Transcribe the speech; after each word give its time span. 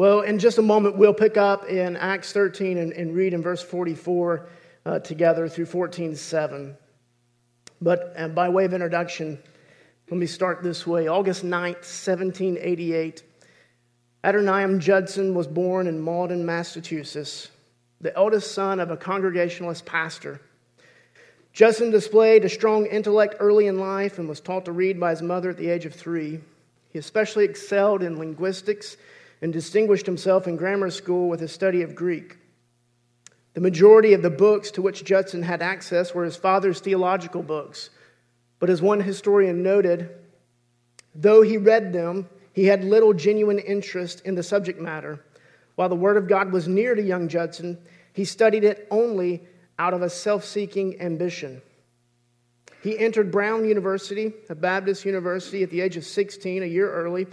Well, 0.00 0.22
in 0.22 0.38
just 0.38 0.56
a 0.56 0.62
moment, 0.62 0.96
we'll 0.96 1.12
pick 1.12 1.36
up 1.36 1.68
in 1.68 1.94
Acts 1.94 2.32
13 2.32 2.78
and, 2.78 2.94
and 2.94 3.14
read 3.14 3.34
in 3.34 3.42
verse 3.42 3.60
44 3.60 4.46
uh, 4.86 4.98
together 5.00 5.46
through 5.46 5.66
14:7. 5.66 6.74
But 7.82 8.14
uh, 8.16 8.28
by 8.28 8.48
way 8.48 8.64
of 8.64 8.72
introduction, 8.72 9.38
let 10.10 10.16
me 10.16 10.24
start 10.24 10.62
this 10.62 10.86
way. 10.86 11.06
August 11.06 11.44
9th, 11.44 11.84
1788, 11.84 13.22
Adoniram 14.24 14.80
Judson 14.80 15.34
was 15.34 15.46
born 15.46 15.86
in 15.86 16.00
Malden, 16.00 16.46
Massachusetts, 16.46 17.50
the 18.00 18.16
eldest 18.16 18.52
son 18.52 18.80
of 18.80 18.90
a 18.90 18.96
Congregationalist 18.96 19.84
pastor. 19.84 20.40
Judson 21.52 21.90
displayed 21.90 22.46
a 22.46 22.48
strong 22.48 22.86
intellect 22.86 23.34
early 23.38 23.66
in 23.66 23.78
life 23.78 24.18
and 24.18 24.30
was 24.30 24.40
taught 24.40 24.64
to 24.64 24.72
read 24.72 24.98
by 24.98 25.10
his 25.10 25.20
mother 25.20 25.50
at 25.50 25.58
the 25.58 25.68
age 25.68 25.84
of 25.84 25.92
three. 25.94 26.40
He 26.88 26.98
especially 26.98 27.44
excelled 27.44 28.02
in 28.02 28.18
linguistics 28.18 28.96
and 29.42 29.52
distinguished 29.52 30.06
himself 30.06 30.46
in 30.46 30.56
grammar 30.56 30.90
school 30.90 31.28
with 31.28 31.40
his 31.40 31.52
study 31.52 31.82
of 31.82 31.94
Greek. 31.94 32.36
The 33.54 33.60
majority 33.60 34.12
of 34.12 34.22
the 34.22 34.30
books 34.30 34.70
to 34.72 34.82
which 34.82 35.04
Judson 35.04 35.42
had 35.42 35.62
access 35.62 36.14
were 36.14 36.24
his 36.24 36.36
father's 36.36 36.80
theological 36.80 37.42
books. 37.42 37.90
But 38.58 38.70
as 38.70 38.82
one 38.82 39.00
historian 39.00 39.62
noted, 39.62 40.10
though 41.14 41.42
he 41.42 41.56
read 41.56 41.92
them, 41.92 42.28
he 42.52 42.66
had 42.66 42.84
little 42.84 43.12
genuine 43.12 43.58
interest 43.58 44.22
in 44.24 44.34
the 44.34 44.42
subject 44.42 44.80
matter. 44.80 45.24
While 45.74 45.88
the 45.88 45.96
Word 45.96 46.16
of 46.16 46.28
God 46.28 46.52
was 46.52 46.68
near 46.68 46.94
to 46.94 47.02
young 47.02 47.28
Judson, 47.28 47.78
he 48.12 48.24
studied 48.24 48.64
it 48.64 48.86
only 48.90 49.42
out 49.78 49.94
of 49.94 50.02
a 50.02 50.10
self 50.10 50.44
seeking 50.44 51.00
ambition. 51.00 51.62
He 52.82 52.98
entered 52.98 53.30
Brown 53.30 53.66
University, 53.66 54.32
a 54.48 54.54
Baptist 54.54 55.04
university, 55.04 55.62
at 55.62 55.70
the 55.70 55.80
age 55.80 55.96
of 55.96 56.04
16, 56.04 56.62
a 56.62 56.66
year 56.66 56.90
early, 56.90 57.26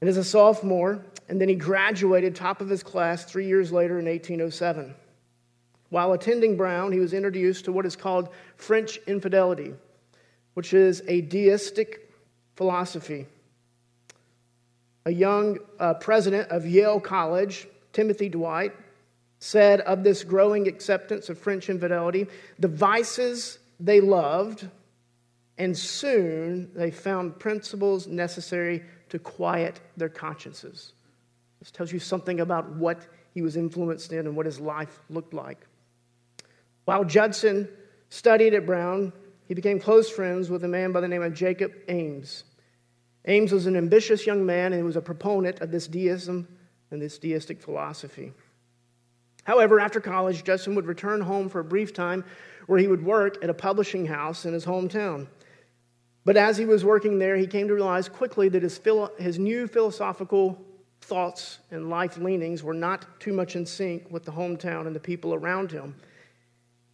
and 0.00 0.08
as 0.08 0.16
a 0.16 0.24
sophomore, 0.24 1.04
and 1.30 1.40
then 1.40 1.48
he 1.48 1.54
graduated 1.54 2.34
top 2.34 2.60
of 2.60 2.68
his 2.68 2.82
class 2.82 3.24
three 3.24 3.46
years 3.46 3.70
later 3.70 4.00
in 4.00 4.06
1807. 4.06 4.96
While 5.88 6.12
attending 6.12 6.56
Brown, 6.56 6.90
he 6.90 6.98
was 6.98 7.14
introduced 7.14 7.66
to 7.66 7.72
what 7.72 7.86
is 7.86 7.94
called 7.94 8.30
French 8.56 8.98
infidelity, 9.06 9.74
which 10.54 10.74
is 10.74 11.04
a 11.06 11.20
deistic 11.20 12.12
philosophy. 12.56 13.26
A 15.06 15.12
young 15.12 15.58
uh, 15.78 15.94
president 15.94 16.50
of 16.50 16.66
Yale 16.66 16.98
College, 16.98 17.68
Timothy 17.92 18.28
Dwight, 18.28 18.72
said 19.38 19.82
of 19.82 20.02
this 20.02 20.24
growing 20.24 20.66
acceptance 20.66 21.28
of 21.28 21.38
French 21.38 21.70
infidelity 21.70 22.26
the 22.58 22.68
vices 22.68 23.60
they 23.78 24.00
loved, 24.00 24.68
and 25.58 25.78
soon 25.78 26.72
they 26.74 26.90
found 26.90 27.38
principles 27.38 28.08
necessary 28.08 28.82
to 29.10 29.20
quiet 29.20 29.80
their 29.96 30.08
consciences. 30.08 30.92
This 31.60 31.70
tells 31.70 31.92
you 31.92 31.98
something 31.98 32.40
about 32.40 32.74
what 32.74 33.06
he 33.32 33.42
was 33.42 33.56
influenced 33.56 34.12
in 34.12 34.26
and 34.26 34.34
what 34.34 34.46
his 34.46 34.58
life 34.58 35.00
looked 35.08 35.34
like. 35.34 35.66
While 36.86 37.04
Judson 37.04 37.68
studied 38.08 38.54
at 38.54 38.66
Brown, 38.66 39.12
he 39.46 39.54
became 39.54 39.78
close 39.78 40.10
friends 40.10 40.50
with 40.50 40.64
a 40.64 40.68
man 40.68 40.92
by 40.92 41.00
the 41.00 41.08
name 41.08 41.22
of 41.22 41.34
Jacob 41.34 41.72
Ames. 41.88 42.44
Ames 43.26 43.52
was 43.52 43.66
an 43.66 43.76
ambitious 43.76 44.26
young 44.26 44.44
man 44.46 44.72
and 44.72 44.76
he 44.76 44.82
was 44.82 44.96
a 44.96 45.02
proponent 45.02 45.60
of 45.60 45.70
this 45.70 45.86
deism 45.86 46.48
and 46.90 47.00
this 47.00 47.18
deistic 47.18 47.60
philosophy. 47.60 48.32
However, 49.44 49.80
after 49.80 50.00
college, 50.00 50.44
Judson 50.44 50.74
would 50.74 50.86
return 50.86 51.20
home 51.20 51.48
for 51.48 51.60
a 51.60 51.64
brief 51.64 51.92
time 51.92 52.24
where 52.66 52.78
he 52.78 52.88
would 52.88 53.04
work 53.04 53.42
at 53.42 53.50
a 53.50 53.54
publishing 53.54 54.06
house 54.06 54.44
in 54.44 54.52
his 54.52 54.64
hometown. 54.64 55.26
But 56.24 56.36
as 56.36 56.56
he 56.56 56.66
was 56.66 56.84
working 56.84 57.18
there, 57.18 57.36
he 57.36 57.46
came 57.46 57.68
to 57.68 57.74
realize 57.74 58.08
quickly 58.08 58.48
that 58.50 58.62
his, 58.62 58.78
philo- 58.78 59.12
his 59.18 59.38
new 59.38 59.66
philosophical 59.66 60.64
thoughts 61.00 61.58
and 61.70 61.88
life 61.88 62.18
leanings 62.18 62.62
were 62.62 62.74
not 62.74 63.20
too 63.20 63.32
much 63.32 63.56
in 63.56 63.66
sync 63.66 64.10
with 64.10 64.24
the 64.24 64.32
hometown 64.32 64.86
and 64.86 64.94
the 64.94 65.00
people 65.00 65.34
around 65.34 65.72
him. 65.72 65.94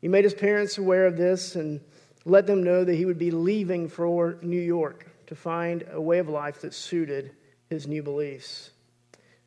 He 0.00 0.08
made 0.08 0.24
his 0.24 0.34
parents 0.34 0.78
aware 0.78 1.06
of 1.06 1.16
this 1.16 1.56
and 1.56 1.80
let 2.24 2.46
them 2.46 2.62
know 2.62 2.84
that 2.84 2.94
he 2.94 3.04
would 3.04 3.18
be 3.18 3.30
leaving 3.30 3.88
for 3.88 4.38
New 4.42 4.60
York 4.60 5.06
to 5.26 5.34
find 5.34 5.84
a 5.92 6.00
way 6.00 6.18
of 6.18 6.28
life 6.28 6.60
that 6.60 6.74
suited 6.74 7.32
his 7.68 7.86
new 7.86 8.02
beliefs. 8.02 8.70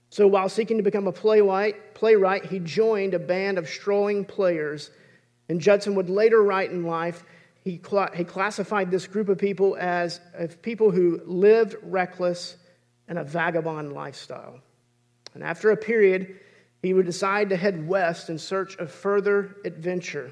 So 0.10 0.28
while 0.28 0.50
seeking 0.50 0.78
to 0.78 0.84
become 0.84 1.08
a 1.08 1.12
playwright, 1.12 1.94
playwright, 1.94 2.46
he 2.46 2.60
joined 2.60 3.14
a 3.14 3.20
band 3.20 3.58
of 3.58 3.70
strolling 3.70 4.26
players. 4.26 4.92
And 5.50 5.62
Judson 5.62 5.96
would 5.96 6.10
later 6.10 6.42
write 6.42 6.72
in 6.72 6.84
life, 6.84 7.24
he, 7.64 7.82
he 8.16 8.24
classified 8.24 8.90
this 8.90 9.08
group 9.08 9.30
of 9.30 9.38
people 9.38 9.78
as 9.80 10.20
people 10.62 10.92
who 10.92 11.22
lived 11.26 11.76
reckless 11.84 12.56
and 13.10 13.18
a 13.18 13.24
vagabond 13.24 13.92
lifestyle. 13.92 14.60
And 15.34 15.44
after 15.44 15.72
a 15.72 15.78
period, 15.78 16.40
he 16.82 16.94
would 16.94 17.06
decide 17.06 17.50
to 17.50 17.58
head 17.58 17.88
west 17.88 18.30
in 18.30 18.38
search 18.38 18.78
of 18.78 18.92
further 18.92 19.58
adventure. 19.66 20.32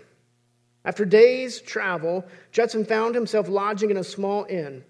After 0.86 1.04
days' 1.04 1.60
travel, 1.60 2.26
Judson 2.52 2.86
found 2.86 3.14
himself 3.14 3.50
lodging 3.50 3.90
in 3.90 3.98
a 3.98 4.04
small 4.04 4.46
inn. 4.46 4.86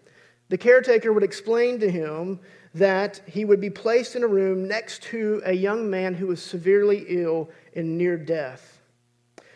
The 0.50 0.58
caretaker 0.58 1.12
would 1.12 1.24
explain 1.24 1.80
to 1.80 1.90
him 1.90 2.40
that 2.76 3.22
he 3.26 3.44
would 3.44 3.60
be 3.60 3.72
placed 3.72 4.16
in 4.16 4.24
a 4.24 4.28
room 4.28 4.68
next 4.68 5.02
to 5.04 5.42
a 5.44 5.54
young 5.54 5.90
man 5.90 6.14
who 6.14 6.28
was 6.28 6.44
severely 6.44 7.06
ill 7.08 7.50
and 7.76 7.98
near 7.98 8.18
death. 8.18 8.80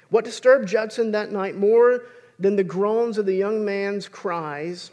What 0.10 0.26
disturbed 0.26 0.68
Judson 0.68 1.12
that 1.12 1.32
night 1.32 1.56
more 1.56 2.06
than 2.40 2.56
the 2.56 2.64
groans 2.64 3.18
of 3.18 3.26
the 3.26 3.36
young 3.36 3.64
man's 3.64 4.08
cries 4.08 4.90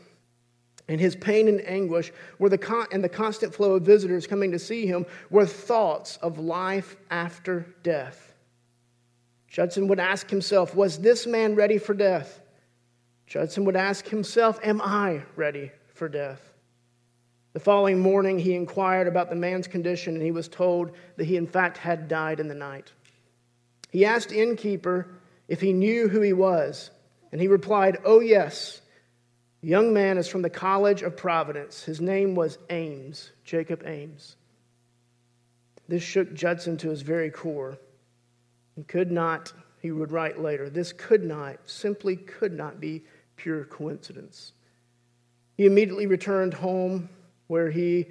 and 0.88 0.99
his 0.99 1.15
pain 1.15 1.49
and 1.49 1.66
anguish 1.69 2.10
were 2.38 2.49
the 2.49 2.59
con- 2.59 2.87
and 2.91 3.04
the 3.04 3.09
constant 3.09 3.54
flow 3.54 3.75
of 3.75 3.82
visitors 3.82 4.26
coming 4.26 4.53
to 4.53 4.59
see 4.59 4.87
him 4.87 5.04
were 5.31 5.47
thoughts 5.47 6.16
of 6.22 6.38
life 6.38 6.97
after 7.10 7.66
death. 7.82 8.34
Judson 9.49 9.88
would 9.88 10.00
ask 10.00 10.28
himself, 10.31 10.75
Was 10.75 10.99
this 10.99 11.26
man 11.26 11.54
ready 11.54 11.78
for 11.78 11.94
death? 11.94 12.41
Judson 13.26 13.65
would 13.66 13.76
ask 13.76 14.09
himself, 14.09 14.59
Am 14.62 14.81
I 14.81 15.22
ready 15.37 15.71
for 15.94 16.09
death? 16.09 16.41
The 17.53 17.60
following 17.60 17.99
morning, 17.99 18.38
he 18.38 18.55
inquired 18.55 19.09
about 19.09 19.31
the 19.31 19.37
man's 19.37 19.66
condition, 19.66 20.15
and 20.15 20.22
he 20.22 20.31
was 20.31 20.49
told 20.49 20.93
that 21.16 21.25
he, 21.25 21.37
in 21.37 21.47
fact, 21.47 21.76
had 21.78 22.09
died 22.09 22.41
in 22.41 22.49
the 22.49 22.55
night. 22.55 22.93
He 23.91 24.05
asked 24.05 24.28
the 24.28 24.41
innkeeper 24.41 25.09
if 25.49 25.60
he 25.60 25.72
knew 25.72 26.09
who 26.09 26.20
he 26.20 26.34
was, 26.34 26.91
and 27.32 27.41
he 27.41 27.49
replied, 27.49 27.99
Oh, 28.05 28.20
yes. 28.20 28.81
The 29.62 29.69
young 29.69 29.92
man 29.92 30.19
is 30.19 30.28
from 30.28 30.42
the 30.42 30.50
College 30.50 31.02
of 31.02 31.16
Providence. 31.16 31.82
His 31.82 32.00
name 32.00 32.34
was 32.34 32.58
Ames, 32.70 33.32
Jacob 33.44 33.82
Ames. 33.84 34.36
This 35.88 36.02
shook 36.02 36.32
Judson 36.32 36.76
to 36.78 36.91
his 36.91 37.02
very 37.02 37.30
core. 37.30 37.78
He 38.76 38.84
could 38.84 39.10
not, 39.10 39.52
he 39.80 39.91
would 39.91 40.12
write 40.12 40.41
later, 40.41 40.70
this 40.70 40.92
could 40.92 41.24
not, 41.24 41.56
simply 41.66 42.14
could 42.14 42.52
not 42.52 42.78
be 42.78 43.04
pure 43.36 43.64
coincidence. 43.64 44.52
He 45.56 45.66
immediately 45.66 46.06
returned 46.06 46.54
home 46.54 47.08
where 47.48 47.70
he 47.70 48.06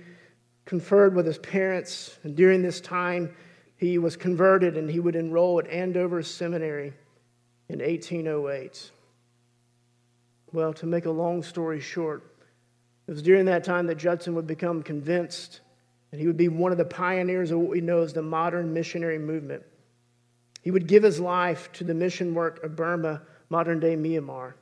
conferred 0.66 1.16
with 1.16 1.26
his 1.26 1.38
parents. 1.38 2.20
And 2.24 2.36
during 2.36 2.62
this 2.62 2.82
time, 2.82 3.34
he 3.78 3.98
was 4.00 4.18
converted 4.18 4.76
and 4.76 4.90
he 4.90 5.00
would 5.00 5.16
enroll 5.16 5.60
at 5.60 5.68
Andover 5.68 6.22
Seminary 6.22 6.94
in 7.70 7.80
1808. 7.80 8.92
Well, 10.54 10.74
to 10.74 10.86
make 10.86 11.06
a 11.06 11.12
long 11.12 11.44
story 11.44 11.80
short, 11.80 12.24
it 13.08 13.12
was 13.12 13.22
during 13.22 13.46
that 13.46 13.64
time 13.64 13.88
that 13.88 13.96
Judson 13.96 14.36
would 14.36 14.48
become 14.48 14.84
convinced 14.84 15.62
and 16.12 16.22
he 16.22 16.28
would 16.28 16.38
be 16.38 16.48
one 16.48 16.72
of 16.72 16.78
the 16.78 16.86
pioneers 16.86 17.52
of 17.52 17.60
what 17.60 17.70
we 17.70 17.82
know 17.82 18.02
as 18.02 18.14
the 18.14 18.22
modern 18.22 18.74
missionary 18.74 19.20
movement. 19.20 19.64
He 20.62 20.72
would 20.72 20.88
give 20.88 21.04
his 21.04 21.20
life 21.20 21.72
to 21.74 21.84
the 21.84 21.94
mission 21.94 22.34
work 22.34 22.64
of 22.64 22.76
Burma, 22.76 23.22
modern 23.50 23.80
day 23.80 23.96
Myanmar. 23.96 24.54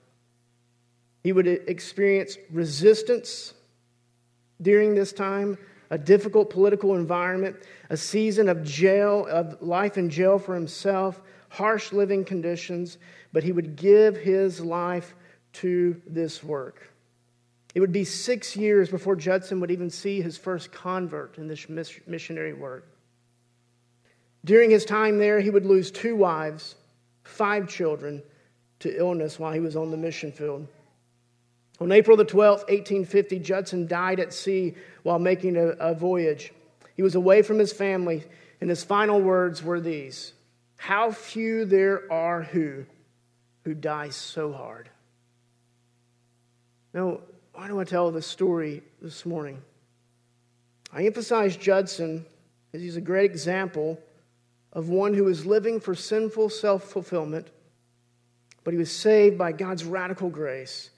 He 1.24 1.32
would 1.32 1.48
experience 1.48 2.38
resistance 2.52 3.54
during 4.62 4.96
this 4.96 5.12
time, 5.12 5.58
a 5.90 5.98
difficult 5.98 6.50
political 6.50 6.96
environment, 6.96 7.56
a 7.90 7.98
season 7.98 8.50
of 8.50 8.64
jail, 8.64 9.28
of 9.30 9.62
life 9.62 9.98
in 9.98 10.10
jail 10.10 10.40
for 10.40 10.56
himself, 10.56 11.22
harsh 11.50 11.92
living 11.92 12.26
conditions, 12.26 12.98
but 13.34 13.44
he 13.44 13.52
would 13.52 13.76
give 13.76 14.18
his 14.18 14.60
life 14.62 15.16
to 15.62 16.02
this 16.08 16.44
work. 16.44 16.90
It 17.74 17.82
would 17.82 17.92
be 17.92 18.06
six 18.06 18.56
years 18.56 18.90
before 18.90 19.16
Judson 19.16 19.60
would 19.60 19.72
even 19.72 19.90
see 19.90 20.22
his 20.22 20.38
first 20.38 20.72
convert 20.72 21.38
in 21.38 21.48
this 21.48 21.68
missionary 21.68 22.54
work. 22.54 22.88
During 24.46 24.70
his 24.70 24.86
time 24.86 25.18
there, 25.18 25.40
he 25.40 25.50
would 25.50 25.66
lose 25.66 25.92
two 25.92 26.16
wives, 26.16 26.76
five 27.24 27.68
children 27.68 28.24
to 28.80 28.98
illness 28.98 29.40
while 29.40 29.52
he 29.52 29.60
was 29.60 29.76
on 29.76 29.92
the 29.92 29.98
mission 29.98 30.32
field. 30.32 30.68
On 31.82 31.92
April 31.92 32.16
the 32.16 32.24
12th, 32.24 32.70
1850, 32.70 33.40
Judson 33.40 33.88
died 33.88 34.20
at 34.20 34.34
sea 34.34 34.76
while 35.04 35.20
making 35.20 35.58
a, 35.58 35.70
a 35.72 35.94
voyage. 35.94 36.54
He 36.96 37.02
was 37.02 37.16
away 37.16 37.42
from 37.42 37.60
his 37.60 37.74
family, 37.74 38.24
and 38.62 38.70
his 38.70 38.84
final 38.84 39.20
words 39.20 39.62
were 39.62 39.82
these 39.82 40.32
How 40.78 41.12
few 41.12 41.66
there 41.66 42.10
are 42.12 42.44
who, 42.44 42.86
who 43.66 43.74
die 43.74 44.10
so 44.10 44.54
hard. 44.54 44.90
Now, 46.96 47.20
why 47.54 47.68
do 47.68 47.78
I 47.82 47.84
tell 47.84 48.10
this 48.10 48.26
story 48.26 48.82
this 49.02 49.26
morning? 49.26 49.62
I 50.94 51.04
emphasize 51.04 51.58
Judson 51.58 52.26
because 52.72 52.82
he's 52.82 52.96
a 52.96 53.02
great 53.02 53.30
example 53.30 54.00
of 54.72 54.88
one 54.88 55.14
who 55.14 55.26
was 55.26 55.46
living 55.46 55.82
for 55.82 55.94
sinful 55.94 56.50
self 56.50 56.86
fulfillment, 56.86 57.50
but 58.64 58.74
he 58.74 58.78
was 58.78 58.94
saved 58.94 59.38
by 59.38 59.52
God's 59.52 59.84
radical 59.84 60.30
grace. 60.30 60.90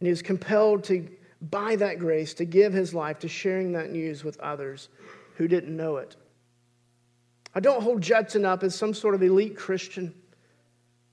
And 0.00 0.06
he 0.06 0.10
was 0.10 0.20
compelled 0.20 0.84
to, 0.84 1.08
by 1.40 1.76
that 1.76 1.98
grace, 1.98 2.34
to 2.34 2.44
give 2.44 2.74
his 2.74 2.92
life 2.92 3.18
to 3.20 3.28
sharing 3.28 3.72
that 3.72 3.90
news 3.90 4.24
with 4.24 4.38
others 4.40 4.90
who 5.36 5.48
didn't 5.48 5.74
know 5.74 5.96
it. 5.96 6.14
I 7.54 7.60
don't 7.60 7.82
hold 7.82 8.02
Judson 8.02 8.44
up 8.44 8.62
as 8.62 8.74
some 8.74 8.92
sort 8.92 9.14
of 9.14 9.22
elite 9.22 9.56
Christian. 9.56 10.12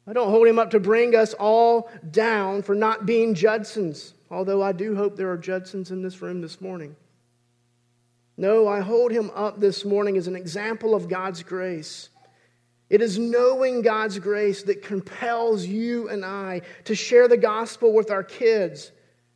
I 0.08 0.14
don't 0.14 0.30
hold 0.30 0.48
him 0.48 0.60
up 0.60 0.72
to 0.72 0.80
bring 0.80 1.16
us 1.16 1.34
all 1.34 1.90
down 2.12 2.64
for 2.64 2.74
not 2.74 3.06
being 3.06 3.36
Judsons, 3.36 4.14
although 4.32 4.62
I 4.62 4.72
do 4.72 4.96
hope 4.96 5.16
there 5.16 5.32
are 5.32 5.38
Judsons 5.38 5.92
in 5.92 6.02
this 6.02 6.22
room 6.22 6.42
this 6.42 6.62
morning. 6.62 6.96
No, 8.38 8.68
I 8.68 8.80
hold 8.80 9.12
him 9.12 9.32
up 9.36 9.60
this 9.60 9.84
morning 9.84 10.18
as 10.18 10.28
an 10.28 10.36
example 10.36 10.96
of 10.96 11.10
God's 11.10 11.44
grace. 11.44 12.10
It 12.90 13.02
is 13.02 13.20
knowing 13.20 13.82
God's 13.82 14.18
grace 14.18 14.64
that 14.64 14.82
compels 14.82 15.66
you 15.66 16.10
and 16.10 16.26
I 16.26 16.62
to 16.86 16.96
share 16.96 17.28
the 17.28 17.38
gospel 17.38 17.94
with 17.94 18.10
our 18.10 18.24
kids, 18.24 18.92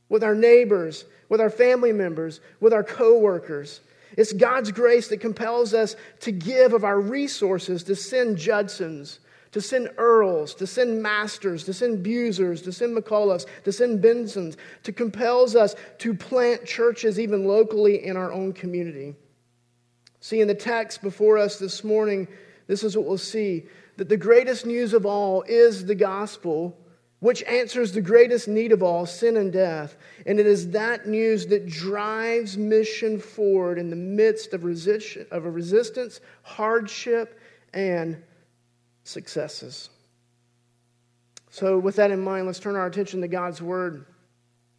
with 0.10 0.24
our 0.24 0.34
neighbors, 0.34 1.06
with 1.30 1.42
our 1.42 1.50
family 1.50 1.92
members, 1.92 2.40
with 2.60 2.74
our 2.74 2.84
coworkers. 2.84 3.82
It's 4.18 4.34
God's 4.34 4.72
grace 4.72 5.08
that 5.10 5.20
compels 5.20 5.74
us 5.74 5.96
to 6.22 6.32
give 6.32 6.74
of 6.74 6.84
our 6.84 7.00
resources 7.00 7.84
to 7.84 7.96
send 7.96 8.38
Judsons, 8.38 9.20
to 9.54 9.62
send 9.62 9.90
Earls, 9.98 10.54
to 10.56 10.68
send 10.68 11.02
Masters, 11.02 11.64
to 11.64 11.74
send 11.74 12.06
Busers, 12.06 12.64
to 12.64 12.72
send 12.74 12.98
McCulloughs, 12.98 13.46
to 13.64 13.72
send 13.72 14.04
Bensons, 14.04 14.58
to 14.84 14.92
compels 14.92 15.56
us 15.56 15.76
to 16.00 16.14
plant 16.14 16.66
churches 16.66 17.20
even 17.20 17.48
locally 17.48 18.06
in 18.06 18.18
our 18.18 18.32
own 18.32 18.52
community. 18.52 19.16
See, 20.20 20.42
in 20.42 20.48
the 20.48 20.56
text 20.56 21.02
before 21.02 21.38
us 21.38 21.60
this 21.60 21.84
morning, 21.84 22.28
this 22.68 22.84
is 22.84 22.98
what 22.98 23.06
we'll 23.06 23.18
see 23.18 23.64
that 23.98 24.10
the 24.10 24.18
greatest 24.18 24.66
news 24.66 24.94
of 24.94 25.06
all 25.06 25.44
is 25.44 25.86
the 25.86 25.96
gospel 25.96 26.78
which 27.20 27.42
answers 27.44 27.94
the 27.94 28.02
greatest 28.02 28.50
need 28.50 28.74
of 28.74 28.84
all 28.84 29.06
sin 29.06 29.38
and 29.38 29.54
death. 29.54 29.96
And 30.26 30.42
it 30.42 30.46
is 30.46 30.72
that 30.72 31.08
news 31.08 31.46
that 31.48 31.70
drives 31.70 32.58
mission 32.58 33.18
forward 33.18 33.80
in 33.80 33.90
the 33.90 33.96
midst 33.96 34.54
of, 34.54 34.66
resist- 34.66 35.20
of 35.32 35.46
resistance, 35.46 36.20
hardship, 36.42 37.40
and 37.74 38.22
successes. 39.04 39.90
So, 41.50 41.78
with 41.78 41.98
that 41.98 42.12
in 42.12 42.20
mind, 42.20 42.48
let's 42.48 42.60
turn 42.60 42.76
our 42.76 42.88
attention 42.88 43.22
to 43.22 43.28
God's 43.28 43.62
word. 43.62 44.06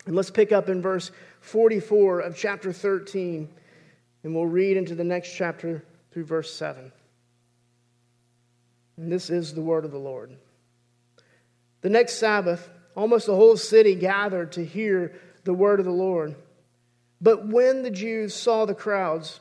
And 0.07 0.17
let's 0.17 0.31
pick 0.31 0.53
up 0.53 0.69
in 0.69 0.83
verse 0.83 1.11
44 1.41 2.21
of 2.21 2.37
chapter 2.37 2.73
13, 2.73 3.49
and 4.23 4.35
we'll 4.35 4.47
read 4.47 4.77
into 4.77 4.95
the 4.95 5.05
next 5.05 5.35
chapter 5.35 5.85
through 6.11 6.25
verse 6.25 6.53
7. 6.53 6.93
And 8.97 9.11
this 9.11 9.31
is 9.31 9.55
the 9.55 9.63
word 9.63 9.85
of 9.85 9.93
the 9.93 9.99
Lord. 9.99 10.37
The 11.81 11.91
next 11.91 12.15
Sabbath, 12.15 12.69
almost 12.97 13.27
the 13.27 13.37
whole 13.37 13.57
city 13.57 13.95
gathered 13.95 14.53
to 14.53 14.65
hear 14.65 15.15
the 15.45 15.55
word 15.55 15.81
of 15.81 15.87
the 15.87 15.93
Lord. 15.93 16.35
But 17.21 17.47
when 17.47 17.83
the 17.83 17.91
Jews 17.91 18.35
saw 18.35 18.65
the 18.65 18.75
crowds, 18.75 19.41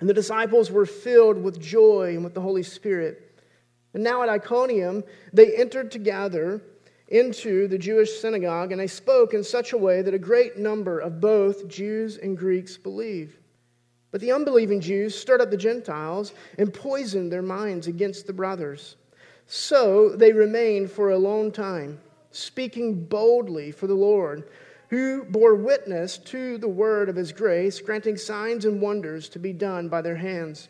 And 0.00 0.08
the 0.08 0.14
disciples 0.14 0.70
were 0.70 0.86
filled 0.86 1.42
with 1.42 1.60
joy 1.60 2.14
and 2.14 2.24
with 2.24 2.34
the 2.34 2.40
Holy 2.40 2.62
Spirit. 2.62 3.42
And 3.94 4.04
now 4.04 4.22
at 4.22 4.28
Iconium, 4.28 5.02
they 5.32 5.56
entered 5.56 5.90
together 5.90 6.62
into 7.08 7.66
the 7.68 7.78
Jewish 7.78 8.20
synagogue, 8.20 8.70
and 8.70 8.80
they 8.80 8.86
spoke 8.86 9.34
in 9.34 9.42
such 9.42 9.72
a 9.72 9.78
way 9.78 10.02
that 10.02 10.14
a 10.14 10.18
great 10.18 10.58
number 10.58 11.00
of 11.00 11.20
both 11.20 11.66
Jews 11.66 12.18
and 12.18 12.36
Greeks 12.36 12.76
believed. 12.76 13.38
But 14.10 14.20
the 14.20 14.32
unbelieving 14.32 14.80
Jews 14.80 15.18
stirred 15.18 15.40
up 15.40 15.50
the 15.50 15.56
Gentiles 15.56 16.32
and 16.58 16.72
poisoned 16.72 17.32
their 17.32 17.42
minds 17.42 17.86
against 17.86 18.26
the 18.26 18.32
brothers. 18.32 18.96
So 19.46 20.10
they 20.10 20.32
remained 20.32 20.90
for 20.90 21.10
a 21.10 21.18
long 21.18 21.50
time 21.50 21.98
speaking 22.30 23.06
boldly 23.06 23.72
for 23.72 23.86
the 23.86 23.94
Lord, 23.94 24.48
who 24.88 25.24
bore 25.24 25.54
witness 25.54 26.18
to 26.18 26.58
the 26.58 26.68
word 26.68 27.08
of 27.08 27.16
his 27.16 27.32
grace, 27.32 27.80
granting 27.80 28.16
signs 28.16 28.64
and 28.64 28.80
wonders 28.80 29.28
to 29.30 29.38
be 29.38 29.52
done 29.52 29.88
by 29.88 30.00
their 30.00 30.16
hands. 30.16 30.68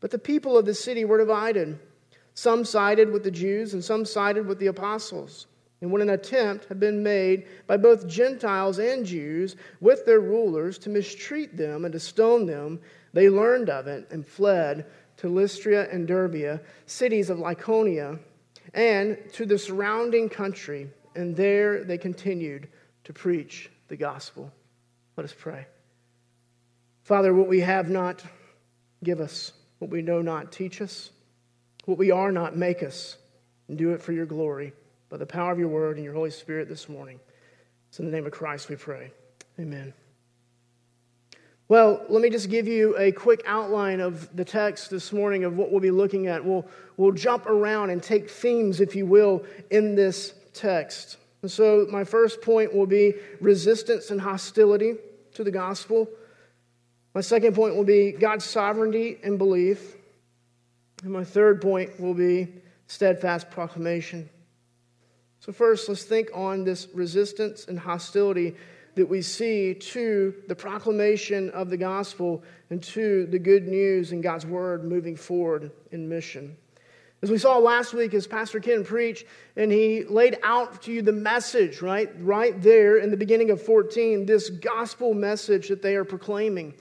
But 0.00 0.10
the 0.10 0.18
people 0.18 0.58
of 0.58 0.66
the 0.66 0.74
city 0.74 1.04
were 1.04 1.18
divided. 1.18 1.78
Some 2.34 2.64
sided 2.64 3.10
with 3.10 3.24
the 3.24 3.30
Jews, 3.30 3.74
and 3.74 3.82
some 3.82 4.04
sided 4.04 4.46
with 4.46 4.58
the 4.58 4.68
apostles. 4.68 5.46
And 5.80 5.90
when 5.90 6.02
an 6.02 6.10
attempt 6.10 6.66
had 6.66 6.78
been 6.78 7.02
made 7.02 7.46
by 7.66 7.78
both 7.78 8.06
Gentiles 8.06 8.78
and 8.78 9.04
Jews 9.04 9.56
with 9.80 10.04
their 10.04 10.20
rulers 10.20 10.78
to 10.78 10.90
mistreat 10.90 11.56
them 11.56 11.84
and 11.86 11.92
to 11.92 12.00
stone 12.00 12.44
them, 12.46 12.80
they 13.14 13.30
learned 13.30 13.70
of 13.70 13.86
it 13.86 14.06
and 14.10 14.26
fled 14.26 14.86
to 15.16 15.28
Lystra 15.28 15.88
and 15.90 16.06
Derbe, 16.06 16.60
cities 16.86 17.30
of 17.30 17.38
Lycaonia 17.38 18.18
and 18.74 19.18
to 19.32 19.46
the 19.46 19.58
surrounding 19.58 20.28
country, 20.28 20.88
and 21.16 21.34
there 21.34 21.82
they 21.84 21.98
continued 21.98 22.68
to 23.10 23.14
preach 23.14 23.68
the 23.88 23.96
gospel. 23.96 24.52
Let 25.16 25.24
us 25.24 25.34
pray. 25.36 25.66
Father, 27.02 27.34
what 27.34 27.48
we 27.48 27.58
have 27.58 27.90
not, 27.90 28.22
give 29.02 29.18
us. 29.18 29.52
What 29.80 29.90
we 29.90 30.00
know 30.00 30.22
not, 30.22 30.52
teach 30.52 30.80
us. 30.80 31.10
What 31.86 31.98
we 31.98 32.12
are 32.12 32.30
not, 32.30 32.56
make 32.56 32.84
us. 32.84 33.16
And 33.66 33.76
do 33.76 33.94
it 33.94 34.00
for 34.00 34.12
your 34.12 34.26
glory 34.26 34.74
by 35.08 35.16
the 35.16 35.26
power 35.26 35.50
of 35.50 35.58
your 35.58 35.66
word 35.66 35.96
and 35.96 36.04
your 36.04 36.14
Holy 36.14 36.30
Spirit 36.30 36.68
this 36.68 36.88
morning. 36.88 37.18
It's 37.88 37.98
in 37.98 38.04
the 38.04 38.12
name 38.12 38.26
of 38.26 38.32
Christ 38.32 38.68
we 38.68 38.76
pray. 38.76 39.10
Amen. 39.58 39.92
Well, 41.66 42.04
let 42.08 42.22
me 42.22 42.30
just 42.30 42.48
give 42.48 42.68
you 42.68 42.96
a 42.96 43.10
quick 43.10 43.42
outline 43.44 43.98
of 43.98 44.36
the 44.36 44.44
text 44.44 44.88
this 44.88 45.12
morning 45.12 45.42
of 45.42 45.56
what 45.56 45.72
we'll 45.72 45.80
be 45.80 45.90
looking 45.90 46.28
at. 46.28 46.44
We'll, 46.44 46.64
we'll 46.96 47.10
jump 47.10 47.46
around 47.46 47.90
and 47.90 48.00
take 48.00 48.30
themes, 48.30 48.80
if 48.80 48.94
you 48.94 49.04
will, 49.04 49.44
in 49.68 49.96
this 49.96 50.32
text. 50.54 51.16
And 51.42 51.50
so, 51.50 51.86
my 51.90 52.04
first 52.04 52.42
point 52.42 52.74
will 52.74 52.86
be 52.86 53.14
resistance 53.40 54.10
and 54.10 54.20
hostility 54.20 54.94
to 55.34 55.44
the 55.44 55.50
gospel. 55.50 56.08
My 57.14 57.22
second 57.22 57.54
point 57.54 57.76
will 57.76 57.84
be 57.84 58.12
God's 58.12 58.44
sovereignty 58.44 59.18
and 59.22 59.38
belief. 59.38 59.96
And 61.02 61.12
my 61.12 61.24
third 61.24 61.62
point 61.62 61.98
will 61.98 62.14
be 62.14 62.48
steadfast 62.86 63.50
proclamation. 63.50 64.28
So, 65.40 65.52
first, 65.52 65.88
let's 65.88 66.04
think 66.04 66.28
on 66.34 66.64
this 66.64 66.88
resistance 66.92 67.66
and 67.66 67.78
hostility 67.78 68.54
that 68.96 69.06
we 69.06 69.22
see 69.22 69.72
to 69.74 70.34
the 70.48 70.54
proclamation 70.54 71.48
of 71.50 71.70
the 71.70 71.76
gospel 71.76 72.42
and 72.68 72.82
to 72.82 73.26
the 73.26 73.38
good 73.38 73.66
news 73.66 74.12
and 74.12 74.22
God's 74.22 74.44
word 74.44 74.84
moving 74.84 75.16
forward 75.16 75.70
in 75.90 76.08
mission. 76.08 76.56
As 77.22 77.30
we 77.30 77.36
saw 77.36 77.58
last 77.58 77.92
week, 77.92 78.14
as 78.14 78.26
Pastor 78.26 78.60
Ken 78.60 78.82
preached, 78.82 79.26
and 79.54 79.70
he 79.70 80.04
laid 80.04 80.38
out 80.42 80.82
to 80.82 80.92
you 80.92 81.02
the 81.02 81.12
message, 81.12 81.82
right? 81.82 82.10
Right 82.18 82.60
there 82.62 82.96
in 82.96 83.10
the 83.10 83.16
beginning 83.16 83.50
of 83.50 83.60
14, 83.60 84.24
this 84.24 84.48
gospel 84.48 85.12
message 85.12 85.68
that 85.68 85.82
they 85.82 85.96
are 85.96 86.04
proclaiming. 86.04 86.72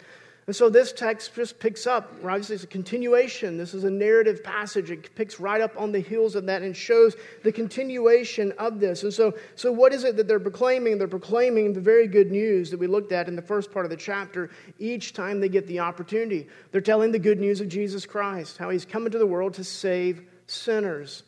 And 0.50 0.56
so 0.56 0.68
this 0.68 0.91
text 0.91 1.36
just 1.36 1.60
picks 1.60 1.86
up, 1.86 2.12
obviously, 2.24 2.56
it's 2.56 2.63
a 2.63 2.68
continuation. 2.68 3.56
This 3.56 3.75
is 3.75 3.84
a 3.84 3.91
narrative 3.91 4.44
passage. 4.44 4.89
It 4.89 5.13
picks 5.13 5.39
right 5.39 5.62
up 5.62 5.79
on 5.79 5.91
the 5.91 6.00
heels 6.00 6.34
of 6.34 6.48
that 6.48 6.63
and 6.63 6.75
shows 6.75 7.15
the 7.44 7.51
continuation 7.51 8.51
of 8.53 8.79
this. 8.79 9.03
And 9.03 9.13
so, 9.13 9.36
so 9.56 9.72
what 9.72 9.94
is 9.94 10.06
it 10.06 10.18
that 10.18 10.27
they're 10.27 10.39
proclaiming? 10.39 10.98
They're 10.98 11.08
proclaiming 11.08 11.74
the 11.74 11.82
very 11.82 12.08
good 12.08 12.32
news 12.32 12.72
that 12.72 12.79
we 12.79 12.88
looked 12.88 13.12
at 13.12 13.27
in 13.27 13.36
the 13.36 13.44
first 13.44 13.72
part 13.72 13.86
of 13.86 13.91
the 13.91 13.96
chapter 13.96 14.50
each 14.79 15.13
time 15.13 15.39
they 15.39 15.50
get 15.50 15.68
the 15.68 15.82
opportunity. 15.82 16.48
They're 16.72 16.82
telling 16.82 17.12
the 17.12 17.20
good 17.20 17.39
news 17.39 17.62
of 17.62 17.70
Jesus 17.70 18.08
Christ, 18.08 18.58
how 18.58 18.72
he's 18.72 18.86
come 18.86 19.06
into 19.06 19.20
the 19.20 19.27
world 19.27 19.53
to 19.53 19.63
save 19.63 20.24
sinners. 20.48 21.22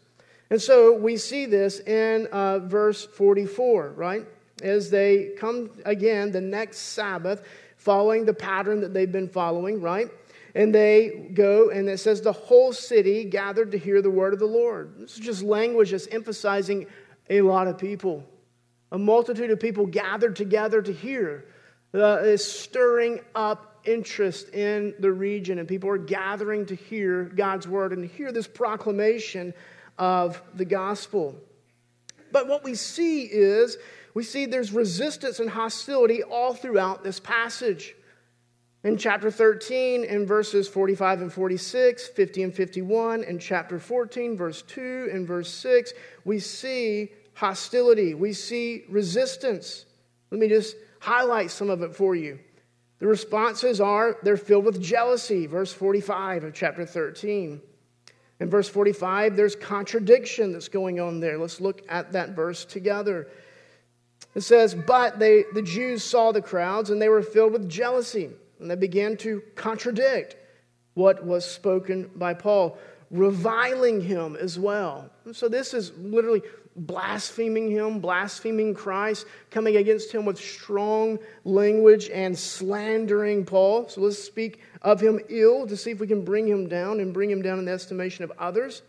And 0.50 0.60
so 0.60 0.98
we 0.98 1.18
see 1.18 1.46
this 1.46 1.80
in 1.80 2.26
uh, 2.32 2.58
verse 2.58 3.06
44, 3.06 3.92
right? 3.92 4.26
As 4.64 4.90
they 4.90 5.34
come 5.38 5.70
again 5.86 6.32
the 6.32 6.42
next 6.42 6.80
Sabbath, 6.80 7.44
following 7.82 8.26
the 8.26 8.34
pattern 8.34 8.82
that 8.82 8.94
they've 8.94 9.12
been 9.12 9.28
following, 9.28 9.82
right? 9.82 10.08
And 10.54 10.74
they 10.74 11.32
go, 11.34 11.70
and 11.72 11.90
it 11.90 12.00
says 12.00 12.22
the 12.22 12.32
whole 12.32 12.74
city 12.74 13.26
gathered 13.26 13.72
to 13.72 13.78
hear 13.78 14.02
the 14.02 14.10
word 14.10 14.34
of 14.34 14.40
the 14.40 14.46
Lord. 14.46 15.00
This 15.00 15.14
is 15.14 15.20
just 15.20 15.42
language 15.42 15.92
that's 15.92 16.08
emphasizing 16.08 16.86
a 17.30 17.42
lot 17.42 17.68
of 17.68 17.78
people. 17.78 18.24
A 18.92 19.00
multitude 19.00 19.50
of 19.50 19.60
people 19.60 19.88
gathered 19.88 20.36
together 20.36 20.82
to 20.82 20.94
hear. 20.94 21.46
Uh, 21.94 22.20
is 22.24 22.50
stirring 22.50 23.20
up 23.36 23.82
interest 23.84 24.54
in 24.54 24.94
the 25.00 25.12
region, 25.12 25.60
and 25.60 25.68
people 25.68 25.90
are 25.90 25.98
gathering 25.98 26.66
to 26.68 26.76
hear 26.76 27.26
God's 27.26 27.68
word 27.68 27.92
and 27.92 28.06
hear 28.06 28.32
this 28.32 28.48
proclamation 28.48 29.54
of 29.98 30.42
the 30.54 30.66
gospel. 30.66 31.36
But 32.32 32.48
what 32.48 32.64
we 32.64 32.76
see 32.76 33.24
is 33.24 33.78
we 34.14 34.24
see 34.24 34.46
there's 34.46 34.72
resistance 34.72 35.40
and 35.40 35.50
hostility 35.50 36.24
all 36.24 36.54
throughout 36.54 37.04
this 37.04 37.20
passage. 37.20 37.96
In 38.84 38.98
chapter 38.98 39.30
13, 39.30 40.04
in 40.04 40.26
verses 40.26 40.68
45 40.68 41.22
and 41.22 41.32
46, 41.34 42.08
50 42.08 42.44
and 42.44 42.54
51, 42.54 43.24
in 43.24 43.38
chapter 43.38 43.78
14, 43.78 44.36
verse 44.36 44.64
2 44.64 45.10
and 45.14 45.28
verse 45.28 45.54
6, 45.54 45.94
we 46.26 46.40
see 46.40 47.12
hostility, 47.34 48.16
we 48.16 48.34
see 48.34 48.86
resistance. 48.90 49.86
Let 50.32 50.40
me 50.40 50.48
just 50.48 50.76
highlight 51.00 51.52
some 51.52 51.70
of 51.70 51.84
it 51.84 51.96
for 51.96 52.16
you. 52.16 52.40
The 53.00 53.08
responses 53.08 53.82
are 53.82 54.18
they're 54.24 54.38
filled 54.38 54.66
with 54.66 54.82
jealousy, 54.82 55.46
verse 55.46 55.74
45 55.74 56.44
of 56.46 56.54
chapter 56.54 56.86
13. 56.86 57.62
In 58.40 58.50
verse 58.50 58.68
45, 58.68 59.36
there's 59.36 59.56
contradiction 59.56 60.52
that's 60.52 60.68
going 60.68 61.00
on 61.00 61.20
there. 61.20 61.38
Let's 61.38 61.62
look 61.62 61.84
at 61.88 62.12
that 62.14 62.30
verse 62.30 62.66
together. 62.66 63.28
It 64.36 64.42
says, 64.42 64.76
But 64.76 65.20
they, 65.20 65.46
the 65.54 65.62
Jews 65.62 66.04
saw 66.04 66.32
the 66.32 66.42
crowds 66.42 66.90
and 66.90 67.02
they 67.02 67.10
were 67.10 67.22
filled 67.22 67.54
with 67.54 67.70
jealousy, 67.70 68.30
and 68.60 68.70
they 68.70 68.76
began 68.76 69.18
to 69.18 69.42
contradict 69.56 70.36
what 70.94 71.26
was 71.26 71.46
spoken 71.46 72.10
by 72.16 72.34
Paul, 72.34 72.78
reviling 73.10 74.02
him 74.02 74.36
as 74.36 74.60
well. 74.60 75.10
And 75.26 75.36
so 75.36 75.48
this 75.48 75.74
is 75.74 75.92
literally 75.98 76.42
blaspheming 76.76 77.70
him, 77.70 78.00
blaspheming 78.00 78.74
Christ, 78.74 79.26
coming 79.50 79.76
against 79.76 80.12
him 80.12 80.26
with 80.26 80.38
strong 80.38 81.20
language 81.44 82.10
and 82.10 82.38
slandering 82.38 83.46
Paul. 83.46 83.90
So 83.90 84.02
let's 84.02 84.24
speak 84.24 84.62
of 84.82 85.02
him 85.02 85.20
ill 85.30 85.68
to 85.68 85.76
see 85.76 85.92
if 85.92 86.00
we 86.00 86.08
can 86.08 86.24
bring 86.24 86.48
him 86.48 86.68
down 86.68 87.00
and 87.00 87.14
bring 87.14 87.30
him 87.30 87.42
down 87.42 87.60
in 87.60 87.66
the 87.66 87.72
estimation 87.72 88.24
of 88.24 88.32
others. 88.38 88.82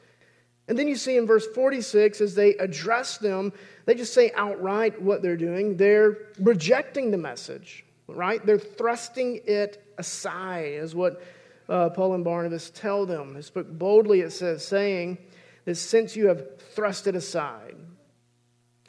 And 0.69 0.79
then 0.79 0.89
you 0.89 0.97
see 0.97 1.17
in 1.17 1.27
verse 1.27 1.47
46, 1.47 2.21
as 2.21 2.35
they 2.35 2.55
address 2.55 3.19
them, 3.19 3.53
they 3.85 3.95
just 3.95 4.15
say 4.15 4.31
outright 4.35 5.01
what 5.01 5.23
they're 5.23 5.37
doing. 5.37 5.77
They're 5.77 6.29
rejecting 6.39 7.11
the 7.11 7.19
message, 7.19 7.85
right? 8.07 8.45
They're 8.45 8.59
thrusting 8.59 9.41
it 9.45 9.85
aside, 9.99 10.75
is 10.75 10.95
what 10.95 11.23
uh, 11.69 11.91
Paul 11.91 12.15
and 12.15 12.25
Barnabas 12.25 12.71
tell 12.71 13.07
them. 13.07 13.35
They 13.35 13.43
spoke 13.43 13.69
boldly, 13.69 14.21
it 14.21 14.33
says, 14.33 14.67
saying 14.67 15.19
that 15.65 15.75
since 15.77 16.17
you 16.17 16.27
have 16.29 16.61
thrust 16.75 17.07
it 17.07 17.17
aside, 17.17 17.77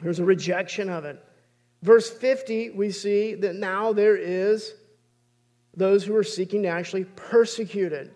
there's 0.00 0.20
a 0.20 0.24
rejection 0.24 0.88
of 0.88 1.04
it. 1.04 1.22
Verse 1.82 2.10
50, 2.10 2.70
we 2.70 2.90
see 2.90 3.34
that 3.34 3.56
now 3.56 3.92
there 3.92 4.16
is 4.16 4.74
those 5.76 6.04
who 6.04 6.14
are 6.16 6.24
seeking 6.24 6.62
to 6.62 6.68
actually 6.68 7.04
persecute 7.04 7.92
it. 7.92 8.12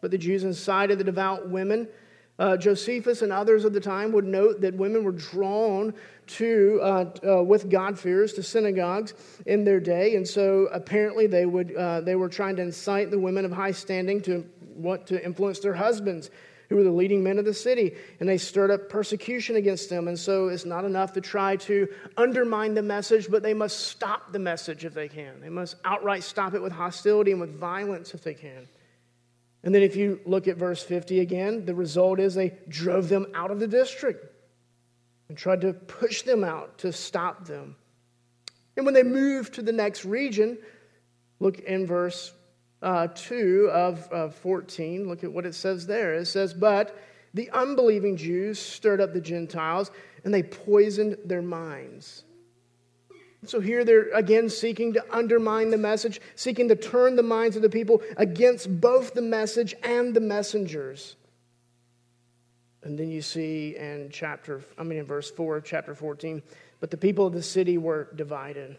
But 0.00 0.10
the 0.10 0.18
Jews 0.18 0.44
incited 0.44 0.98
the 0.98 1.04
devout 1.04 1.48
women. 1.48 1.88
Uh, 2.38 2.56
Josephus 2.56 3.22
and 3.22 3.32
others 3.32 3.64
of 3.64 3.72
the 3.72 3.80
time 3.80 4.12
would 4.12 4.26
note 4.26 4.60
that 4.60 4.74
women 4.74 5.04
were 5.04 5.12
drawn 5.12 5.94
to, 6.26 6.80
uh, 6.82 7.10
uh, 7.26 7.42
with 7.42 7.70
God-fearers, 7.70 8.34
to 8.34 8.42
synagogues 8.42 9.14
in 9.46 9.64
their 9.64 9.80
day. 9.80 10.16
And 10.16 10.26
so 10.26 10.68
apparently 10.72 11.26
they, 11.26 11.46
would, 11.46 11.74
uh, 11.74 12.02
they 12.02 12.14
were 12.14 12.28
trying 12.28 12.56
to 12.56 12.62
incite 12.62 13.10
the 13.10 13.18
women 13.18 13.44
of 13.44 13.52
high 13.52 13.70
standing 13.70 14.20
to 14.22 14.44
what 14.74 15.06
to 15.06 15.24
influence 15.24 15.60
their 15.60 15.74
husbands 15.74 16.30
who 16.68 16.76
were 16.76 16.82
the 16.82 16.90
leading 16.90 17.22
men 17.22 17.38
of 17.38 17.44
the 17.44 17.54
city, 17.54 17.94
and 18.18 18.28
they 18.28 18.36
stirred 18.38 18.70
up 18.72 18.88
persecution 18.88 19.56
against 19.56 19.88
them. 19.88 20.08
And 20.08 20.18
so 20.18 20.48
it's 20.48 20.64
not 20.64 20.84
enough 20.84 21.12
to 21.12 21.20
try 21.20 21.56
to 21.56 21.88
undermine 22.16 22.74
the 22.74 22.82
message, 22.82 23.30
but 23.30 23.42
they 23.42 23.54
must 23.54 23.86
stop 23.86 24.32
the 24.32 24.40
message 24.40 24.84
if 24.84 24.92
they 24.92 25.08
can. 25.08 25.40
They 25.40 25.48
must 25.48 25.76
outright 25.84 26.24
stop 26.24 26.54
it 26.54 26.62
with 26.62 26.72
hostility 26.72 27.30
and 27.30 27.40
with 27.40 27.56
violence 27.56 28.14
if 28.14 28.22
they 28.22 28.34
can. 28.34 28.66
And 29.66 29.74
then 29.74 29.82
if 29.82 29.96
you 29.96 30.20
look 30.24 30.46
at 30.46 30.56
verse 30.56 30.80
50 30.80 31.18
again, 31.18 31.64
the 31.64 31.74
result 31.74 32.20
is 32.20 32.36
they 32.36 32.56
drove 32.68 33.08
them 33.08 33.26
out 33.34 33.50
of 33.50 33.58
the 33.58 33.66
district 33.66 34.24
and 35.28 35.36
tried 35.36 35.62
to 35.62 35.72
push 35.72 36.22
them 36.22 36.44
out 36.44 36.78
to 36.78 36.92
stop 36.92 37.48
them. 37.48 37.74
And 38.76 38.86
when 38.86 38.94
they 38.94 39.02
moved 39.02 39.54
to 39.54 39.62
the 39.62 39.72
next 39.72 40.04
region, 40.04 40.56
look 41.40 41.58
in 41.58 41.84
verse 41.84 42.32
uh, 42.80 43.08
2 43.08 43.68
of, 43.72 44.06
of 44.12 44.36
14, 44.36 45.08
look 45.08 45.24
at 45.24 45.32
what 45.32 45.44
it 45.44 45.54
says 45.56 45.84
there. 45.84 46.14
It 46.14 46.26
says, 46.26 46.54
But 46.54 46.96
the 47.34 47.50
unbelieving 47.50 48.16
Jews 48.16 48.60
stirred 48.60 49.00
up 49.00 49.14
the 49.14 49.20
Gentiles 49.20 49.90
and 50.22 50.32
they 50.32 50.44
poisoned 50.44 51.16
their 51.24 51.42
minds. 51.42 52.22
So 53.44 53.60
here 53.60 53.84
they're 53.84 54.10
again 54.10 54.48
seeking 54.48 54.94
to 54.94 55.04
undermine 55.10 55.70
the 55.70 55.78
message, 55.78 56.20
seeking 56.34 56.68
to 56.68 56.76
turn 56.76 57.16
the 57.16 57.22
minds 57.22 57.54
of 57.54 57.62
the 57.62 57.68
people 57.68 58.02
against 58.16 58.80
both 58.80 59.14
the 59.14 59.22
message 59.22 59.74
and 59.82 60.14
the 60.14 60.20
messengers. 60.20 61.16
And 62.82 62.98
then 62.98 63.10
you 63.10 63.20
see 63.20 63.76
in 63.76 64.10
chapter, 64.12 64.62
I 64.78 64.84
mean, 64.84 64.98
in 64.98 65.04
verse 65.04 65.30
4 65.30 65.56
of 65.58 65.64
chapter 65.64 65.94
14, 65.94 66.42
but 66.80 66.90
the 66.90 66.96
people 66.96 67.26
of 67.26 67.32
the 67.32 67.42
city 67.42 67.78
were 67.78 68.08
divided. 68.14 68.78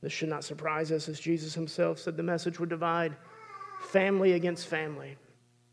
This 0.00 0.12
should 0.12 0.28
not 0.28 0.44
surprise 0.44 0.92
us, 0.92 1.08
as 1.08 1.18
Jesus 1.18 1.54
himself 1.54 1.98
said 1.98 2.16
the 2.16 2.22
message 2.22 2.60
would 2.60 2.68
divide 2.68 3.16
family 3.80 4.32
against 4.32 4.66
family. 4.66 5.16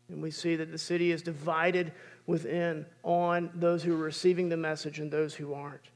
And 0.08 0.22
we 0.22 0.30
see 0.30 0.56
that 0.56 0.70
the 0.70 0.78
city 0.78 1.10
is 1.10 1.22
divided 1.22 1.92
within 2.26 2.86
on 3.02 3.50
those 3.54 3.82
who 3.82 3.94
are 3.94 4.04
receiving 4.04 4.48
the 4.48 4.56
message 4.56 5.00
and 5.00 5.10
those 5.10 5.34
who 5.34 5.54
aren't. 5.54 5.90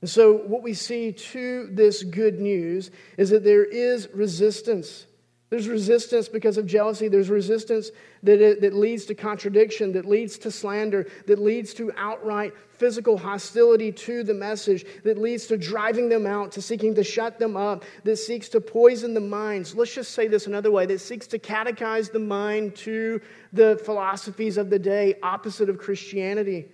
And 0.00 0.10
so, 0.10 0.34
what 0.34 0.62
we 0.62 0.74
see 0.74 1.12
to 1.12 1.68
this 1.68 2.02
good 2.02 2.40
news 2.40 2.90
is 3.16 3.30
that 3.30 3.44
there 3.44 3.64
is 3.64 4.08
resistance 4.12 5.06
there's 5.48 5.68
resistance 5.68 6.28
because 6.28 6.58
of 6.58 6.66
jealousy. 6.66 7.06
There's 7.06 7.30
resistance 7.30 7.92
that, 8.24 8.40
it, 8.40 8.60
that 8.62 8.74
leads 8.74 9.04
to 9.06 9.14
contradiction, 9.14 9.92
that 9.92 10.04
leads 10.04 10.38
to 10.38 10.50
slander, 10.50 11.06
that 11.28 11.38
leads 11.38 11.72
to 11.74 11.92
outright 11.96 12.52
physical 12.72 13.16
hostility 13.16 13.92
to 13.92 14.24
the 14.24 14.34
message, 14.34 14.84
that 15.04 15.18
leads 15.18 15.46
to 15.46 15.56
driving 15.56 16.08
them 16.08 16.26
out, 16.26 16.52
to 16.52 16.62
seeking 16.62 16.96
to 16.96 17.04
shut 17.04 17.38
them 17.38 17.56
up, 17.56 17.84
that 18.02 18.16
seeks 18.16 18.48
to 18.50 18.60
poison 18.60 19.14
the 19.14 19.20
minds. 19.20 19.74
Let's 19.76 19.94
just 19.94 20.12
say 20.12 20.26
this 20.26 20.48
another 20.48 20.72
way 20.72 20.84
that 20.86 20.98
seeks 20.98 21.28
to 21.28 21.38
catechize 21.38 22.10
the 22.10 22.18
mind 22.18 22.74
to 22.76 23.20
the 23.52 23.80
philosophies 23.84 24.56
of 24.56 24.68
the 24.68 24.80
day, 24.80 25.14
opposite 25.22 25.68
of 25.68 25.78
Christianity. 25.78 26.66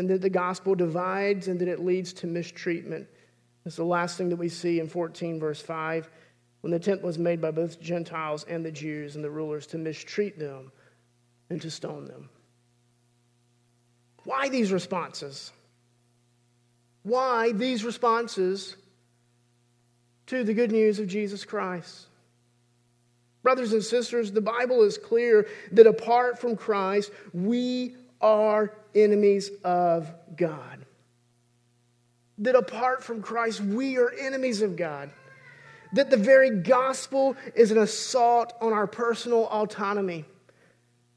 And 0.00 0.08
that 0.08 0.22
the 0.22 0.30
gospel 0.30 0.74
divides 0.74 1.46
and 1.46 1.60
that 1.60 1.68
it 1.68 1.84
leads 1.84 2.14
to 2.14 2.26
mistreatment. 2.26 3.06
That's 3.64 3.76
the 3.76 3.84
last 3.84 4.16
thing 4.16 4.30
that 4.30 4.36
we 4.36 4.48
see 4.48 4.80
in 4.80 4.88
14, 4.88 5.38
verse 5.38 5.60
5 5.60 6.08
when 6.62 6.70
the 6.70 6.78
attempt 6.78 7.04
was 7.04 7.18
made 7.18 7.38
by 7.38 7.50
both 7.50 7.82
Gentiles 7.82 8.46
and 8.48 8.64
the 8.64 8.72
Jews 8.72 9.14
and 9.14 9.22
the 9.22 9.30
rulers 9.30 9.66
to 9.66 9.76
mistreat 9.78 10.38
them 10.38 10.72
and 11.50 11.60
to 11.60 11.70
stone 11.70 12.06
them. 12.06 12.30
Why 14.24 14.48
these 14.48 14.72
responses? 14.72 15.52
Why 17.02 17.52
these 17.52 17.84
responses 17.84 18.76
to 20.28 20.44
the 20.44 20.54
good 20.54 20.72
news 20.72 20.98
of 20.98 21.08
Jesus 21.08 21.44
Christ? 21.44 22.06
Brothers 23.42 23.74
and 23.74 23.84
sisters, 23.84 24.32
the 24.32 24.40
Bible 24.40 24.82
is 24.82 24.96
clear 24.96 25.46
that 25.72 25.86
apart 25.86 26.38
from 26.38 26.56
Christ, 26.56 27.10
we 27.34 27.96
are 28.22 28.72
enemies 28.94 29.50
of 29.64 30.12
God. 30.36 30.84
That 32.38 32.54
apart 32.54 33.04
from 33.04 33.22
Christ, 33.22 33.60
we 33.60 33.98
are 33.98 34.10
enemies 34.10 34.62
of 34.62 34.76
God 34.76 35.10
that 35.92 36.10
the 36.10 36.16
very 36.16 36.50
gospel 36.50 37.36
is 37.54 37.70
an 37.70 37.78
assault 37.78 38.54
on 38.60 38.72
our 38.72 38.86
personal 38.86 39.46
autonomy. 39.46 40.24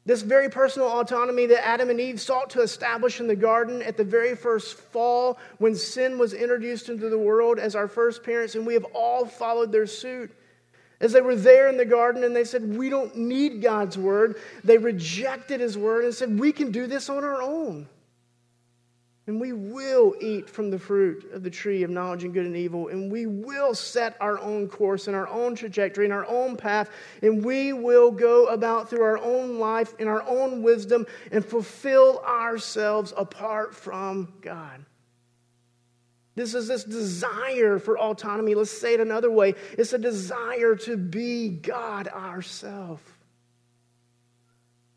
This 0.06 0.22
very 0.22 0.50
personal 0.50 0.89
autonomy 1.00 1.46
that 1.46 1.65
Adam 1.65 1.89
and 1.89 2.00
Eve 2.00 2.20
sought 2.20 2.50
to 2.51 2.62
establish 2.62 3.22
in 3.22 3.27
the 3.27 3.36
garden 3.36 3.82
at 3.82 3.96
the 3.96 4.03
very 4.03 4.36
first 4.36 4.75
fall 4.75 5.38
when 5.60 5.75
sin 5.75 6.18
was 6.18 6.34
introduced 6.34 6.89
into 6.89 7.08
the 7.10 7.18
world 7.18 7.58
as 7.58 7.75
our 7.75 7.88
first 7.88 8.24
parents, 8.24 8.56
and 8.56 8.65
we 8.65 8.74
have 8.74 8.86
all 8.94 9.25
followed 9.25 9.72
their 9.72 9.88
suit. 9.88 10.32
As 11.03 11.12
they 11.12 11.19
were 11.19 11.36
there 11.36 11.67
in 11.67 11.75
the 11.75 11.83
garden 11.83 12.24
and 12.24 12.33
they 12.33 12.45
said, 12.45 12.77
We 12.77 12.89
don't 12.89 13.13
need 13.13 13.62
God's 13.62 13.98
word, 13.98 14.38
they 14.63 14.77
rejected 14.77 15.60
his 15.60 15.77
word 15.77 16.05
and 16.05 16.13
said, 16.13 16.39
We 16.39 16.53
can 16.53 16.72
do 16.72 16.88
this 16.88 17.10
on 17.10 17.25
our 17.25 17.41
own. 17.41 17.89
And 19.27 19.39
we 19.39 19.51
will 19.51 20.15
eat 20.22 20.50
from 20.50 20.69
the 20.72 20.79
fruit 20.79 21.29
of 21.33 21.43
the 21.43 21.50
tree 21.50 21.83
of 21.83 21.89
knowledge 21.89 22.24
and 22.24 22.33
good 22.33 22.45
and 22.45 22.55
evil. 22.55 22.88
And 22.88 23.12
we 23.12 23.25
will 23.25 23.75
set 23.75 24.15
our 24.22 24.39
own 24.39 24.69
course 24.69 25.07
and 25.07 25.15
our 25.15 25.27
own 25.27 25.55
trajectory 25.55 26.05
and 26.05 26.13
our 26.13 26.25
own 26.25 26.55
path. 26.55 26.89
And 27.22 27.43
we 27.43 27.74
will 27.74 28.10
go 28.10 28.45
about 28.48 28.89
through 28.89 29.03
our 29.03 29.17
own 29.17 29.60
life 29.60 29.93
in 30.00 30.07
our 30.07 30.24
own 30.24 30.63
wisdom 30.63 31.05
and 31.33 31.45
fulfill 31.45 32.19
ourselves 32.19 33.13
apart 33.17 33.75
from 33.75 34.31
God. 34.41 34.86
This 36.36 36.56
is 36.56 36.68
this 36.68 36.84
desire 36.84 37.78
for 37.78 37.98
autonomy. 37.98 38.56
Let's 38.56 38.72
say 38.72 38.96
it 38.96 39.00
another 39.00 39.30
way 39.30 39.56
it's 39.78 39.94
a 39.94 40.00
desire 40.00 40.75
to 40.78 40.98
be 40.98 41.50
God 41.50 42.08
ourselves. 42.08 43.04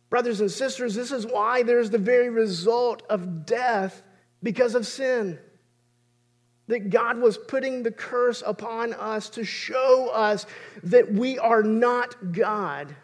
Brothers 0.08 0.40
and 0.40 0.50
sisters, 0.50 0.94
this 0.94 1.10
is 1.10 1.26
why 1.26 1.62
there's 1.62 1.90
the 1.90 1.98
very 1.98 2.30
result 2.30 3.02
of 3.10 3.44
death 3.44 4.02
because 4.42 4.74
of 4.74 4.86
sin. 4.86 5.38
That 6.68 6.90
God 6.90 7.18
was 7.18 7.36
putting 7.36 7.82
the 7.82 7.90
curse 7.90 8.42
upon 8.44 8.92
us 8.94 9.28
to 9.30 9.44
show 9.44 10.08
us 10.12 10.46
that 10.84 11.12
we 11.12 11.38
are 11.38 11.62
not 11.62 12.32
God. 12.32 12.94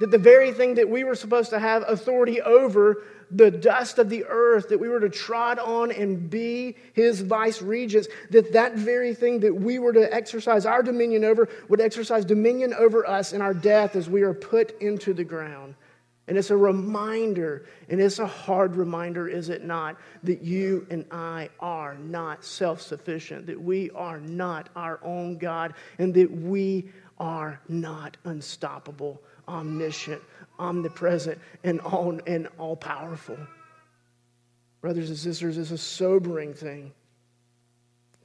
That 0.00 0.10
the 0.10 0.18
very 0.18 0.52
thing 0.52 0.74
that 0.74 0.88
we 0.88 1.04
were 1.04 1.14
supposed 1.14 1.50
to 1.50 1.58
have 1.58 1.84
authority 1.86 2.40
over, 2.40 3.02
the 3.30 3.50
dust 3.50 3.98
of 3.98 4.08
the 4.08 4.24
earth, 4.28 4.68
that 4.68 4.78
we 4.78 4.88
were 4.88 5.00
to 5.00 5.08
trod 5.08 5.58
on 5.58 5.92
and 5.92 6.28
be 6.28 6.76
his 6.92 7.20
vice 7.20 7.62
regents, 7.62 8.08
that 8.30 8.52
that 8.52 8.74
very 8.74 9.14
thing 9.14 9.40
that 9.40 9.54
we 9.54 9.78
were 9.78 9.92
to 9.92 10.12
exercise 10.12 10.66
our 10.66 10.82
dominion 10.82 11.24
over 11.24 11.48
would 11.68 11.80
exercise 11.80 12.24
dominion 12.24 12.74
over 12.74 13.06
us 13.06 13.32
in 13.32 13.40
our 13.40 13.54
death 13.54 13.96
as 13.96 14.08
we 14.08 14.22
are 14.22 14.34
put 14.34 14.80
into 14.80 15.12
the 15.12 15.24
ground. 15.24 15.74
And 16.30 16.38
it's 16.38 16.50
a 16.50 16.56
reminder, 16.56 17.66
and 17.88 18.00
it's 18.00 18.20
a 18.20 18.26
hard 18.26 18.76
reminder, 18.76 19.26
is 19.26 19.48
it 19.48 19.64
not, 19.64 19.96
that 20.22 20.42
you 20.42 20.86
and 20.88 21.04
I 21.10 21.48
are 21.58 21.96
not 21.96 22.44
self 22.44 22.80
sufficient, 22.80 23.46
that 23.46 23.60
we 23.60 23.90
are 23.90 24.20
not 24.20 24.68
our 24.76 25.00
own 25.02 25.38
God, 25.38 25.74
and 25.98 26.14
that 26.14 26.30
we 26.30 26.90
are 27.18 27.60
not 27.68 28.16
unstoppable, 28.24 29.20
omniscient, 29.48 30.22
omnipresent, 30.60 31.38
and 31.64 31.80
all, 31.80 32.20
and 32.26 32.48
all 32.58 32.76
powerful. 32.76 33.38
Brothers 34.80 35.08
and 35.08 35.18
sisters, 35.18 35.58
it's 35.58 35.70
a 35.70 35.78
sobering 35.78 36.54
thing. 36.54 36.92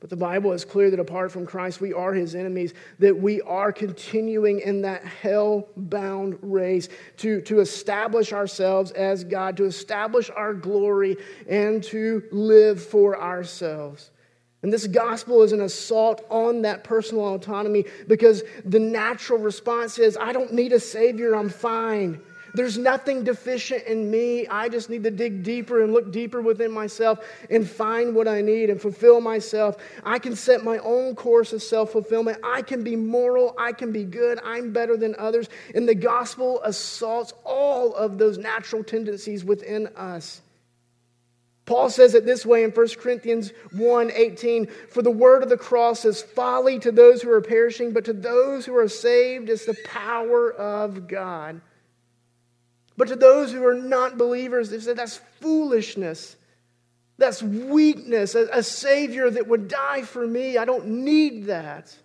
But 0.02 0.10
the 0.10 0.18
Bible 0.18 0.52
is 0.52 0.66
clear 0.66 0.92
that 0.92 1.00
apart 1.00 1.32
from 1.32 1.48
Christ, 1.48 1.82
we 1.82 1.94
are 1.94 2.14
his 2.14 2.36
enemies, 2.36 2.74
that 3.00 3.18
we 3.18 3.42
are 3.42 3.72
continuing 3.72 4.60
in 4.60 4.82
that 4.84 5.04
hell 5.04 5.68
bound 5.76 6.38
race 6.42 6.90
to, 7.18 7.42
to 7.42 7.60
establish 7.60 8.32
ourselves 8.32 8.92
as 8.92 9.24
God, 9.24 9.58
to 9.58 9.66
establish 9.66 10.30
our 10.30 10.54
glory, 10.54 11.18
and 11.50 11.82
to 11.86 12.24
live 12.32 12.84
for 12.84 13.20
ourselves. 13.20 14.12
And 14.66 14.74
this 14.74 14.88
gospel 14.88 15.44
is 15.44 15.52
an 15.52 15.62
assault 15.62 16.26
on 16.32 16.64
that 16.64 16.84
personal 16.84 17.36
autonomy 17.36 17.86
because 18.08 18.42
the 18.66 18.80
natural 18.80 19.38
response 19.38 20.00
is 20.00 20.18
I 20.20 20.34
don't 20.34 20.54
need 20.54 20.74
a 20.74 20.80
savior, 20.80 21.36
I'm 21.36 21.50
fine. 21.50 22.20
There's 22.56 22.76
nothing 22.76 23.24
deficient 23.24 23.84
in 23.84 24.10
me. 24.10 24.48
I 24.48 24.68
just 24.70 24.90
need 24.90 25.04
to 25.04 25.12
dig 25.12 25.44
deeper 25.44 25.84
and 25.84 25.94
look 25.94 26.12
deeper 26.12 26.42
within 26.42 26.72
myself 26.72 27.20
and 27.52 27.70
find 27.70 28.16
what 28.16 28.28
I 28.28 28.42
need 28.42 28.72
and 28.72 28.82
fulfill 28.82 29.22
myself. 29.22 29.78
I 30.04 30.18
can 30.18 30.36
set 30.36 30.64
my 30.64 30.80
own 30.80 31.14
course 31.14 31.54
of 31.54 31.62
self 31.62 31.92
fulfillment. 31.92 32.40
I 32.44 32.64
can 32.64 32.84
be 32.84 32.96
moral. 32.96 33.54
I 33.60 33.72
can 33.72 33.92
be 33.92 34.04
good. 34.04 34.40
I'm 34.44 34.74
better 34.74 34.98
than 34.98 35.16
others. 35.20 35.48
And 35.76 35.88
the 35.88 35.94
gospel 35.94 36.60
assaults 36.64 37.34
all 37.44 37.94
of 37.94 38.18
those 38.18 38.40
natural 38.40 38.84
tendencies 38.84 39.46
within 39.46 39.86
us. 39.96 40.42
Paul 41.66 41.90
says 41.90 42.14
it 42.14 42.26
this 42.26 42.46
way 42.46 42.64
in 42.64 42.72
1 42.72 42.88
Corinthians 43.00 43.52
1 43.72 44.12
18 44.12 44.68
For 44.90 45.02
the 45.02 45.12
word 45.12 45.42
of 45.42 45.50
the 45.50 45.58
cross 45.58 46.06
is 46.06 46.22
folly 46.22 46.80
to 46.80 46.92
those 46.92 47.22
who 47.22 47.32
are 47.32 47.42
perishing, 47.42 47.92
but 47.92 48.06
to 48.06 48.14
those 48.14 48.66
who 48.66 48.76
are 48.78 48.88
saved 48.88 49.50
is 49.50 49.66
the 49.66 49.78
power 49.84 50.52
of 50.52 51.08
God. 51.08 51.62
But 52.98 53.08
to 53.10 53.16
those 53.16 53.52
who 53.52 53.66
are 53.66 53.74
not 53.74 54.18
believers, 54.18 54.70
they 54.70 54.80
said 54.80 54.98
that's 54.98 55.18
foolishness. 55.42 56.36
That's 57.18 57.42
weakness. 57.42 58.36
A, 58.36 58.48
a, 58.52 58.64
Savior 58.64 59.30
that 59.30 59.48
would 59.48 59.68
die 59.68 60.02
for 60.04 60.26
me. 60.26 60.58
I 60.58 60.66
don't 60.66 60.86
need 60.88 61.46
that. 61.46 61.96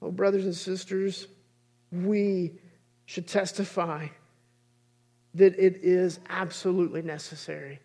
Oh, 0.00 0.10
brothers 0.10 0.44
and 0.44 0.54
sisters, 0.54 1.28
we 1.92 2.52
should 3.04 3.28
testify 3.28 4.08
that 5.34 5.58
it 5.58 5.80
is 5.82 6.18
absolutely 6.28 7.02
necessary 7.02 7.78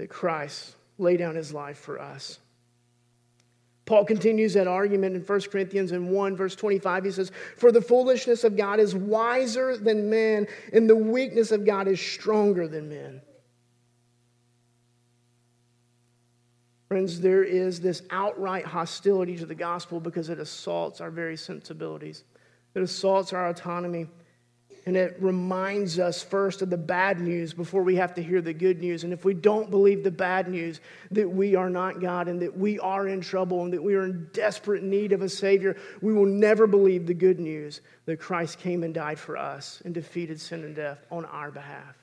that 0.00 0.08
Christ 0.08 0.74
lay 0.96 1.18
down 1.18 1.34
his 1.34 1.52
life 1.52 1.78
for 1.78 2.00
us. 2.00 2.38
Paul 3.84 4.06
continues 4.06 4.54
that 4.54 4.66
argument 4.66 5.14
in 5.14 5.22
1 5.22 5.40
Corinthians 5.42 5.92
in 5.92 6.08
1, 6.08 6.36
verse 6.36 6.54
25. 6.54 7.04
He 7.04 7.10
says, 7.10 7.32
For 7.58 7.70
the 7.70 7.82
foolishness 7.82 8.44
of 8.44 8.56
God 8.56 8.80
is 8.80 8.94
wiser 8.94 9.76
than 9.76 10.08
man, 10.08 10.46
and 10.72 10.88
the 10.88 10.96
weakness 10.96 11.50
of 11.50 11.66
God 11.66 11.86
is 11.86 12.00
stronger 12.00 12.66
than 12.66 12.88
men. 12.88 13.20
Friends, 16.88 17.20
there 17.20 17.44
is 17.44 17.80
this 17.80 18.02
outright 18.10 18.64
hostility 18.64 19.36
to 19.36 19.46
the 19.46 19.54
gospel 19.54 20.00
because 20.00 20.30
it 20.30 20.38
assaults 20.38 21.02
our 21.02 21.10
very 21.10 21.36
sensibilities, 21.36 22.24
it 22.74 22.80
assaults 22.80 23.32
our 23.32 23.48
autonomy. 23.48 24.06
And 24.86 24.96
it 24.96 25.16
reminds 25.20 25.98
us 25.98 26.22
first 26.22 26.62
of 26.62 26.70
the 26.70 26.78
bad 26.78 27.20
news 27.20 27.52
before 27.52 27.82
we 27.82 27.96
have 27.96 28.14
to 28.14 28.22
hear 28.22 28.40
the 28.40 28.54
good 28.54 28.80
news. 28.80 29.04
And 29.04 29.12
if 29.12 29.24
we 29.24 29.34
don't 29.34 29.70
believe 29.70 30.02
the 30.02 30.10
bad 30.10 30.48
news, 30.48 30.80
that 31.10 31.28
we 31.28 31.54
are 31.54 31.68
not 31.68 32.00
God 32.00 32.28
and 32.28 32.40
that 32.40 32.56
we 32.56 32.78
are 32.78 33.06
in 33.06 33.20
trouble 33.20 33.62
and 33.62 33.72
that 33.74 33.82
we 33.82 33.94
are 33.94 34.04
in 34.04 34.30
desperate 34.32 34.82
need 34.82 35.12
of 35.12 35.20
a 35.20 35.28
Savior, 35.28 35.76
we 36.00 36.14
will 36.14 36.26
never 36.26 36.66
believe 36.66 37.06
the 37.06 37.14
good 37.14 37.38
news 37.38 37.82
that 38.06 38.20
Christ 38.20 38.58
came 38.58 38.82
and 38.82 38.94
died 38.94 39.18
for 39.18 39.36
us 39.36 39.82
and 39.84 39.92
defeated 39.92 40.40
sin 40.40 40.64
and 40.64 40.74
death 40.74 41.04
on 41.10 41.26
our 41.26 41.50
behalf. 41.50 41.96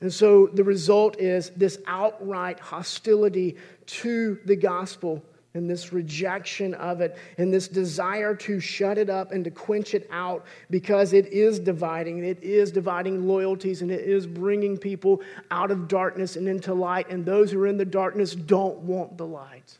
And 0.00 0.12
so 0.12 0.46
the 0.46 0.62
result 0.62 1.18
is 1.18 1.50
this 1.50 1.78
outright 1.86 2.60
hostility 2.60 3.56
to 3.86 4.38
the 4.44 4.54
gospel 4.54 5.24
and 5.54 5.68
this 5.68 5.92
rejection 5.92 6.74
of 6.74 7.00
it 7.00 7.16
and 7.38 7.52
this 7.52 7.68
desire 7.68 8.34
to 8.34 8.60
shut 8.60 8.98
it 8.98 9.08
up 9.08 9.32
and 9.32 9.44
to 9.44 9.50
quench 9.50 9.94
it 9.94 10.06
out 10.10 10.44
because 10.70 11.12
it 11.12 11.26
is 11.28 11.58
dividing. 11.58 12.22
It 12.24 12.42
is 12.42 12.70
dividing 12.70 13.26
loyalties 13.26 13.82
and 13.82 13.90
it 13.90 14.02
is 14.02 14.26
bringing 14.26 14.76
people 14.76 15.22
out 15.50 15.70
of 15.70 15.88
darkness 15.88 16.36
and 16.36 16.48
into 16.48 16.74
light. 16.74 17.10
And 17.10 17.24
those 17.24 17.50
who 17.50 17.60
are 17.62 17.66
in 17.66 17.78
the 17.78 17.84
darkness 17.84 18.34
don't 18.34 18.78
want 18.80 19.16
the 19.16 19.26
light. 19.26 19.78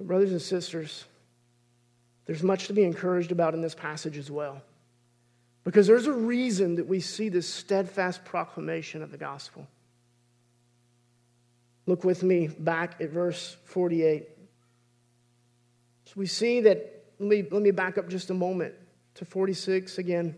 Brothers 0.00 0.32
and 0.32 0.42
sisters, 0.42 1.04
there's 2.26 2.42
much 2.42 2.66
to 2.66 2.72
be 2.72 2.82
encouraged 2.82 3.30
about 3.30 3.54
in 3.54 3.60
this 3.60 3.74
passage 3.74 4.18
as 4.18 4.30
well. 4.30 4.60
Because 5.64 5.86
there's 5.86 6.08
a 6.08 6.12
reason 6.12 6.74
that 6.74 6.88
we 6.88 6.98
see 6.98 7.28
this 7.28 7.48
steadfast 7.48 8.24
proclamation 8.24 9.00
of 9.00 9.12
the 9.12 9.18
gospel. 9.18 9.68
Look 11.86 12.04
with 12.04 12.22
me 12.22 12.48
back 12.48 13.00
at 13.00 13.10
verse 13.10 13.56
48. 13.64 14.28
So 16.06 16.12
we 16.16 16.26
see 16.26 16.60
that, 16.60 17.04
let 17.18 17.28
me, 17.28 17.44
let 17.50 17.62
me 17.62 17.70
back 17.70 17.98
up 17.98 18.08
just 18.08 18.30
a 18.30 18.34
moment 18.34 18.74
to 19.14 19.24
46 19.24 19.98
again. 19.98 20.34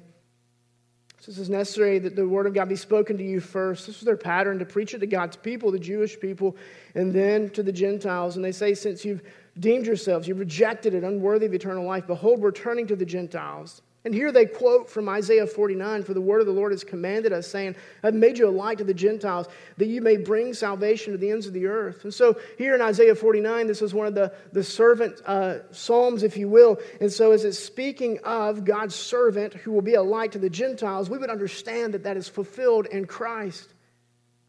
This 1.27 1.39
is 1.39 1.49
necessary 1.49 1.99
that 2.01 2.17
the 2.17 2.29
word 2.29 2.47
of 2.47 2.53
God 2.53 2.69
be 2.69 2.77
spoken 2.77 3.17
to 3.17 3.25
you 3.25 3.41
first. 3.41 3.87
This 3.87 3.97
was 3.97 4.05
their 4.05 4.17
pattern 4.17 4.59
to 4.59 4.67
preach 4.67 4.93
it 4.93 4.99
to 4.99 5.07
God's 5.07 5.37
people, 5.37 5.71
the 5.71 5.79
Jewish 5.79 6.21
people, 6.21 6.55
and 6.95 7.15
then 7.15 7.49
to 7.51 7.63
the 7.63 7.73
Gentiles. 7.73 8.37
And 8.37 8.45
they 8.45 8.53
say, 8.53 8.75
Since 8.75 9.07
you've 9.07 9.23
deemed 9.59 9.87
yourselves, 9.87 10.29
you've 10.29 10.39
rejected 10.39 10.93
it, 10.93 11.03
unworthy 11.03 11.47
of 11.47 11.55
eternal 11.55 11.87
life, 11.87 12.07
behold, 12.07 12.41
we're 12.41 12.51
turning 12.51 12.87
to 12.89 12.97
the 12.97 13.07
Gentiles. 13.07 13.81
And 14.05 14.15
here 14.15 14.31
they 14.31 14.45
quote 14.45 14.91
from 14.91 15.09
Isaiah 15.09 15.47
49 15.47 16.05
For 16.05 16.13
the 16.13 16.21
word 16.21 16.41
of 16.41 16.47
the 16.47 16.53
Lord 16.53 16.73
has 16.73 16.85
commanded 16.85 17.33
us, 17.33 17.47
saying, 17.47 17.75
I've 18.03 18.15
made 18.15 18.37
you 18.37 18.49
a 18.49 18.51
light 18.51 18.79
to 18.79 18.85
the 18.85 18.93
Gentiles, 18.95 19.47
that 19.79 19.87
you 19.87 20.03
may 20.03 20.19
bring 20.19 20.53
salvation 20.53 21.13
to 21.13 21.19
the 21.19 21.31
ends 21.31 21.47
of 21.47 21.55
the 21.55 21.67
earth. 21.67 22.05
And 22.05 22.13
so 22.13 22.39
here 22.59 22.75
in 22.75 22.83
Isaiah 22.83 23.15
49, 23.15 23.67
this 23.67 23.81
is 23.81 23.95
one 23.95 24.07
of 24.07 24.15
the, 24.15 24.33
the 24.53 24.63
servant 24.63 25.21
uh, 25.25 25.71
psalms, 25.73 26.23
if 26.23 26.37
you 26.37 26.49
will. 26.49 26.79
And 27.01 27.11
so 27.11 27.33
as 27.33 27.45
it's 27.45 27.59
speaking 27.59 28.19
of 28.25 28.65
God's 28.65 28.95
servant 28.95 29.55
who 29.55 29.73
will 29.73 29.83
be 29.83 29.95
a 29.95 30.03
light 30.03 30.33
to 30.33 30.39
the 30.39 30.51
Gentiles, 30.51 31.09
we 31.09 31.19
would 31.19 31.31
understand 31.31 31.95
that 31.95 32.05
that 32.05 32.17
is 32.17 32.29
fulfilled 32.29 32.87
in 32.87 33.07
Christ 33.07 33.74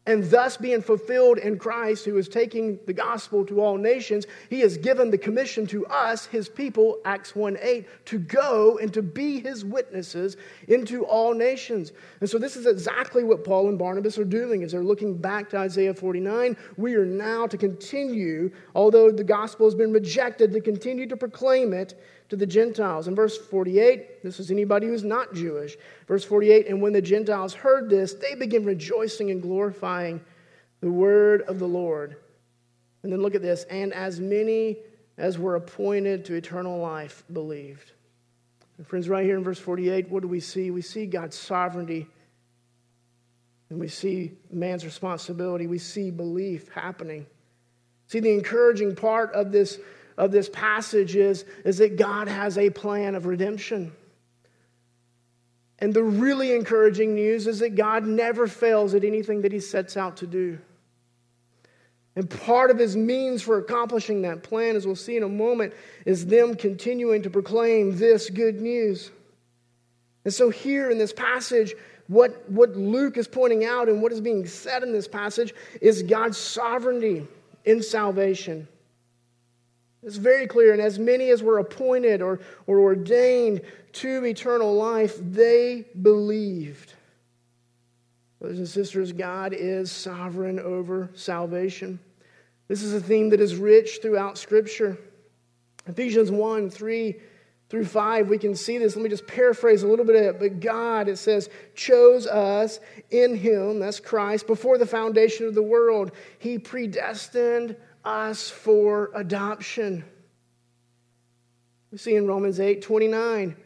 and 0.06 0.24
thus 0.30 0.56
being 0.56 0.82
fulfilled 0.82 1.38
in 1.38 1.58
Christ, 1.58 2.04
who 2.04 2.16
is 2.16 2.28
taking 2.28 2.78
the 2.86 2.92
gospel 2.92 3.44
to 3.46 3.60
all 3.60 3.76
nations, 3.76 4.26
he 4.48 4.60
has 4.60 4.78
given 4.78 5.10
the 5.10 5.18
commission 5.18 5.66
to 5.68 5.84
us, 5.86 6.26
his 6.26 6.48
people, 6.48 6.98
Acts 7.04 7.34
1 7.34 7.58
8, 7.60 8.06
to 8.06 8.18
go 8.18 8.78
and 8.78 8.92
to 8.94 9.02
be 9.02 9.40
his 9.40 9.64
witnesses 9.64 10.36
into 10.68 11.04
all 11.04 11.34
nations. 11.34 11.92
And 12.20 12.30
so 12.30 12.38
this 12.38 12.56
is 12.56 12.66
exactly 12.66 13.24
what 13.24 13.44
Paul 13.44 13.68
and 13.68 13.78
Barnabas 13.78 14.16
are 14.18 14.24
doing 14.24 14.62
as 14.62 14.72
they're 14.72 14.84
looking 14.84 15.16
back 15.16 15.50
to 15.50 15.58
Isaiah 15.58 15.94
49. 15.94 16.56
We 16.76 16.94
are 16.94 17.06
now 17.06 17.48
to 17.48 17.56
continue, 17.56 18.52
although 18.74 19.10
the 19.10 19.24
gospel 19.24 19.66
has 19.66 19.74
been 19.74 19.92
rejected, 19.92 20.52
to 20.52 20.60
continue 20.60 21.08
to 21.08 21.16
proclaim 21.16 21.72
it 21.72 22.00
to 22.28 22.36
the 22.36 22.46
Gentiles. 22.46 23.08
In 23.08 23.14
verse 23.14 23.36
48, 23.36 24.22
this 24.22 24.40
is 24.40 24.50
anybody 24.50 24.86
who's 24.86 25.04
not 25.04 25.34
Jewish. 25.34 25.76
Verse 26.06 26.24
48, 26.24 26.66
and 26.68 26.82
when 26.82 26.92
the 26.92 27.02
Gentiles 27.02 27.54
heard 27.54 27.88
this, 27.88 28.14
they 28.14 28.34
began 28.34 28.64
rejoicing 28.64 29.30
and 29.30 29.40
glorifying 29.40 30.20
the 30.80 30.90
word 30.90 31.42
of 31.42 31.58
the 31.58 31.68
Lord. 31.68 32.16
And 33.02 33.12
then 33.12 33.22
look 33.22 33.34
at 33.34 33.42
this, 33.42 33.64
and 33.64 33.92
as 33.92 34.20
many 34.20 34.76
as 35.18 35.38
were 35.38 35.54
appointed 35.54 36.24
to 36.26 36.34
eternal 36.34 36.78
life 36.78 37.24
believed. 37.32 37.92
And 38.78 38.86
friends, 38.86 39.08
right 39.08 39.24
here 39.24 39.36
in 39.36 39.44
verse 39.44 39.58
48, 39.58 40.10
what 40.10 40.22
do 40.22 40.28
we 40.28 40.40
see? 40.40 40.70
We 40.70 40.82
see 40.82 41.06
God's 41.06 41.38
sovereignty 41.38 42.06
and 43.70 43.80
we 43.80 43.88
see 43.88 44.32
man's 44.50 44.84
responsibility. 44.84 45.66
We 45.66 45.78
see 45.78 46.10
belief 46.10 46.68
happening. 46.68 47.26
See, 48.06 48.20
the 48.20 48.32
encouraging 48.32 48.94
part 48.94 49.32
of 49.32 49.50
this, 49.50 49.80
of 50.16 50.32
this 50.32 50.48
passage 50.48 51.14
is, 51.16 51.44
is 51.64 51.78
that 51.78 51.96
God 51.96 52.28
has 52.28 52.56
a 52.56 52.70
plan 52.70 53.14
of 53.14 53.26
redemption. 53.26 53.92
And 55.78 55.92
the 55.92 56.02
really 56.02 56.54
encouraging 56.54 57.14
news 57.14 57.46
is 57.46 57.58
that 57.58 57.76
God 57.76 58.06
never 58.06 58.46
fails 58.46 58.94
at 58.94 59.04
anything 59.04 59.42
that 59.42 59.52
he 59.52 59.60
sets 59.60 59.96
out 59.96 60.18
to 60.18 60.26
do. 60.26 60.58
And 62.14 62.30
part 62.30 62.70
of 62.70 62.78
his 62.78 62.96
means 62.96 63.42
for 63.42 63.58
accomplishing 63.58 64.22
that 64.22 64.42
plan, 64.42 64.74
as 64.74 64.86
we'll 64.86 64.96
see 64.96 65.18
in 65.18 65.22
a 65.22 65.28
moment, 65.28 65.74
is 66.06 66.24
them 66.24 66.54
continuing 66.54 67.22
to 67.22 67.30
proclaim 67.30 67.98
this 67.98 68.30
good 68.30 68.62
news. 68.62 69.10
And 70.24 70.32
so, 70.32 70.48
here 70.48 70.90
in 70.90 70.96
this 70.96 71.12
passage, 71.12 71.74
what, 72.08 72.50
what 72.50 72.74
Luke 72.74 73.18
is 73.18 73.28
pointing 73.28 73.66
out 73.66 73.88
and 73.90 74.00
what 74.00 74.12
is 74.12 74.22
being 74.22 74.46
said 74.46 74.82
in 74.82 74.92
this 74.92 75.06
passage 75.06 75.54
is 75.82 76.02
God's 76.02 76.38
sovereignty 76.38 77.26
in 77.66 77.82
salvation. 77.82 78.66
It's 80.06 80.16
very 80.16 80.46
clear. 80.46 80.72
And 80.72 80.80
as 80.80 81.00
many 81.00 81.30
as 81.30 81.42
were 81.42 81.58
appointed 81.58 82.22
or, 82.22 82.38
or 82.68 82.78
ordained 82.78 83.60
to 83.94 84.24
eternal 84.24 84.72
life, 84.74 85.18
they 85.20 85.84
believed. 86.00 86.94
Brothers 88.40 88.58
and 88.58 88.68
sisters, 88.68 89.12
God 89.12 89.52
is 89.52 89.90
sovereign 89.90 90.60
over 90.60 91.10
salvation. 91.14 91.98
This 92.68 92.82
is 92.82 92.94
a 92.94 93.00
theme 93.00 93.30
that 93.30 93.40
is 93.40 93.56
rich 93.56 93.98
throughout 94.00 94.38
Scripture. 94.38 94.96
Ephesians 95.88 96.30
1 96.30 96.70
3 96.70 97.16
through 97.68 97.84
5, 97.84 98.28
we 98.28 98.38
can 98.38 98.54
see 98.54 98.78
this. 98.78 98.94
Let 98.94 99.02
me 99.02 99.08
just 99.08 99.26
paraphrase 99.26 99.82
a 99.82 99.88
little 99.88 100.04
bit 100.04 100.14
of 100.14 100.36
it. 100.36 100.38
But 100.38 100.60
God, 100.60 101.08
it 101.08 101.16
says, 101.16 101.50
chose 101.74 102.28
us 102.28 102.78
in 103.10 103.34
Him, 103.34 103.80
that's 103.80 103.98
Christ, 103.98 104.46
before 104.46 104.78
the 104.78 104.86
foundation 104.86 105.46
of 105.46 105.54
the 105.56 105.62
world. 105.62 106.12
He 106.38 106.60
predestined 106.60 107.74
us 108.06 108.48
for 108.48 109.10
adoption. 109.14 110.04
We 111.90 111.98
see 111.98 112.14
in 112.14 112.26
Romans 112.26 112.60
8 112.60 112.80
29, 112.80 113.56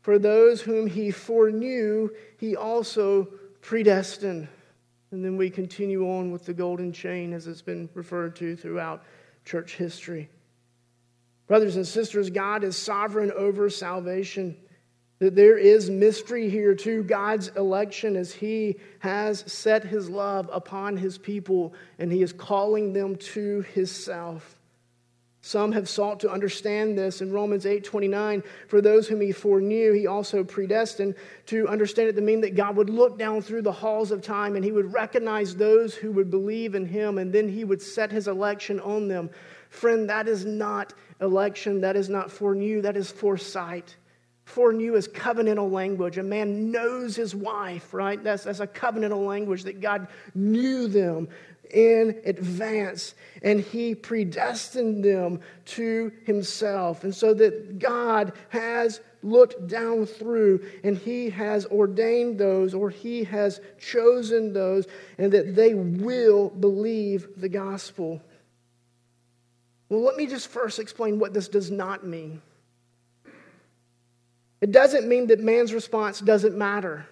for 0.00 0.18
those 0.18 0.62
whom 0.62 0.86
He 0.86 1.10
foreknew, 1.10 2.10
He 2.38 2.56
also 2.56 3.28
predestined. 3.60 4.48
And 5.12 5.24
then 5.24 5.36
we 5.36 5.50
continue 5.50 6.08
on 6.08 6.30
with 6.30 6.46
the 6.46 6.54
golden 6.54 6.92
chain 6.92 7.32
as 7.32 7.46
it's 7.46 7.62
been 7.62 7.88
referred 7.94 8.36
to 8.36 8.56
throughout 8.56 9.04
church 9.44 9.76
history. 9.76 10.28
Brothers 11.48 11.74
and 11.74 11.86
sisters, 11.86 12.30
God 12.30 12.62
is 12.62 12.76
sovereign 12.76 13.32
over 13.32 13.68
salvation. 13.68 14.56
That 15.20 15.36
there 15.36 15.56
is 15.56 15.88
mystery 15.88 16.50
here 16.50 16.74
to 16.74 17.02
God's 17.04 17.48
election 17.48 18.16
as 18.16 18.32
He 18.32 18.76
has 18.98 19.44
set 19.46 19.84
His 19.84 20.10
love 20.10 20.50
upon 20.52 20.96
His 20.96 21.16
people 21.16 21.72
and 21.98 22.12
He 22.12 22.22
is 22.22 22.32
calling 22.32 22.92
them 22.92 23.16
to 23.16 23.60
Himself. 23.72 24.56
Some 25.42 25.72
have 25.72 25.88
sought 25.88 26.20
to 26.20 26.30
understand 26.30 26.98
this 26.98 27.22
in 27.22 27.32
Romans 27.32 27.64
8 27.64 27.82
29. 27.82 28.42
For 28.68 28.82
those 28.82 29.08
whom 29.08 29.22
he 29.22 29.32
foreknew, 29.32 29.92
he 29.92 30.06
also 30.06 30.44
predestined 30.44 31.14
to 31.46 31.66
understand 31.66 32.10
it 32.10 32.16
to 32.16 32.20
mean 32.20 32.42
that 32.42 32.54
God 32.54 32.76
would 32.76 32.90
look 32.90 33.18
down 33.18 33.40
through 33.40 33.62
the 33.62 33.72
halls 33.72 34.10
of 34.10 34.20
time 34.20 34.54
and 34.54 34.64
he 34.64 34.72
would 34.72 34.92
recognize 34.92 35.56
those 35.56 35.94
who 35.94 36.12
would 36.12 36.30
believe 36.30 36.74
in 36.74 36.84
him 36.84 37.16
and 37.16 37.32
then 37.32 37.48
he 37.48 37.64
would 37.64 37.80
set 37.80 38.12
his 38.12 38.28
election 38.28 38.80
on 38.80 39.08
them. 39.08 39.30
Friend, 39.70 40.10
that 40.10 40.28
is 40.28 40.44
not 40.44 40.92
election, 41.22 41.80
that 41.80 41.96
is 41.96 42.10
not 42.10 42.30
foreknew, 42.30 42.82
that 42.82 42.96
is 42.96 43.10
foresight. 43.10 43.96
Foreknew 44.50 44.94
is 44.94 45.08
covenantal 45.08 45.70
language. 45.70 46.18
A 46.18 46.22
man 46.22 46.70
knows 46.70 47.16
his 47.16 47.34
wife, 47.34 47.94
right? 47.94 48.22
That's, 48.22 48.44
that's 48.44 48.60
a 48.60 48.66
covenantal 48.66 49.26
language 49.26 49.64
that 49.64 49.80
God 49.80 50.08
knew 50.34 50.88
them 50.88 51.28
in 51.72 52.20
advance 52.24 53.14
and 53.42 53.60
he 53.60 53.94
predestined 53.94 55.04
them 55.04 55.40
to 55.64 56.12
himself. 56.24 57.04
And 57.04 57.14
so 57.14 57.32
that 57.34 57.78
God 57.78 58.32
has 58.48 59.00
looked 59.22 59.68
down 59.68 60.06
through 60.06 60.66
and 60.82 60.98
he 60.98 61.30
has 61.30 61.66
ordained 61.66 62.38
those 62.38 62.74
or 62.74 62.90
he 62.90 63.24
has 63.24 63.60
chosen 63.78 64.52
those 64.52 64.86
and 65.18 65.32
that 65.32 65.54
they 65.54 65.74
will 65.74 66.50
believe 66.50 67.28
the 67.36 67.48
gospel. 67.48 68.20
Well, 69.88 70.00
let 70.00 70.16
me 70.16 70.26
just 70.26 70.48
first 70.48 70.78
explain 70.78 71.18
what 71.18 71.34
this 71.34 71.48
does 71.48 71.70
not 71.70 72.04
mean. 72.04 72.42
It 74.60 74.72
doesn't 74.72 75.08
mean 75.08 75.28
that 75.28 75.40
man's 75.40 75.72
response 75.72 76.20
doesn't 76.20 76.56
matter. 76.56 77.06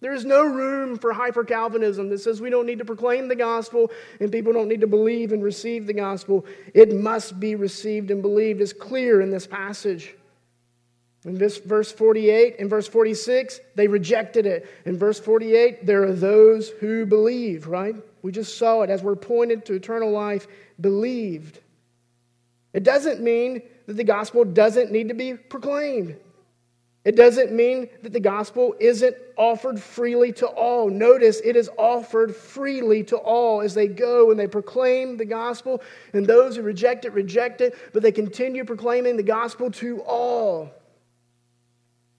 There 0.00 0.12
is 0.12 0.26
no 0.26 0.44
room 0.44 0.98
for 0.98 1.14
hyper 1.14 1.44
Calvinism 1.44 2.10
that 2.10 2.18
says 2.18 2.38
we 2.38 2.50
don't 2.50 2.66
need 2.66 2.80
to 2.80 2.84
proclaim 2.84 3.26
the 3.26 3.36
gospel 3.36 3.90
and 4.20 4.30
people 4.30 4.52
don't 4.52 4.68
need 4.68 4.82
to 4.82 4.86
believe 4.86 5.32
and 5.32 5.42
receive 5.42 5.86
the 5.86 5.94
gospel. 5.94 6.44
It 6.74 6.94
must 6.94 7.40
be 7.40 7.54
received 7.54 8.10
and 8.10 8.20
believed. 8.20 8.60
It's 8.60 8.74
clear 8.74 9.22
in 9.22 9.30
this 9.30 9.46
passage. 9.46 10.14
In 11.24 11.38
this 11.38 11.56
verse 11.56 11.90
48 11.90 12.56
and 12.58 12.68
verse 12.68 12.86
46, 12.86 13.60
they 13.76 13.88
rejected 13.88 14.44
it. 14.44 14.68
In 14.84 14.98
verse 14.98 15.18
48, 15.18 15.86
there 15.86 16.04
are 16.04 16.12
those 16.12 16.68
who 16.68 17.06
believe, 17.06 17.66
right? 17.66 17.96
We 18.20 18.30
just 18.30 18.58
saw 18.58 18.82
it 18.82 18.90
as 18.90 19.02
we're 19.02 19.16
pointed 19.16 19.64
to 19.66 19.72
eternal 19.72 20.10
life, 20.10 20.46
believed. 20.78 21.60
It 22.74 22.82
doesn't 22.82 23.22
mean 23.22 23.62
that 23.86 23.96
the 23.96 24.04
gospel 24.04 24.44
doesn't 24.44 24.90
need 24.90 25.08
to 25.08 25.14
be 25.14 25.34
proclaimed. 25.34 26.16
It 27.04 27.16
doesn't 27.16 27.52
mean 27.52 27.90
that 28.02 28.14
the 28.14 28.20
gospel 28.20 28.74
isn't 28.80 29.14
offered 29.36 29.78
freely 29.78 30.32
to 30.32 30.46
all. 30.46 30.88
Notice 30.88 31.40
it 31.44 31.54
is 31.54 31.68
offered 31.76 32.34
freely 32.34 33.04
to 33.04 33.18
all 33.18 33.60
as 33.60 33.74
they 33.74 33.88
go 33.88 34.30
and 34.30 34.40
they 34.40 34.46
proclaim 34.46 35.18
the 35.18 35.26
gospel, 35.26 35.82
and 36.14 36.26
those 36.26 36.56
who 36.56 36.62
reject 36.62 37.04
it, 37.04 37.12
reject 37.12 37.60
it, 37.60 37.74
but 37.92 38.02
they 38.02 38.12
continue 38.12 38.64
proclaiming 38.64 39.18
the 39.18 39.22
gospel 39.22 39.70
to 39.72 40.00
all. 40.02 40.72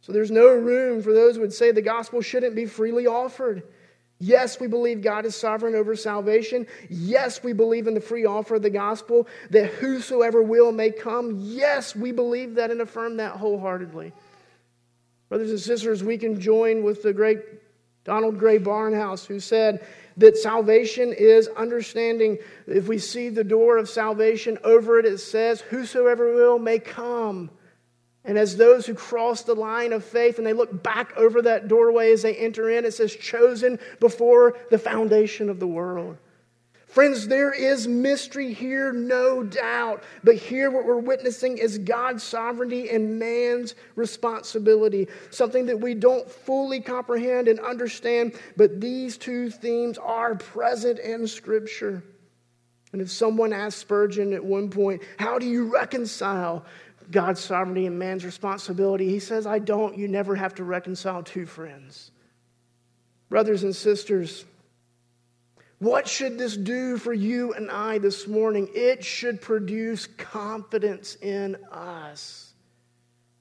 So 0.02 0.12
there's 0.12 0.30
no 0.30 0.50
room 0.50 1.02
for 1.02 1.14
those 1.14 1.36
who 1.36 1.42
would 1.42 1.54
say 1.54 1.72
the 1.72 1.82
gospel 1.82 2.22
shouldn't 2.22 2.56
be 2.56 2.68
freely 2.68 3.08
offered. 3.08 3.64
Yes, 4.20 4.60
we 4.60 4.68
believe 4.68 5.02
God 5.02 5.26
is 5.26 5.36
sovereign 5.36 5.76
over 5.76 5.96
salvation. 5.96 6.68
Yes, 6.90 7.44
we 7.44 7.52
believe 7.52 7.88
in 7.88 7.94
the 7.94 8.02
free 8.02 8.26
offer 8.26 8.56
of 8.56 8.62
the 8.62 8.70
gospel 8.70 9.28
that 9.50 9.68
whosoever 9.74 10.42
will 10.42 10.72
may 10.72 10.92
come. 10.92 11.38
Yes, 11.42 11.96
we 11.96 12.12
believe 12.12 12.56
that 12.56 12.72
and 12.72 12.82
affirm 12.82 13.18
that 13.18 13.34
wholeheartedly. 13.34 14.14
Brothers 15.28 15.50
and 15.50 15.60
sisters, 15.60 16.04
we 16.04 16.18
can 16.18 16.40
join 16.40 16.84
with 16.84 17.04
the 17.04 17.12
great 17.12 17.40
Donald 18.06 18.38
Grey 18.38 18.60
Barnhouse, 18.60 19.26
who 19.26 19.40
said 19.40 19.86
that 20.18 20.38
salvation 20.38 21.12
is 21.12 21.50
understanding. 21.58 22.38
If 22.68 22.88
we 22.88 23.00
see 23.00 23.30
the 23.30 23.44
door 23.44 23.78
of 23.78 23.90
salvation, 23.90 24.58
over 24.64 25.00
it 25.00 25.06
it 25.06 25.18
says, 25.18 25.60
Whosoever 25.60 26.34
will 26.34 26.60
may 26.60 26.80
come. 26.80 27.50
And 28.26 28.40
as 28.40 28.58
those 28.58 28.86
who 28.86 28.96
cross 28.96 29.44
the 29.44 29.54
line 29.54 29.94
of 29.94 30.04
faith 30.04 30.38
and 30.40 30.48
they 30.48 30.54
look 30.54 30.82
back 30.84 31.16
over 31.16 31.44
that 31.44 31.68
doorway 31.68 32.12
as 32.12 32.24
they 32.24 32.36
enter 32.36 32.70
in, 32.70 32.84
it 32.84 32.94
says, 32.94 33.16
chosen 33.16 33.80
before 34.00 34.58
the 34.72 34.80
foundation 34.80 35.50
of 35.50 35.60
the 35.60 35.68
world. 35.68 36.18
Friends, 36.88 37.28
there 37.28 37.52
is 37.52 37.90
mystery 37.90 38.54
here, 38.54 38.94
no 38.94 39.44
doubt. 39.44 40.02
But 40.24 40.36
here, 40.36 40.72
what 40.72 40.86
we're 40.86 40.98
witnessing 40.98 41.58
is 41.58 41.78
God's 41.78 42.24
sovereignty 42.24 42.90
and 42.90 43.20
man's 43.20 43.76
responsibility. 43.96 45.10
Something 45.30 45.66
that 45.66 45.82
we 45.82 45.94
don't 45.94 46.32
fully 46.32 46.80
comprehend 46.80 47.50
and 47.50 47.60
understand, 47.60 48.36
but 48.56 48.80
these 48.80 49.18
two 49.18 49.50
themes 49.50 49.98
are 49.98 50.36
present 50.36 51.00
in 51.00 51.28
Scripture. 51.28 52.02
And 52.94 53.02
if 53.02 53.12
someone 53.12 53.52
asked 53.52 53.80
Spurgeon 53.80 54.32
at 54.32 54.46
one 54.46 54.70
point, 54.70 55.02
How 55.20 55.38
do 55.38 55.46
you 55.46 55.66
reconcile 55.66 56.64
God's 57.12 57.40
sovereignty 57.40 57.86
and 57.86 57.98
man's 57.98 58.26
responsibility? 58.26 59.10
He 59.10 59.20
says, 59.20 59.46
I 59.46 59.60
don't. 59.60 59.98
You 59.98 60.08
never 60.08 60.36
have 60.36 60.56
to 60.56 60.64
reconcile 60.64 61.24
two 61.24 61.46
friends. 61.46 62.12
Brothers 63.30 63.64
and 63.64 63.76
sisters, 63.76 64.46
what 65.80 66.08
should 66.08 66.38
this 66.38 66.56
do 66.56 66.98
for 66.98 67.14
you 67.14 67.54
and 67.54 67.70
I 67.70 67.98
this 67.98 68.28
morning? 68.28 68.70
It 68.74 69.04
should 69.04 69.42
produce 69.42 70.08
confidence 70.08 71.18
in 71.22 71.58
us. 71.72 72.54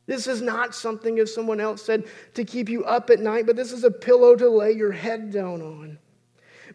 This 0.07 0.27
is 0.27 0.43
not 0.43 0.75
something, 0.75 1.19
as 1.19 1.35
someone 1.35 1.61
else 1.61 1.83
said, 1.83 2.05
to 2.35 2.45
keep 2.45 2.69
you 2.69 2.85
up 2.85 3.09
at 3.11 3.21
night, 3.21 3.47
but 3.47 3.57
this 3.57 3.73
is 3.73 3.85
a 3.85 3.91
pillow 3.91 4.37
to 4.37 4.49
lay 4.49 4.73
your 4.73 4.93
head 4.93 5.31
down 5.31 5.63
on. 5.63 5.99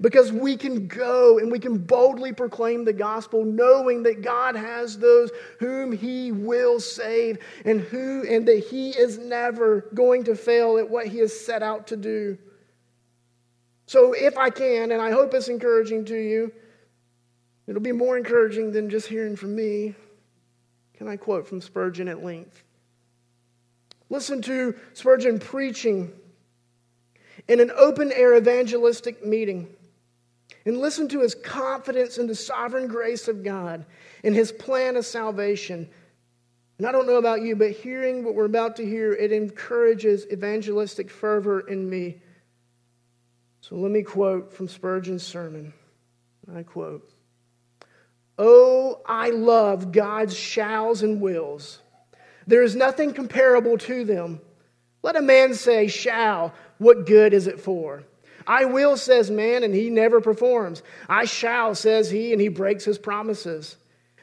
Because 0.02 0.32
we 0.32 0.56
can 0.56 0.88
go 0.88 1.40
and 1.40 1.52
we 1.52 1.60
can 1.60 1.78
boldly 1.78 2.32
proclaim 2.32 2.86
the 2.86 2.94
gospel 2.94 3.44
knowing 3.44 4.04
that 4.04 4.22
God 4.22 4.56
has 4.56 4.98
those 4.98 5.30
whom 5.60 5.92
he 5.92 6.32
will 6.32 6.80
save 6.80 7.40
and 7.66 7.82
who 7.82 8.26
and 8.28 8.48
that 8.48 8.60
he 8.70 8.92
is 8.92 9.18
never 9.18 9.90
going 9.94 10.24
to 10.26 10.36
fail 10.36 10.78
at 10.78 10.90
what 10.90 11.08
he 11.08 11.20
has 11.20 11.38
set 11.38 11.62
out 11.62 11.88
to 11.88 11.98
do. 11.98 12.38
So 13.88 14.14
if 14.14 14.38
I 14.38 14.50
can 14.50 14.92
and 14.92 15.02
I 15.02 15.12
hope 15.12 15.34
it's 15.34 15.50
encouraging 15.50 16.06
to 16.06 16.18
you, 16.18 16.54
it'll 17.68 17.82
be 17.82 17.92
more 17.92 18.18
encouraging 18.18 18.72
than 18.72 18.90
just 18.90 19.08
hearing 19.08 19.36
from 19.36 19.56
me. 19.56 19.96
Can 20.94 21.08
I 21.08 21.18
quote 21.18 21.48
from 21.48 21.60
Spurgeon 21.60 22.08
at 22.08 22.24
length? 22.24 22.64
Listen 24.10 24.42
to 24.44 24.76
Spurgeon 24.94 25.40
preaching 25.40 26.12
in 27.48 27.60
an 27.60 27.72
open 27.76 28.12
air 28.12 28.36
evangelistic 28.38 29.26
meeting 29.26 29.76
and 30.66 30.78
listen 30.78 31.08
to 31.10 31.22
his 31.22 31.36
confidence 31.36 32.18
in 32.18 32.28
the 32.28 32.36
sovereign 32.36 32.88
grace 32.88 33.28
of 33.28 33.44
God 33.44 33.86
and 34.24 34.36
his 34.36 34.52
plan 34.52 34.96
of 34.98 35.06
salvation. 35.06 35.90
And 36.78 36.88
I 36.88 36.92
don't 36.92 37.08
know 37.08 37.18
about 37.18 37.42
you, 37.42 37.56
but 37.56 37.72
hearing 37.72 38.24
what 38.24 38.36
we're 38.36 38.46
about 38.46 38.76
to 38.78 38.86
hear, 38.86 39.14
it 39.14 39.32
encourages 39.32 40.26
evangelistic 40.32 41.10
fervor 41.10 41.62
in 41.62 41.90
me. 41.90 42.22
So 43.62 43.76
let 43.76 43.92
me 43.92 44.04
quote 44.04 44.54
from 44.54 44.68
Spurgeon's 44.68 45.24
sermon. 45.24 45.74
I 46.56 46.64
quote 46.64 47.10
Oh, 48.38 49.02
I 49.06 49.32
love 49.32 49.92
God's 49.92 50.36
shalls 50.36 51.04
and 51.04 51.20
wills. 51.20 51.80
There 52.48 52.64
is 52.64 52.76
nothing 52.76 53.14
comparable 53.14 53.78
to 53.80 54.06
them. 54.06 54.40
Let 55.04 55.16
a 55.16 55.22
man 55.22 55.54
say, 55.54 55.88
shall, 55.88 56.54
what 56.78 57.06
good 57.06 57.34
is 57.34 57.48
it 57.48 57.60
for? 57.60 58.04
I 58.50 58.66
will, 58.66 58.98
says 58.98 59.30
man, 59.30 59.64
and 59.64 59.76
he 59.76 59.92
never 59.92 60.22
performs. 60.22 60.82
I 61.08 61.26
shall, 61.26 61.76
says 61.76 62.10
he, 62.10 62.34
and 62.34 62.42
he 62.42 62.48
breaks 62.48 62.84
his 62.84 62.98
promises. 62.98 63.78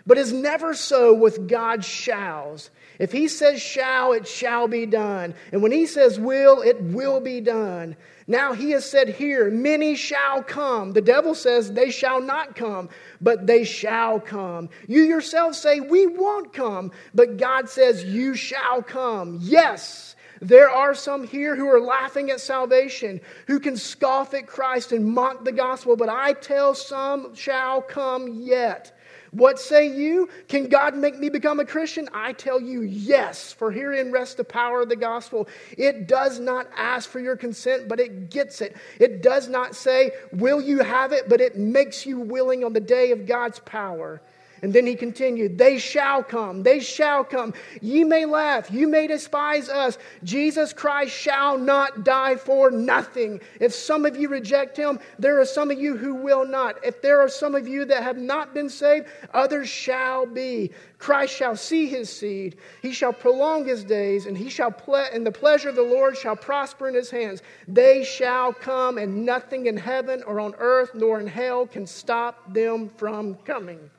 But 0.04 0.18
it's 0.18 0.32
never 0.32 0.74
so 0.74 1.14
with 1.14 1.48
God's 1.48 1.86
shalls. 1.86 2.70
If 2.98 3.12
he 3.12 3.28
says 3.28 3.62
shall, 3.62 4.12
it 4.12 4.26
shall 4.26 4.66
be 4.66 4.84
done. 4.84 5.34
And 5.52 5.62
when 5.62 5.70
he 5.70 5.86
says 5.86 6.18
will, 6.18 6.60
it 6.60 6.80
will 6.80 7.20
be 7.20 7.40
done. 7.40 7.96
Now 8.26 8.52
he 8.52 8.72
has 8.72 8.88
said 8.90 9.10
here, 9.10 9.48
many 9.48 9.94
shall 9.94 10.42
come. 10.42 10.92
The 10.92 11.02
devil 11.02 11.36
says 11.36 11.72
they 11.72 11.90
shall 11.90 12.20
not 12.20 12.56
come, 12.56 12.88
but 13.20 13.46
they 13.46 13.62
shall 13.62 14.18
come. 14.18 14.70
You 14.88 15.02
yourself 15.02 15.54
say, 15.54 15.78
we 15.78 16.08
won't 16.08 16.52
come, 16.52 16.90
but 17.14 17.36
God 17.36 17.68
says, 17.68 18.02
you 18.02 18.34
shall 18.34 18.82
come. 18.82 19.38
Yes. 19.40 20.15
There 20.40 20.70
are 20.70 20.94
some 20.94 21.26
here 21.26 21.56
who 21.56 21.66
are 21.68 21.80
laughing 21.80 22.30
at 22.30 22.40
salvation, 22.40 23.20
who 23.46 23.58
can 23.60 23.76
scoff 23.76 24.34
at 24.34 24.46
Christ 24.46 24.92
and 24.92 25.04
mock 25.04 25.44
the 25.44 25.52
gospel, 25.52 25.96
but 25.96 26.08
I 26.08 26.34
tell 26.34 26.74
some 26.74 27.34
shall 27.34 27.80
come 27.82 28.40
yet. 28.42 28.92
What 29.32 29.58
say 29.58 29.88
you? 29.88 30.30
Can 30.48 30.68
God 30.68 30.96
make 30.96 31.18
me 31.18 31.28
become 31.28 31.60
a 31.60 31.64
Christian? 31.64 32.08
I 32.14 32.32
tell 32.32 32.60
you, 32.60 32.82
yes, 32.82 33.52
for 33.52 33.70
herein 33.70 34.10
rests 34.10 34.34
the 34.34 34.44
power 34.44 34.82
of 34.82 34.88
the 34.88 34.96
gospel. 34.96 35.48
It 35.76 36.08
does 36.08 36.38
not 36.38 36.68
ask 36.74 37.10
for 37.10 37.20
your 37.20 37.36
consent, 37.36 37.88
but 37.88 38.00
it 38.00 38.30
gets 38.30 38.60
it. 38.60 38.76
It 38.98 39.22
does 39.22 39.48
not 39.48 39.74
say, 39.74 40.12
Will 40.32 40.60
you 40.60 40.78
have 40.78 41.12
it? 41.12 41.28
but 41.28 41.40
it 41.40 41.56
makes 41.56 42.06
you 42.06 42.20
willing 42.20 42.64
on 42.64 42.72
the 42.72 42.80
day 42.80 43.10
of 43.10 43.26
God's 43.26 43.58
power. 43.60 44.22
And 44.66 44.74
then 44.74 44.84
he 44.84 44.96
continued, 44.96 45.58
They 45.58 45.78
shall 45.78 46.24
come, 46.24 46.64
they 46.64 46.80
shall 46.80 47.22
come. 47.22 47.54
Ye 47.80 48.02
may 48.02 48.24
laugh, 48.24 48.68
you 48.68 48.88
may 48.88 49.06
despise 49.06 49.68
us. 49.68 49.96
Jesus 50.24 50.72
Christ 50.72 51.14
shall 51.16 51.56
not 51.56 52.02
die 52.02 52.34
for 52.34 52.72
nothing. 52.72 53.40
If 53.60 53.72
some 53.72 54.04
of 54.04 54.16
you 54.16 54.28
reject 54.28 54.76
him, 54.76 54.98
there 55.20 55.40
are 55.40 55.44
some 55.44 55.70
of 55.70 55.78
you 55.78 55.96
who 55.96 56.16
will 56.16 56.44
not. 56.44 56.84
If 56.84 57.00
there 57.00 57.20
are 57.20 57.28
some 57.28 57.54
of 57.54 57.68
you 57.68 57.84
that 57.84 58.02
have 58.02 58.18
not 58.18 58.54
been 58.54 58.68
saved, 58.68 59.06
others 59.32 59.68
shall 59.68 60.26
be. 60.26 60.72
Christ 60.98 61.36
shall 61.36 61.54
see 61.54 61.86
his 61.86 62.10
seed, 62.10 62.56
he 62.82 62.90
shall 62.90 63.12
prolong 63.12 63.66
his 63.66 63.84
days, 63.84 64.26
and 64.26 64.36
he 64.36 64.48
shall 64.48 64.72
ple- 64.72 64.96
and 64.96 65.24
the 65.24 65.30
pleasure 65.30 65.68
of 65.68 65.76
the 65.76 65.82
Lord 65.82 66.16
shall 66.16 66.34
prosper 66.34 66.88
in 66.88 66.94
his 66.94 67.10
hands. 67.12 67.40
They 67.68 68.02
shall 68.02 68.52
come, 68.52 68.98
and 68.98 69.24
nothing 69.24 69.66
in 69.66 69.76
heaven 69.76 70.24
or 70.26 70.40
on 70.40 70.56
earth 70.58 70.90
nor 70.92 71.20
in 71.20 71.28
hell 71.28 71.68
can 71.68 71.86
stop 71.86 72.52
them 72.52 72.88
from 72.96 73.36
coming. 73.44 73.90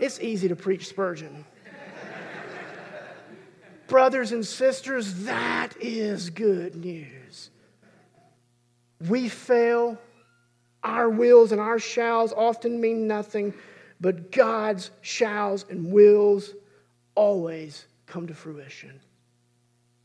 It's 0.00 0.18
easy 0.18 0.48
to 0.48 0.56
preach 0.56 0.88
Spurgeon. 0.88 1.44
Brothers 3.86 4.32
and 4.32 4.46
sisters, 4.46 5.24
that 5.24 5.74
is 5.80 6.30
good 6.30 6.74
news. 6.74 7.50
We 9.08 9.28
fail. 9.28 9.98
Our 10.82 11.10
wills 11.10 11.52
and 11.52 11.60
our 11.60 11.78
shalls 11.78 12.32
often 12.32 12.80
mean 12.80 13.06
nothing, 13.06 13.52
but 14.00 14.32
God's 14.32 14.90
shalls 15.02 15.66
and 15.68 15.92
wills 15.92 16.54
always 17.14 17.84
come 18.06 18.26
to 18.28 18.34
fruition. 18.34 18.98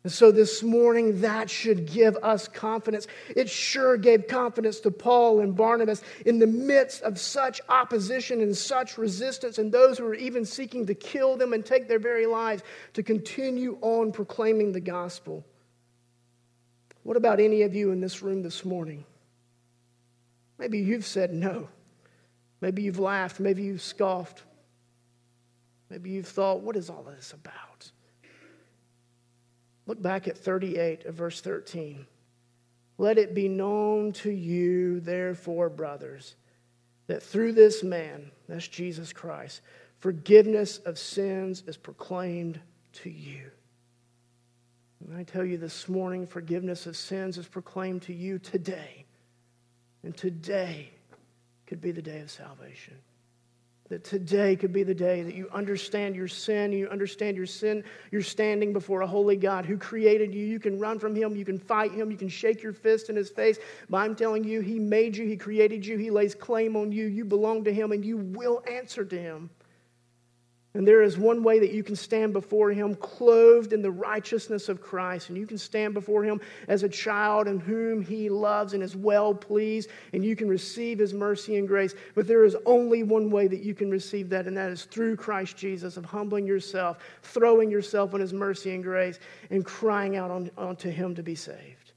And 0.06 0.12
so 0.12 0.32
this 0.32 0.62
morning, 0.62 1.22
that 1.22 1.50
should 1.50 1.88
give 1.88 2.16
us 2.18 2.48
confidence. 2.48 3.08
It 3.36 3.50
sure 3.50 3.98
gave 3.98 4.28
confidence 4.28 4.80
to 4.82 4.92
Paul 4.92 5.40
and 5.40 5.56
Barnabas 5.56 6.04
in 6.28 6.38
the 6.38 6.46
midst 6.46 7.02
of 7.02 7.20
such 7.20 7.60
opposition 7.70 8.40
and 8.40 8.56
such 8.56 9.00
resistance, 9.00 9.58
and 9.58 9.72
those 9.72 9.98
who 9.98 10.04
were 10.04 10.14
even 10.14 10.46
seeking 10.46 10.86
to 10.86 10.94
kill 10.94 11.38
them 11.38 11.54
and 11.54 11.66
take 11.66 11.88
their 11.88 11.98
very 11.98 12.28
lives 12.28 12.62
to 12.94 13.02
continue 13.02 13.80
on 13.82 14.12
proclaiming 14.12 14.72
the 14.72 14.80
gospel. 14.80 15.44
What 17.02 17.18
about 17.18 17.40
any 17.40 17.64
of 17.64 17.74
you 17.74 17.90
in 17.90 18.00
this 18.00 18.22
room 18.22 18.44
this 18.44 18.64
morning? 18.64 19.06
Maybe 20.60 20.78
you've 20.78 21.08
said 21.08 21.34
no. 21.34 21.68
Maybe 22.62 22.84
you've 22.84 23.00
laughed. 23.00 23.40
Maybe 23.40 23.64
you've 23.64 23.82
scoffed. 23.82 24.44
Maybe 25.90 26.12
you've 26.12 26.28
thought, 26.28 26.62
what 26.62 26.76
is 26.76 26.92
all 26.92 27.02
this 27.02 27.34
about? 27.34 27.90
Look 29.88 30.02
back 30.02 30.28
at 30.28 30.38
38 30.38 31.06
of 31.06 31.16
verse 31.16 31.42
13. 31.42 32.06
Let 32.98 33.18
it 33.18 33.36
be 33.36 33.48
known 33.48 34.14
to 34.14 34.32
you, 34.32 35.00
therefore, 35.02 35.70
brothers, 35.70 36.36
that 37.08 37.22
through 37.22 37.54
this 37.54 37.84
man, 37.84 38.32
that's 38.48 38.68
Jesus 38.68 39.14
Christ, 39.14 39.62
forgiveness 40.00 40.78
of 40.80 40.98
sins 40.98 41.64
is 41.68 41.78
proclaimed 41.78 42.60
to 42.94 43.10
you. 43.10 43.52
And 45.02 45.18
I 45.18 45.24
tell 45.24 45.44
you 45.46 45.58
this 45.58 45.88
morning, 45.88 46.26
forgiveness 46.26 46.88
of 46.88 46.98
sins 46.98 47.38
is 47.38 47.48
proclaimed 47.48 48.04
to 48.04 48.14
you 48.14 48.40
today. 48.40 49.06
And 50.04 50.16
today 50.16 50.90
could 51.68 51.82
be 51.82 51.92
the 51.92 52.02
day 52.02 52.22
of 52.22 52.32
salvation. 52.32 52.96
That 53.90 54.04
today 54.04 54.56
could 54.56 54.74
be 54.74 54.82
the 54.82 54.96
day 54.96 55.22
that 55.22 55.36
you 55.36 55.48
understand 55.54 56.16
your 56.16 56.28
sin, 56.28 56.72
you 56.72 56.88
understand 56.88 57.38
your 57.38 57.46
sin, 57.46 57.84
you're 58.12 58.24
standing 58.24 58.74
before 58.74 59.02
a 59.02 59.08
holy 59.08 59.36
God 59.36 59.64
who 59.64 59.78
created 59.78 60.34
you. 60.34 60.44
You 60.44 60.60
can 60.60 60.80
run 60.80 60.98
from 60.98 61.16
him, 61.16 61.36
you 61.36 61.46
can 61.46 61.60
fight 61.60 61.92
him, 61.92 62.10
you 62.10 62.18
can 62.18 62.28
shake 62.28 62.64
your 62.64 62.74
fist 62.74 63.12
in 63.12 63.16
his 63.16 63.30
face. 63.30 63.60
But 63.88 63.98
I'm 63.98 64.16
telling 64.16 64.44
you, 64.44 64.62
he 64.62 64.80
made 64.80 65.16
you, 65.16 65.28
he 65.28 65.38
created 65.38 65.86
you, 65.86 65.98
he 65.98 66.10
lays 66.10 66.34
claim 66.34 66.76
on 66.76 66.92
you. 66.92 67.06
You 67.06 67.26
belong 67.26 67.64
to 67.66 67.74
him, 67.74 67.92
and 67.92 68.04
you 68.04 68.18
will 68.18 68.64
answer 68.68 69.06
to 69.06 69.22
him. 69.22 69.52
And 70.76 70.86
there 70.86 71.02
is 71.02 71.18
one 71.18 71.42
way 71.42 71.58
that 71.60 71.72
you 71.72 71.84
can 71.84 71.96
stand 71.96 72.34
before 72.34 72.70
Him 72.70 72.96
clothed 72.96 73.72
in 73.72 73.82
the 73.82 73.90
righteousness 73.90 74.68
of 74.68 74.82
Christ. 74.82 75.30
And 75.30 75.38
you 75.38 75.48
can 75.48 75.58
stand 75.58 75.94
before 75.94 76.22
Him 76.22 76.42
as 76.68 76.84
a 76.84 76.90
child 76.90 77.48
in 77.48 77.62
whom 77.62 78.02
He 78.02 78.30
loves 78.30 78.74
and 78.74 78.84
is 78.84 78.94
well 78.94 79.34
pleased. 79.34 79.90
And 80.12 80.24
you 80.24 80.36
can 80.36 80.50
receive 80.50 81.00
His 81.00 81.14
mercy 81.14 81.56
and 81.56 81.66
grace. 81.66 81.96
But 82.14 82.28
there 82.28 82.44
is 82.44 82.58
only 82.66 83.04
one 83.04 83.32
way 83.32 83.48
that 83.48 83.64
you 83.64 83.74
can 83.74 83.90
receive 83.90 84.30
that, 84.32 84.48
and 84.48 84.58
that 84.58 84.70
is 84.70 84.84
through 84.84 85.16
Christ 85.16 85.56
Jesus, 85.56 85.96
of 85.96 86.04
humbling 86.04 86.46
yourself, 86.46 86.98
throwing 87.22 87.72
yourself 87.72 88.14
on 88.14 88.20
His 88.20 88.34
mercy 88.34 88.74
and 88.74 88.84
grace, 88.84 89.18
and 89.50 89.64
crying 89.64 90.18
out 90.18 90.30
on, 90.58 90.76
Him 90.76 91.16
to 91.16 91.24
be 91.24 91.36
saved. 91.36 91.94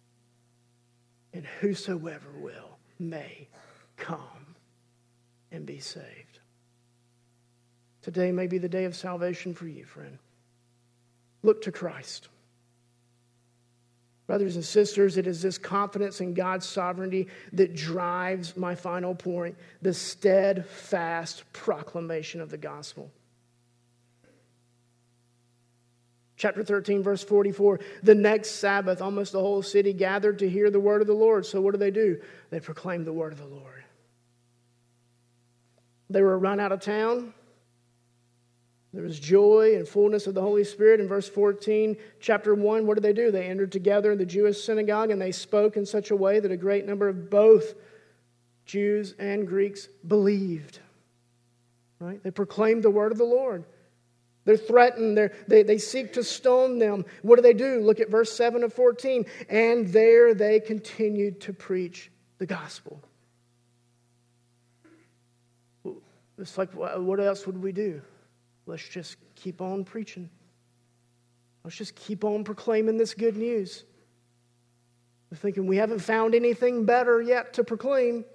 And 1.33 1.45
whosoever 1.45 2.31
will 2.41 2.79
may 3.01 3.49
come 3.97 4.55
and 5.51 5.67
be 5.67 5.81
saved. 5.81 6.28
Today 8.09 8.33
may 8.33 8.47
be 8.47 8.57
the 8.57 8.71
day 8.71 8.87
of 8.87 8.97
salvation 8.97 9.53
for 9.53 9.69
you, 9.69 9.85
friend. 9.85 10.17
Look 11.43 11.61
to 11.65 11.71
Christ. 11.71 12.29
Brothers 14.27 14.57
and 14.57 14.65
sisters, 14.65 15.19
it 15.19 15.27
is 15.27 15.43
this 15.43 15.59
confidence 15.59 16.23
in 16.23 16.33
God's 16.33 16.65
sovereignty 16.65 17.29
that 17.53 17.77
drives 17.77 18.57
my 18.57 18.75
final 18.75 19.15
point 19.15 19.59
the 19.83 19.93
steadfast 19.93 21.45
proclamation 21.53 22.41
of 22.41 22.49
the 22.49 22.57
gospel. 22.57 23.11
Chapter 26.39 26.65
13, 26.65 27.03
verse 27.03 27.23
44 27.23 27.79
the 28.03 28.15
next 28.15 28.53
Sabbath, 28.53 29.03
almost 29.03 29.33
the 29.33 29.41
whole 29.41 29.61
city 29.61 29.93
gathered 29.93 30.39
to 30.39 30.49
hear 30.49 30.71
the 30.71 30.81
word 30.81 31.03
of 31.03 31.09
the 31.09 31.13
Lord. 31.13 31.45
So, 31.45 31.61
what 31.61 31.73
do 31.73 31.79
they 31.79 31.91
do? 31.91 32.19
They 32.49 32.61
proclaim 32.61 33.05
the 33.05 33.13
word 33.13 33.35
of 33.35 33.39
the 33.39 33.45
Lord. 33.45 33.85
They 36.09 36.23
were 36.23 36.39
run 36.39 36.59
out 36.59 36.73
of 36.73 36.81
town. 36.81 37.35
There 38.95 39.03
was 39.03 39.21
joy 39.21 39.77
and 39.77 39.87
fullness 39.87 40.27
of 40.27 40.35
the 40.35 40.41
Holy 40.41 40.65
Spirit. 40.65 41.01
In 41.01 41.09
verse 41.09 41.29
14, 41.29 41.97
chapter 42.21 42.55
1, 42.55 42.87
what 42.87 42.95
did 42.95 43.05
they 43.05 43.13
do? 43.13 43.31
They 43.31 43.47
entered 43.47 43.71
together 43.71 44.13
in 44.13 44.19
the 44.19 44.25
Jewish 44.25 44.63
synagogue 44.63 45.11
and 45.11 45.21
they 45.21 45.33
spoke 45.33 45.77
in 45.77 45.85
such 45.85 46.11
a 46.11 46.17
way 46.17 46.41
that 46.41 46.51
a 46.51 46.57
great 46.57 46.87
number 46.87 47.09
of 47.09 47.29
both 47.29 47.75
Jews 48.65 49.15
and 49.19 49.47
Greeks 49.47 49.89
believed. 50.07 50.79
Right? 52.01 52.23
They 52.23 52.31
proclaimed 52.31 52.83
the 52.83 52.91
word 52.91 53.13
of 53.13 53.19
the 53.19 53.25
Lord. 53.25 53.65
They're 54.47 54.57
threatened. 54.57 55.19
They're, 55.19 55.33
they, 55.47 55.63
they 55.63 55.77
seek 55.77 56.15
to 56.15 56.25
stone 56.25 56.79
them. 56.79 57.05
What 57.21 57.37
do 57.37 57.43
they 57.43 57.53
do? 57.53 57.81
Look 57.81 58.01
at 58.01 58.09
verse 58.09 58.33
7 58.33 58.63
of 58.63 58.73
14. 58.73 59.27
And 59.51 59.89
there 59.89 60.33
they 60.33 60.61
continued 60.61 61.43
to 61.43 61.53
preach 61.53 62.11
the 62.39 62.47
gospel. 62.47 63.03
It's 66.39 66.57
like, 66.57 66.71
what 66.73 67.21
else 67.21 67.47
would 67.47 67.61
we 67.61 67.73
do? 67.73 68.01
Let's 68.69 68.87
just 68.87 69.17
keep 69.35 69.63
on 69.63 69.83
preaching. 69.83 70.29
Let's 71.65 71.75
just 71.75 71.97
keep 71.97 72.23
on 72.23 72.45
proclaiming 72.45 72.99
this 72.99 73.15
good 73.15 73.35
news. 73.35 73.83
We're 75.31 75.39
thinking 75.39 75.67
we 75.67 75.79
haven't 75.79 76.01
found 76.01 76.35
anything 76.35 76.85
better 76.85 77.23
yet 77.23 77.55
to 77.55 77.65
proclaim, 77.65 78.27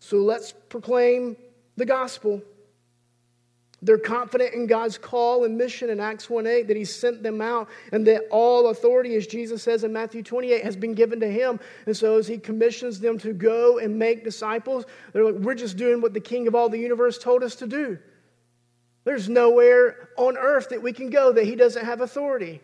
so 0.00 0.16
let's 0.16 0.52
proclaim 0.68 1.36
the 1.76 1.86
gospel. 1.86 2.42
They're 3.80 3.96
confident 3.96 4.54
in 4.54 4.66
God's 4.66 4.98
call 4.98 5.44
and 5.44 5.56
mission 5.56 5.88
in 5.88 6.00
Acts 6.00 6.28
1 6.28 6.44
8 6.44 6.66
that 6.66 6.76
He 6.76 6.84
sent 6.84 7.22
them 7.22 7.40
out 7.40 7.68
and 7.92 8.04
that 8.08 8.22
all 8.32 8.70
authority, 8.70 9.14
as 9.14 9.28
Jesus 9.28 9.62
says 9.62 9.84
in 9.84 9.92
Matthew 9.92 10.24
28, 10.24 10.64
has 10.64 10.74
been 10.74 10.94
given 10.94 11.20
to 11.20 11.30
Him. 11.30 11.60
And 11.86 11.96
so, 11.96 12.18
as 12.18 12.26
He 12.26 12.38
commissions 12.38 12.98
them 12.98 13.18
to 13.18 13.32
go 13.32 13.78
and 13.78 13.96
make 13.96 14.24
disciples, 14.24 14.84
they're 15.12 15.24
like, 15.24 15.36
We're 15.36 15.54
just 15.54 15.76
doing 15.76 16.00
what 16.00 16.12
the 16.12 16.20
King 16.20 16.48
of 16.48 16.56
all 16.56 16.68
the 16.68 16.78
universe 16.78 17.18
told 17.18 17.44
us 17.44 17.54
to 17.56 17.68
do. 17.68 17.98
There's 19.08 19.26
nowhere 19.26 20.10
on 20.18 20.36
earth 20.36 20.68
that 20.68 20.82
we 20.82 20.92
can 20.92 21.08
go 21.08 21.32
that 21.32 21.46
He 21.46 21.56
doesn't 21.56 21.86
have 21.86 22.02
authority. 22.02 22.60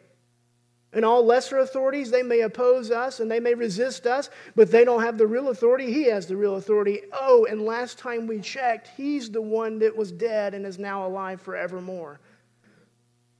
And 0.92 1.02
all 1.02 1.24
lesser 1.24 1.60
authorities, 1.60 2.10
they 2.10 2.22
may 2.22 2.42
oppose 2.42 2.90
us 2.90 3.20
and 3.20 3.30
they 3.30 3.40
may 3.40 3.54
resist 3.54 4.06
us, 4.06 4.28
but 4.54 4.70
they 4.70 4.84
don't 4.84 5.02
have 5.02 5.16
the 5.16 5.26
real 5.26 5.48
authority. 5.48 5.90
He 5.90 6.04
has 6.10 6.26
the 6.26 6.36
real 6.36 6.56
authority. 6.56 7.00
Oh, 7.14 7.46
and 7.48 7.62
last 7.62 7.96
time 7.96 8.26
we 8.26 8.40
checked, 8.40 8.90
he's 8.94 9.30
the 9.30 9.40
one 9.40 9.78
that 9.78 9.96
was 9.96 10.12
dead 10.12 10.52
and 10.52 10.66
is 10.66 10.78
now 10.78 11.06
alive 11.06 11.40
forevermore. 11.40 12.20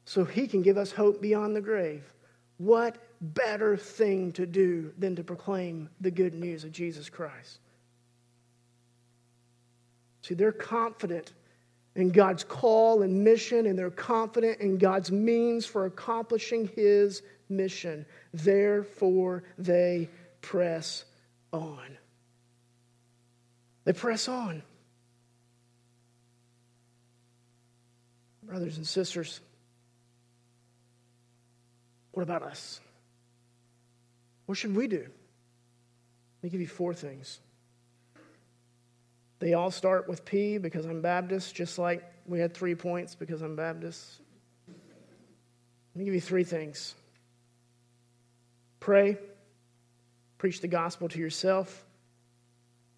So 0.06 0.24
he 0.24 0.46
can 0.46 0.62
give 0.62 0.78
us 0.78 0.90
hope 0.90 1.20
beyond 1.20 1.54
the 1.54 1.60
grave. 1.60 2.10
What 2.56 2.96
better 3.20 3.76
thing 3.76 4.32
to 4.32 4.46
do 4.46 4.94
than 4.96 5.14
to 5.16 5.22
proclaim 5.22 5.90
the 6.00 6.10
good 6.10 6.32
news 6.32 6.64
of 6.64 6.72
Jesus 6.72 7.10
Christ? 7.10 7.58
See, 10.22 10.32
they're 10.32 10.52
confident 10.52 11.34
in 11.96 12.10
God's 12.10 12.42
call 12.42 13.02
and 13.02 13.22
mission, 13.24 13.66
and 13.66 13.78
they're 13.78 13.90
confident 13.90 14.60
in 14.60 14.78
God's 14.78 15.12
means 15.12 15.64
for 15.64 15.86
accomplishing 15.86 16.68
his 16.74 17.22
mission. 17.48 18.04
Therefore, 18.32 19.44
they 19.58 20.08
press 20.40 21.04
on. 21.52 21.96
They 23.84 23.92
press 23.92 24.28
on. 24.28 24.62
Brothers 28.42 28.76
and 28.76 28.86
sisters, 28.86 29.40
what 32.12 32.22
about 32.22 32.42
us? 32.42 32.80
What 34.46 34.58
should 34.58 34.76
we 34.76 34.86
do? 34.86 34.98
Let 34.98 36.42
me 36.42 36.50
give 36.50 36.60
you 36.60 36.66
four 36.66 36.92
things. 36.92 37.40
They 39.44 39.52
all 39.52 39.70
start 39.70 40.08
with 40.08 40.24
P 40.24 40.56
because 40.56 40.86
I'm 40.86 41.02
Baptist, 41.02 41.54
just 41.54 41.78
like 41.78 42.02
we 42.24 42.40
had 42.40 42.54
three 42.54 42.74
points 42.74 43.14
because 43.14 43.42
I'm 43.42 43.56
Baptist. 43.56 44.20
Let 44.66 45.98
me 45.98 46.06
give 46.06 46.14
you 46.14 46.20
three 46.22 46.44
things. 46.44 46.94
Pray, 48.80 49.18
preach 50.38 50.62
the 50.62 50.66
gospel 50.66 51.10
to 51.10 51.18
yourself, 51.18 51.84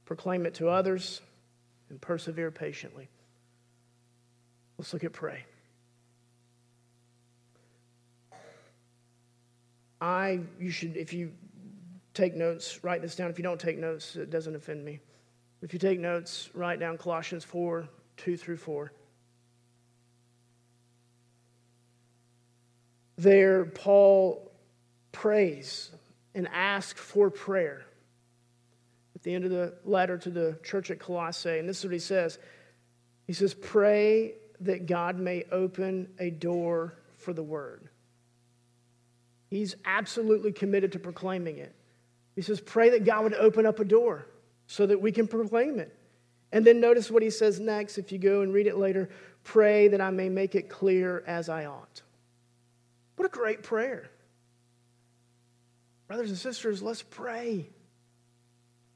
proclaim 0.04 0.46
it 0.46 0.54
to 0.54 0.68
others, 0.68 1.20
and 1.90 2.00
persevere 2.00 2.52
patiently. 2.52 3.08
Let's 4.78 4.92
look 4.92 5.02
at 5.02 5.12
pray. 5.12 5.44
I, 10.00 10.42
you 10.60 10.70
should, 10.70 10.96
if 10.96 11.12
you 11.12 11.32
take 12.14 12.36
notes, 12.36 12.84
write 12.84 13.02
this 13.02 13.16
down. 13.16 13.30
If 13.30 13.38
you 13.38 13.42
don't 13.42 13.58
take 13.58 13.78
notes, 13.78 14.14
it 14.14 14.30
doesn't 14.30 14.54
offend 14.54 14.84
me. 14.84 15.00
If 15.62 15.72
you 15.72 15.78
take 15.78 15.98
notes, 15.98 16.50
write 16.54 16.80
down 16.80 16.98
Colossians 16.98 17.44
4 17.44 17.88
2 18.18 18.36
through 18.36 18.56
4. 18.56 18.92
There, 23.18 23.64
Paul 23.64 24.50
prays 25.12 25.90
and 26.34 26.48
asks 26.48 27.00
for 27.00 27.30
prayer 27.30 27.84
at 29.14 29.22
the 29.22 29.34
end 29.34 29.44
of 29.44 29.50
the 29.50 29.74
letter 29.84 30.18
to 30.18 30.30
the 30.30 30.58
church 30.62 30.90
at 30.90 30.98
Colossae. 30.98 31.58
And 31.58 31.68
this 31.68 31.78
is 31.78 31.84
what 31.84 31.92
he 31.92 31.98
says 31.98 32.38
He 33.26 33.32
says, 33.32 33.54
Pray 33.54 34.34
that 34.60 34.86
God 34.86 35.18
may 35.18 35.44
open 35.50 36.08
a 36.18 36.30
door 36.30 36.94
for 37.18 37.32
the 37.32 37.42
word. 37.42 37.88
He's 39.48 39.76
absolutely 39.84 40.52
committed 40.52 40.92
to 40.92 40.98
proclaiming 40.98 41.58
it. 41.58 41.74
He 42.34 42.42
says, 42.42 42.60
Pray 42.60 42.90
that 42.90 43.04
God 43.04 43.24
would 43.24 43.34
open 43.34 43.64
up 43.64 43.80
a 43.80 43.84
door 43.84 44.26
so 44.66 44.86
that 44.86 45.00
we 45.00 45.12
can 45.12 45.26
proclaim 45.26 45.78
it. 45.78 45.96
And 46.52 46.64
then 46.64 46.80
notice 46.80 47.10
what 47.10 47.22
he 47.22 47.30
says 47.30 47.60
next, 47.60 47.98
if 47.98 48.12
you 48.12 48.18
go 48.18 48.42
and 48.42 48.52
read 48.52 48.66
it 48.66 48.76
later 48.76 49.08
pray 49.46 49.88
that 49.88 50.00
I 50.00 50.10
may 50.10 50.28
make 50.28 50.54
it 50.54 50.68
clear 50.68 51.22
as 51.26 51.48
I 51.48 51.66
ought. 51.66 52.02
What 53.14 53.26
a 53.26 53.30
great 53.30 53.62
prayer. 53.62 54.10
Brothers 56.08 56.30
and 56.30 56.38
sisters, 56.38 56.82
let's 56.82 57.02
pray. 57.02 57.68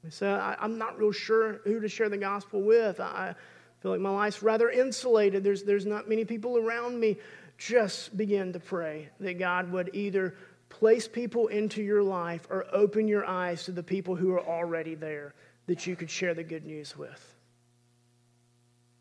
I 0.05 0.11
say, 0.11 0.29
I'm 0.29 0.77
not 0.77 0.99
real 0.99 1.13
sure 1.13 1.61
who 1.65 1.81
to 1.81 1.89
share 1.89 2.09
the 2.09 2.19
gospel 2.19 2.63
with. 2.63 3.01
I 3.01 3.35
feel 3.81 3.93
like 3.93 4.01
my 4.01 4.11
life's 4.11 4.43
rather 4.43 4.69
insulated. 4.69 5.45
There's, 5.45 5.63
there's 5.63 5.87
not 5.87 6.09
many 6.09 6.25
people 6.25 6.59
around 6.59 6.99
me. 6.99 7.17
Just 7.57 8.17
begin 8.17 8.53
to 8.53 8.61
pray 8.61 9.11
that 9.21 9.39
God 9.39 9.71
would 9.71 9.91
either 9.93 10.35
place 10.69 11.07
people 11.07 11.49
into 11.49 11.83
your 11.83 12.03
life 12.03 12.47
or 12.51 12.67
open 12.73 13.07
your 13.07 13.25
eyes 13.25 13.65
to 13.65 13.73
the 13.73 13.83
people 13.83 14.17
who 14.17 14.33
are 14.33 14.45
already 14.45 14.95
there 14.95 15.35
that 15.67 15.87
you 15.87 15.97
could 15.97 16.11
share 16.11 16.35
the 16.35 16.45
good 16.45 16.65
news 16.65 16.97
with. 16.97 17.35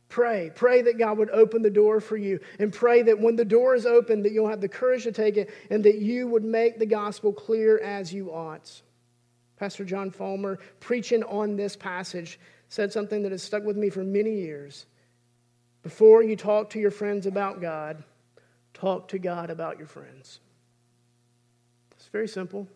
Pray. 0.09 0.51
Pray 0.53 0.81
that 0.81 0.97
God 0.97 1.19
would 1.19 1.29
open 1.29 1.61
the 1.61 1.69
door 1.69 2.01
for 2.01 2.17
you. 2.17 2.39
And 2.57 2.73
pray 2.73 3.03
that 3.03 3.19
when 3.19 3.35
the 3.35 3.45
door 3.45 3.75
is 3.75 3.85
open, 3.85 4.23
that 4.23 4.31
you'll 4.31 4.49
have 4.49 4.61
the 4.61 4.67
courage 4.67 5.03
to 5.03 5.11
take 5.11 5.37
it 5.37 5.51
and 5.69 5.83
that 5.85 5.99
you 5.99 6.27
would 6.27 6.43
make 6.43 6.79
the 6.79 6.85
gospel 6.87 7.31
clear 7.31 7.77
as 7.79 8.11
you 8.11 8.31
ought. 8.31 8.81
Pastor 9.57 9.85
John 9.85 10.09
Folmar, 10.09 10.57
preaching 10.79 11.23
on 11.23 11.55
this 11.55 11.75
passage, 11.75 12.39
said 12.69 12.91
something 12.91 13.21
that 13.23 13.31
has 13.31 13.43
stuck 13.43 13.63
with 13.63 13.77
me 13.77 13.89
for 13.89 14.03
many 14.03 14.33
years. 14.33 14.87
Before 15.83 16.23
you 16.23 16.35
talk 16.35 16.71
to 16.71 16.79
your 16.79 16.91
friends 16.91 17.25
about 17.25 17.61
God, 17.61 18.03
talk 18.73 19.09
to 19.09 19.19
God 19.19 19.49
about 19.49 19.77
your 19.77 19.87
friends. 19.87 20.39
It's 21.95 22.07
very 22.07 22.27
simple. 22.27 22.67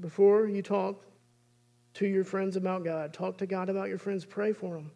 Before 0.00 0.46
you 0.46 0.62
talk 0.62 1.02
to 1.98 2.06
your 2.06 2.22
friends 2.22 2.54
about 2.54 2.84
God, 2.84 3.12
talk 3.12 3.38
to 3.38 3.46
God 3.46 3.68
about 3.68 3.88
your 3.88 3.98
friends, 3.98 4.24
pray 4.24 4.52
for 4.52 4.74
them. 4.74 4.92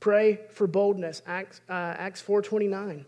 Pray 0.00 0.38
for 0.50 0.66
boldness. 0.66 1.22
Acts, 1.26 1.62
uh, 1.68 1.72
Acts 1.72 2.22
4.29. 2.22 3.06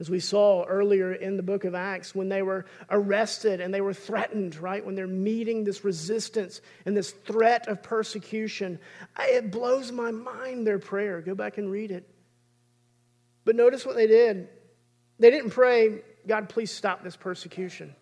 As 0.00 0.10
we 0.10 0.18
saw 0.18 0.64
earlier 0.64 1.12
in 1.12 1.36
the 1.36 1.42
book 1.44 1.64
of 1.64 1.76
Acts, 1.76 2.12
when 2.12 2.28
they 2.28 2.42
were 2.42 2.66
arrested 2.90 3.60
and 3.60 3.72
they 3.72 3.80
were 3.80 3.94
threatened, 3.94 4.56
right? 4.56 4.84
When 4.84 4.96
they're 4.96 5.06
meeting 5.06 5.62
this 5.62 5.84
resistance 5.84 6.60
and 6.84 6.96
this 6.96 7.12
threat 7.12 7.68
of 7.68 7.80
persecution, 7.80 8.80
it 9.20 9.52
blows 9.52 9.92
my 9.92 10.10
mind, 10.10 10.66
their 10.66 10.80
prayer. 10.80 11.20
Go 11.20 11.36
back 11.36 11.58
and 11.58 11.70
read 11.70 11.92
it. 11.92 12.08
But 13.44 13.54
notice 13.54 13.86
what 13.86 13.94
they 13.94 14.08
did. 14.08 14.48
They 15.20 15.30
didn't 15.30 15.50
pray, 15.50 16.00
God, 16.26 16.48
please 16.48 16.72
stop 16.72 17.04
this 17.04 17.16
persecution 17.16 17.94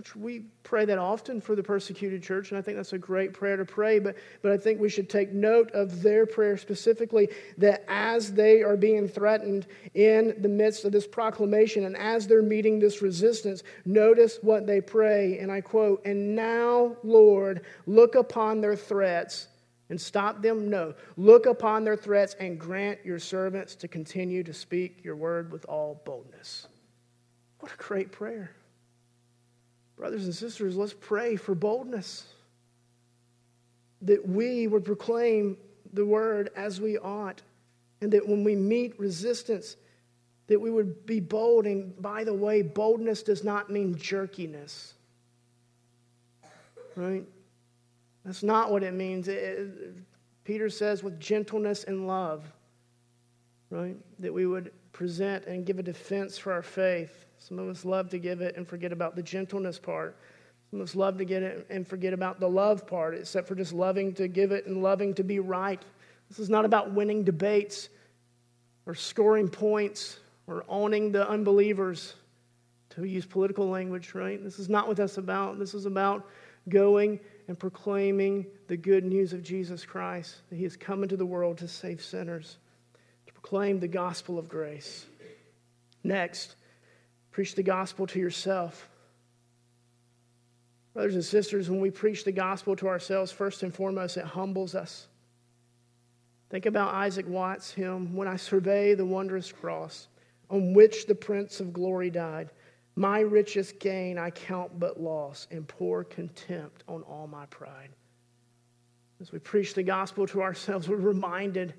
which 0.00 0.16
we 0.16 0.40
pray 0.62 0.86
that 0.86 0.96
often 0.96 1.42
for 1.42 1.54
the 1.54 1.62
persecuted 1.62 2.22
church, 2.22 2.50
and 2.50 2.58
I 2.58 2.62
think 2.62 2.78
that's 2.78 2.94
a 2.94 2.98
great 2.98 3.34
prayer 3.34 3.58
to 3.58 3.66
pray. 3.66 3.98
But, 3.98 4.16
but 4.40 4.50
I 4.50 4.56
think 4.56 4.80
we 4.80 4.88
should 4.88 5.10
take 5.10 5.30
note 5.30 5.70
of 5.72 6.00
their 6.00 6.24
prayer 6.24 6.56
specifically 6.56 7.28
that 7.58 7.84
as 7.86 8.32
they 8.32 8.62
are 8.62 8.78
being 8.78 9.06
threatened 9.06 9.66
in 9.92 10.34
the 10.38 10.48
midst 10.48 10.86
of 10.86 10.92
this 10.92 11.06
proclamation 11.06 11.84
and 11.84 11.94
as 11.98 12.26
they're 12.26 12.40
meeting 12.40 12.78
this 12.78 13.02
resistance, 13.02 13.62
notice 13.84 14.38
what 14.40 14.66
they 14.66 14.80
pray. 14.80 15.38
And 15.38 15.52
I 15.52 15.60
quote, 15.60 16.00
And 16.06 16.34
now, 16.34 16.96
Lord, 17.04 17.66
look 17.84 18.14
upon 18.14 18.62
their 18.62 18.76
threats 18.76 19.48
and 19.90 20.00
stop 20.00 20.40
them? 20.40 20.70
No. 20.70 20.94
Look 21.18 21.44
upon 21.44 21.84
their 21.84 21.96
threats 21.96 22.34
and 22.40 22.58
grant 22.58 23.00
your 23.04 23.18
servants 23.18 23.74
to 23.74 23.86
continue 23.86 24.42
to 24.44 24.54
speak 24.54 25.04
your 25.04 25.16
word 25.16 25.52
with 25.52 25.66
all 25.66 26.00
boldness. 26.06 26.68
What 27.58 27.70
a 27.70 27.76
great 27.76 28.12
prayer. 28.12 28.52
Brothers 30.00 30.24
and 30.24 30.34
sisters, 30.34 30.78
let's 30.78 30.94
pray 30.94 31.36
for 31.36 31.54
boldness 31.54 32.24
that 34.00 34.26
we 34.26 34.66
would 34.66 34.82
proclaim 34.82 35.58
the 35.92 36.06
word 36.06 36.48
as 36.56 36.80
we 36.80 36.96
ought, 36.96 37.42
and 38.00 38.10
that 38.12 38.26
when 38.26 38.42
we 38.42 38.56
meet 38.56 38.98
resistance, 38.98 39.76
that 40.46 40.58
we 40.58 40.70
would 40.70 41.04
be 41.04 41.20
bold. 41.20 41.66
And 41.66 42.00
by 42.00 42.24
the 42.24 42.32
way, 42.32 42.62
boldness 42.62 43.22
does 43.22 43.44
not 43.44 43.68
mean 43.68 43.94
jerkiness, 43.94 44.94
right? 46.96 47.26
That's 48.24 48.42
not 48.42 48.72
what 48.72 48.82
it 48.82 48.94
means. 48.94 49.28
It, 49.28 49.34
it, 49.34 49.94
Peter 50.44 50.70
says, 50.70 51.02
with 51.02 51.20
gentleness 51.20 51.84
and 51.84 52.06
love, 52.06 52.50
right? 53.68 53.96
That 54.18 54.32
we 54.32 54.46
would 54.46 54.72
present 54.92 55.44
and 55.44 55.66
give 55.66 55.78
a 55.78 55.82
defense 55.82 56.38
for 56.38 56.54
our 56.54 56.62
faith. 56.62 57.26
Some 57.40 57.58
of 57.58 57.68
us 57.68 57.84
love 57.84 58.10
to 58.10 58.18
give 58.18 58.40
it 58.40 58.56
and 58.56 58.68
forget 58.68 58.92
about 58.92 59.16
the 59.16 59.22
gentleness 59.22 59.78
part. 59.78 60.16
Some 60.70 60.80
of 60.80 60.88
us 60.88 60.94
love 60.94 61.18
to 61.18 61.24
get 61.24 61.42
it 61.42 61.66
and 61.68 61.86
forget 61.86 62.12
about 62.12 62.38
the 62.38 62.48
love 62.48 62.86
part, 62.86 63.16
except 63.16 63.48
for 63.48 63.56
just 63.56 63.72
loving 63.72 64.12
to 64.14 64.28
give 64.28 64.52
it 64.52 64.66
and 64.66 64.82
loving 64.82 65.14
to 65.14 65.24
be 65.24 65.40
right. 65.40 65.82
This 66.28 66.38
is 66.38 66.48
not 66.48 66.64
about 66.64 66.92
winning 66.92 67.24
debates 67.24 67.88
or 68.86 68.94
scoring 68.94 69.48
points 69.48 70.20
or 70.46 70.64
owning 70.68 71.10
the 71.12 71.28
unbelievers, 71.28 72.14
to 72.90 73.04
use 73.04 73.24
political 73.24 73.68
language, 73.68 74.14
right? 74.14 74.42
This 74.42 74.58
is 74.58 74.68
not 74.68 74.88
what 74.88 74.96
that's 74.96 75.16
about. 75.16 75.58
This 75.58 75.74
is 75.74 75.86
about 75.86 76.26
going 76.68 77.20
and 77.48 77.58
proclaiming 77.58 78.46
the 78.66 78.76
good 78.76 79.04
news 79.04 79.32
of 79.32 79.42
Jesus 79.42 79.84
Christ, 79.84 80.36
that 80.50 80.56
He 80.56 80.64
has 80.64 80.76
come 80.76 81.02
into 81.02 81.16
the 81.16 81.26
world 81.26 81.58
to 81.58 81.68
save 81.68 82.02
sinners, 82.02 82.58
to 83.26 83.32
proclaim 83.32 83.80
the 83.80 83.88
gospel 83.88 84.38
of 84.38 84.48
grace. 84.48 85.06
Next, 86.02 86.56
preach 87.40 87.54
the 87.54 87.62
gospel 87.62 88.06
to 88.06 88.18
yourself. 88.18 88.90
Brothers 90.92 91.14
and 91.14 91.24
sisters, 91.24 91.70
when 91.70 91.80
we 91.80 91.90
preach 91.90 92.22
the 92.22 92.32
gospel 92.32 92.76
to 92.76 92.86
ourselves, 92.86 93.32
first 93.32 93.62
and 93.62 93.74
foremost, 93.74 94.18
it 94.18 94.26
humbles 94.26 94.74
us. 94.74 95.06
Think 96.50 96.66
about 96.66 96.92
Isaac 96.92 97.26
Watts' 97.26 97.72
hymn, 97.72 98.14
When 98.14 98.28
I 98.28 98.36
Survey 98.36 98.92
the 98.92 99.06
Wondrous 99.06 99.50
Cross, 99.50 100.08
on 100.50 100.74
which 100.74 101.06
the 101.06 101.14
Prince 101.14 101.60
of 101.60 101.72
Glory 101.72 102.10
died. 102.10 102.50
My 102.94 103.20
richest 103.20 103.78
gain 103.80 104.18
I 104.18 104.28
count 104.28 104.78
but 104.78 105.00
loss, 105.00 105.46
and 105.50 105.66
pour 105.66 106.04
contempt 106.04 106.84
on 106.88 107.00
all 107.04 107.26
my 107.26 107.46
pride. 107.46 107.88
As 109.18 109.32
we 109.32 109.38
preach 109.38 109.72
the 109.72 109.82
gospel 109.82 110.26
to 110.26 110.42
ourselves, 110.42 110.90
we're 110.90 110.96
reminded 110.96 111.72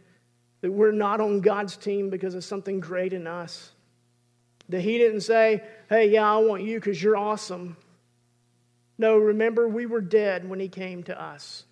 that 0.62 0.72
we're 0.72 0.92
not 0.92 1.22
on 1.22 1.40
God's 1.40 1.78
team 1.78 2.10
because 2.10 2.34
of 2.34 2.44
something 2.44 2.80
great 2.80 3.14
in 3.14 3.28
us. 3.28 3.74
That 4.72 4.82
He 4.82 4.98
didn't 4.98 5.22
say, 5.22 5.64
Hey, 5.90 6.10
yeah, 6.10 6.30
I 6.30 6.38
want 6.38 6.64
you 6.64 6.80
because 6.80 7.02
you're 7.02 7.18
awesome. 7.18 7.78
No, 8.98 9.18
remember, 9.18 9.68
we 9.68 9.86
were 9.86 10.02
dead 10.02 10.48
when 10.48 10.60
He 10.60 10.68
came 10.68 11.04
to 11.04 11.22
us 11.22 11.66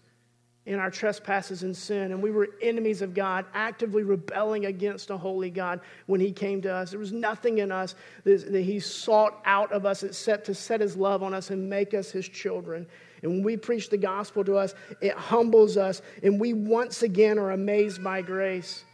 in 0.66 0.78
our 0.78 0.92
trespasses 0.92 1.64
and 1.64 1.76
sin, 1.76 2.12
and 2.12 2.22
we 2.22 2.30
were 2.30 2.50
enemies 2.62 3.02
of 3.02 3.16
God, 3.16 3.46
actively 3.56 4.04
rebelling 4.04 4.68
against 4.68 5.10
a 5.10 5.18
holy 5.18 5.50
God 5.50 5.80
when 6.06 6.22
He 6.22 6.32
came 6.32 6.62
to 6.62 6.72
us. 6.72 6.92
There 6.92 7.00
was 7.00 7.12
nothing 7.12 7.58
in 7.58 7.72
us 7.72 7.96
that, 8.24 8.54
He 8.54 8.80
sought 8.80 9.42
out 9.46 9.72
of 9.72 9.86
us 9.86 10.04
except 10.04 10.46
to 10.46 10.54
set 10.54 10.82
His 10.82 10.96
love 10.96 11.24
on 11.24 11.34
us 11.34 11.50
and 11.50 11.70
make 11.70 11.94
us 11.94 12.12
His 12.12 12.30
children. 12.30 12.86
And 13.24 13.32
when 13.32 13.44
we 13.44 13.58
preach 13.58 13.90
the 13.90 13.98
gospel 13.98 14.44
to 14.44 14.58
us, 14.58 14.76
it 15.02 15.14
humbles 15.14 15.76
us, 15.76 16.02
and 16.22 16.40
we 16.40 16.54
once 16.54 17.02
again 17.02 17.40
are 17.40 17.52
amazed 17.52 18.04
by 18.04 18.22
grace. 18.22 18.86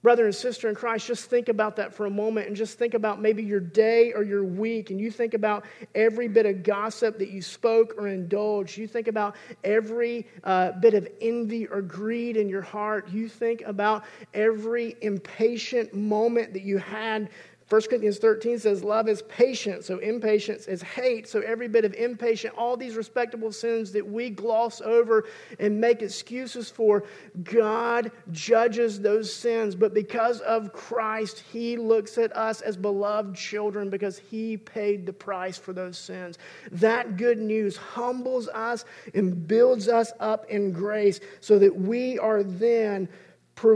Brother 0.00 0.26
and 0.26 0.34
sister 0.34 0.68
in 0.68 0.76
Christ, 0.76 1.08
just 1.08 1.28
think 1.28 1.48
about 1.48 1.74
that 1.76 1.92
for 1.92 2.06
a 2.06 2.10
moment 2.10 2.46
and 2.46 2.54
just 2.54 2.78
think 2.78 2.94
about 2.94 3.20
maybe 3.20 3.42
your 3.42 3.58
day 3.58 4.12
or 4.12 4.22
your 4.22 4.44
week, 4.44 4.90
and 4.90 5.00
you 5.00 5.10
think 5.10 5.34
about 5.34 5.64
every 5.94 6.28
bit 6.28 6.46
of 6.46 6.62
gossip 6.62 7.18
that 7.18 7.30
you 7.30 7.42
spoke 7.42 7.94
or 7.98 8.06
indulged. 8.06 8.78
You 8.78 8.86
think 8.86 9.08
about 9.08 9.34
every 9.64 10.28
uh, 10.44 10.72
bit 10.72 10.94
of 10.94 11.08
envy 11.20 11.66
or 11.66 11.82
greed 11.82 12.36
in 12.36 12.48
your 12.48 12.62
heart. 12.62 13.08
You 13.10 13.28
think 13.28 13.62
about 13.62 14.04
every 14.34 14.96
impatient 15.00 15.92
moment 15.92 16.52
that 16.52 16.62
you 16.62 16.78
had 16.78 17.28
1 17.68 17.82
Corinthians 17.82 18.16
13 18.16 18.58
says, 18.58 18.82
Love 18.82 19.08
is 19.08 19.20
patient, 19.22 19.84
so 19.84 19.98
impatience 19.98 20.66
is 20.66 20.80
hate. 20.80 21.28
So 21.28 21.40
every 21.40 21.68
bit 21.68 21.84
of 21.84 21.92
impatient, 21.92 22.54
all 22.56 22.78
these 22.78 22.96
respectable 22.96 23.52
sins 23.52 23.92
that 23.92 24.06
we 24.06 24.30
gloss 24.30 24.80
over 24.80 25.26
and 25.58 25.78
make 25.78 26.00
excuses 26.00 26.70
for, 26.70 27.04
God 27.42 28.10
judges 28.32 29.00
those 29.00 29.34
sins. 29.34 29.74
But 29.74 29.92
because 29.92 30.40
of 30.40 30.72
Christ, 30.72 31.44
He 31.52 31.76
looks 31.76 32.16
at 32.16 32.34
us 32.34 32.62
as 32.62 32.74
beloved 32.74 33.36
children 33.36 33.90
because 33.90 34.16
He 34.16 34.56
paid 34.56 35.04
the 35.04 35.12
price 35.12 35.58
for 35.58 35.74
those 35.74 35.98
sins. 35.98 36.38
That 36.72 37.18
good 37.18 37.38
news 37.38 37.76
humbles 37.76 38.48
us 38.48 38.86
and 39.12 39.46
builds 39.46 39.88
us 39.88 40.10
up 40.20 40.46
in 40.48 40.72
grace 40.72 41.20
so 41.40 41.58
that 41.58 41.76
we 41.76 42.18
are 42.18 42.42
then 42.42 43.10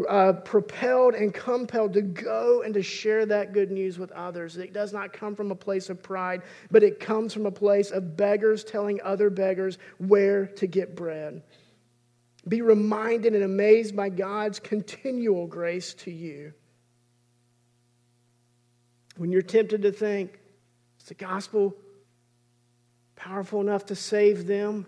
uh, 0.08 0.32
propelled 0.32 1.14
and 1.14 1.32
compelled 1.32 1.92
to 1.94 2.02
go 2.02 2.62
and 2.62 2.74
to 2.74 2.82
share 2.82 3.26
that 3.26 3.52
good 3.52 3.70
news 3.70 3.98
with 3.98 4.10
others. 4.12 4.56
It 4.56 4.72
does 4.72 4.92
not 4.92 5.12
come 5.12 5.34
from 5.34 5.50
a 5.50 5.54
place 5.54 5.90
of 5.90 6.02
pride, 6.02 6.42
but 6.70 6.82
it 6.82 7.00
comes 7.00 7.32
from 7.32 7.46
a 7.46 7.50
place 7.50 7.90
of 7.90 8.16
beggars 8.16 8.64
telling 8.64 9.00
other 9.02 9.30
beggars 9.30 9.78
where 9.98 10.46
to 10.46 10.66
get 10.66 10.94
bread. 10.94 11.42
Be 12.46 12.60
reminded 12.60 13.34
and 13.34 13.44
amazed 13.44 13.94
by 13.94 14.08
God's 14.08 14.58
continual 14.58 15.46
grace 15.46 15.94
to 15.94 16.10
you. 16.10 16.52
When 19.16 19.30
you're 19.30 19.42
tempted 19.42 19.82
to 19.82 19.92
think, 19.92 20.38
is 20.98 21.04
the 21.06 21.14
gospel 21.14 21.76
powerful 23.14 23.60
enough 23.60 23.86
to 23.86 23.94
save 23.94 24.46
them? 24.46 24.86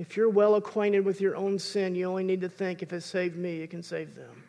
If 0.00 0.16
you're 0.16 0.30
well 0.30 0.54
acquainted 0.54 1.04
with 1.04 1.20
your 1.20 1.36
own 1.36 1.58
sin, 1.58 1.94
you 1.94 2.06
only 2.06 2.24
need 2.24 2.40
to 2.40 2.48
think 2.48 2.82
if 2.82 2.90
it 2.94 3.02
saved 3.02 3.36
me, 3.36 3.60
it 3.60 3.68
can 3.68 3.82
save 3.82 4.14
them. 4.14 4.44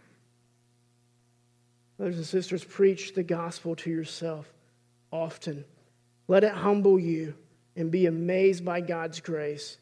Brothers 1.97 2.16
and 2.16 2.26
sisters, 2.26 2.64
preach 2.64 3.14
the 3.14 3.22
gospel 3.22 3.76
to 3.76 3.89
yourself 3.89 4.49
often. 5.12 5.66
Let 6.30 6.45
it 6.45 6.54
humble 6.54 6.97
you 6.97 7.36
and 7.76 7.91
be 7.91 8.06
amazed 8.06 8.64
by 8.64 8.80
God's 8.80 9.20
grace. 9.20 9.78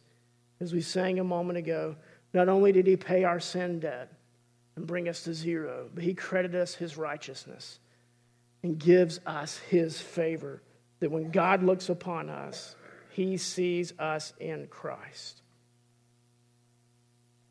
As 0.60 0.74
we 0.74 0.82
sang 0.82 1.20
a 1.20 1.24
moment 1.24 1.60
ago, 1.60 1.96
not 2.34 2.50
only 2.50 2.72
did 2.72 2.88
He 2.88 2.98
pay 2.98 3.24
our 3.24 3.40
sin 3.40 3.80
debt 3.80 4.12
and 4.76 4.88
bring 4.88 5.08
us 5.08 5.22
to 5.26 5.36
zero, 5.36 5.88
but 5.94 6.04
He 6.04 6.16
credited 6.16 6.60
us 6.60 6.74
His 6.74 6.98
righteousness 6.98 7.78
and 8.64 8.80
gives 8.80 9.20
us 9.24 9.60
His 9.60 10.02
favor. 10.02 10.64
That 11.00 11.12
when 11.12 11.30
God 11.30 11.62
looks 11.62 11.90
upon 11.90 12.28
us, 12.28 12.76
He 13.12 13.38
sees 13.38 13.94
us 14.00 14.34
in 14.40 14.66
Christ. 14.66 15.44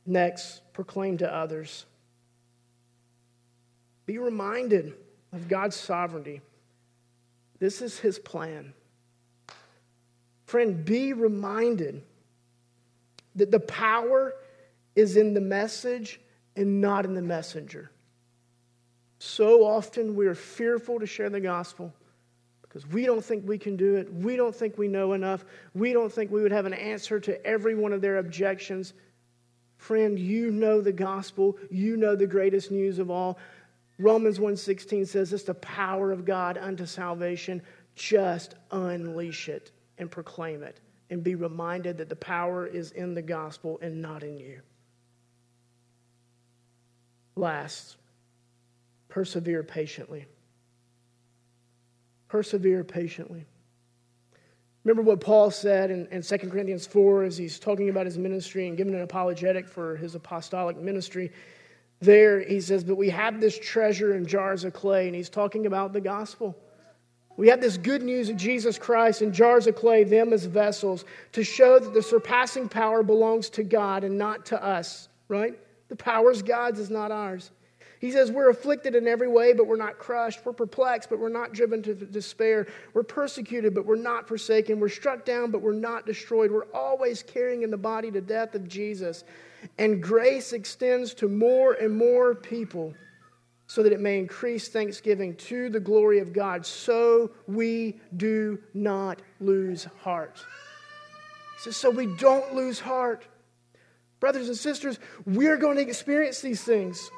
Next, 0.08 0.62
proclaim 0.72 1.18
to 1.18 1.30
others. 1.30 1.84
Be 4.06 4.16
reminded 4.16 4.94
of 5.34 5.48
God's 5.48 5.76
sovereignty. 5.76 6.40
This 7.58 7.82
is 7.82 7.98
his 7.98 8.18
plan. 8.18 8.72
Friend, 10.46 10.82
be 10.82 11.12
reminded 11.12 12.02
that 13.34 13.50
the 13.50 13.60
power 13.60 14.32
is 14.96 15.18
in 15.18 15.34
the 15.34 15.42
message 15.42 16.18
and 16.56 16.80
not 16.80 17.04
in 17.04 17.12
the 17.12 17.20
messenger. 17.20 17.90
So 19.18 19.62
often 19.62 20.16
we 20.16 20.26
are 20.26 20.34
fearful 20.34 21.00
to 21.00 21.06
share 21.06 21.28
the 21.28 21.38
gospel 21.38 21.92
because 22.62 22.86
we 22.86 23.04
don't 23.04 23.22
think 23.22 23.46
we 23.46 23.58
can 23.58 23.76
do 23.76 23.96
it. 23.96 24.10
We 24.10 24.36
don't 24.36 24.56
think 24.56 24.78
we 24.78 24.88
know 24.88 25.12
enough. 25.12 25.44
We 25.74 25.92
don't 25.92 26.10
think 26.10 26.30
we 26.30 26.40
would 26.40 26.52
have 26.52 26.64
an 26.64 26.72
answer 26.72 27.20
to 27.20 27.46
every 27.46 27.74
one 27.74 27.92
of 27.92 28.00
their 28.00 28.16
objections. 28.16 28.94
Friend, 29.78 30.18
you 30.18 30.50
know 30.50 30.80
the 30.80 30.92
gospel. 30.92 31.56
You 31.70 31.96
know 31.96 32.14
the 32.14 32.26
greatest 32.26 32.70
news 32.70 32.98
of 32.98 33.10
all. 33.10 33.38
Romans 33.96 34.38
1:16 34.38 35.06
says 35.06 35.32
it's 35.32 35.44
the 35.44 35.54
power 35.54 36.12
of 36.12 36.24
God 36.24 36.58
unto 36.58 36.84
salvation. 36.84 37.62
Just 37.94 38.54
unleash 38.70 39.48
it 39.48 39.72
and 39.96 40.10
proclaim 40.10 40.62
it 40.62 40.80
and 41.10 41.24
be 41.24 41.34
reminded 41.34 41.98
that 41.98 42.08
the 42.08 42.16
power 42.16 42.66
is 42.66 42.90
in 42.92 43.14
the 43.14 43.22
gospel 43.22 43.78
and 43.80 44.02
not 44.02 44.22
in 44.22 44.36
you. 44.36 44.60
Last, 47.34 47.96
persevere 49.08 49.62
patiently. 49.62 50.26
Persevere 52.28 52.84
patiently. 52.84 53.46
Remember 54.88 55.02
what 55.02 55.20
Paul 55.20 55.50
said 55.50 55.90
in, 55.90 56.06
in 56.06 56.22
2 56.22 56.38
Corinthians 56.48 56.86
4 56.86 57.24
as 57.24 57.36
he's 57.36 57.58
talking 57.58 57.90
about 57.90 58.06
his 58.06 58.16
ministry 58.16 58.68
and 58.68 58.74
giving 58.74 58.94
an 58.94 59.02
apologetic 59.02 59.68
for 59.68 59.96
his 59.96 60.14
apostolic 60.14 60.78
ministry. 60.78 61.30
There, 62.00 62.40
he 62.40 62.58
says, 62.58 62.84
But 62.84 62.96
we 62.96 63.10
have 63.10 63.38
this 63.38 63.58
treasure 63.58 64.14
in 64.14 64.24
jars 64.24 64.64
of 64.64 64.72
clay, 64.72 65.06
and 65.06 65.14
he's 65.14 65.28
talking 65.28 65.66
about 65.66 65.92
the 65.92 66.00
gospel. 66.00 66.56
We 67.36 67.48
have 67.48 67.60
this 67.60 67.76
good 67.76 68.00
news 68.02 68.30
of 68.30 68.38
Jesus 68.38 68.78
Christ 68.78 69.20
in 69.20 69.30
jars 69.30 69.66
of 69.66 69.76
clay, 69.76 70.04
them 70.04 70.32
as 70.32 70.46
vessels, 70.46 71.04
to 71.32 71.44
show 71.44 71.78
that 71.78 71.92
the 71.92 72.02
surpassing 72.02 72.66
power 72.66 73.02
belongs 73.02 73.50
to 73.50 73.64
God 73.64 74.04
and 74.04 74.16
not 74.16 74.46
to 74.46 74.64
us, 74.64 75.10
right? 75.28 75.52
The 75.90 75.96
power 75.96 76.30
is 76.30 76.40
God's, 76.40 76.80
is 76.80 76.88
not 76.88 77.12
ours. 77.12 77.50
He 78.00 78.12
says, 78.12 78.30
We're 78.30 78.50
afflicted 78.50 78.94
in 78.94 79.06
every 79.08 79.28
way, 79.28 79.52
but 79.52 79.66
we're 79.66 79.76
not 79.76 79.98
crushed. 79.98 80.44
We're 80.44 80.52
perplexed, 80.52 81.10
but 81.10 81.18
we're 81.18 81.28
not 81.28 81.52
driven 81.52 81.82
to 81.82 81.94
despair. 81.94 82.66
We're 82.94 83.02
persecuted, 83.02 83.74
but 83.74 83.86
we're 83.86 83.96
not 83.96 84.28
forsaken. 84.28 84.78
We're 84.78 84.88
struck 84.88 85.24
down, 85.24 85.50
but 85.50 85.62
we're 85.62 85.72
not 85.72 86.06
destroyed. 86.06 86.50
We're 86.50 86.72
always 86.72 87.22
carrying 87.22 87.62
in 87.62 87.70
the 87.70 87.76
body 87.76 88.10
the 88.10 88.20
death 88.20 88.54
of 88.54 88.68
Jesus. 88.68 89.24
And 89.78 90.02
grace 90.02 90.52
extends 90.52 91.14
to 91.14 91.28
more 91.28 91.72
and 91.72 91.96
more 91.96 92.34
people 92.34 92.94
so 93.66 93.82
that 93.82 93.92
it 93.92 94.00
may 94.00 94.18
increase 94.18 94.68
thanksgiving 94.68 95.34
to 95.36 95.68
the 95.68 95.80
glory 95.80 96.20
of 96.20 96.32
God. 96.32 96.64
So 96.64 97.32
we 97.46 98.00
do 98.16 98.58
not 98.72 99.20
lose 99.40 99.86
heart. 100.02 100.42
He 101.56 101.64
says, 101.64 101.76
So 101.76 101.90
we 101.90 102.06
don't 102.16 102.54
lose 102.54 102.78
heart. 102.78 103.26
Brothers 104.20 104.48
and 104.48 104.56
sisters, 104.56 104.98
we're 105.26 105.56
going 105.56 105.76
to 105.76 105.82
experience 105.82 106.40
these 106.40 106.62
things. 106.62 107.10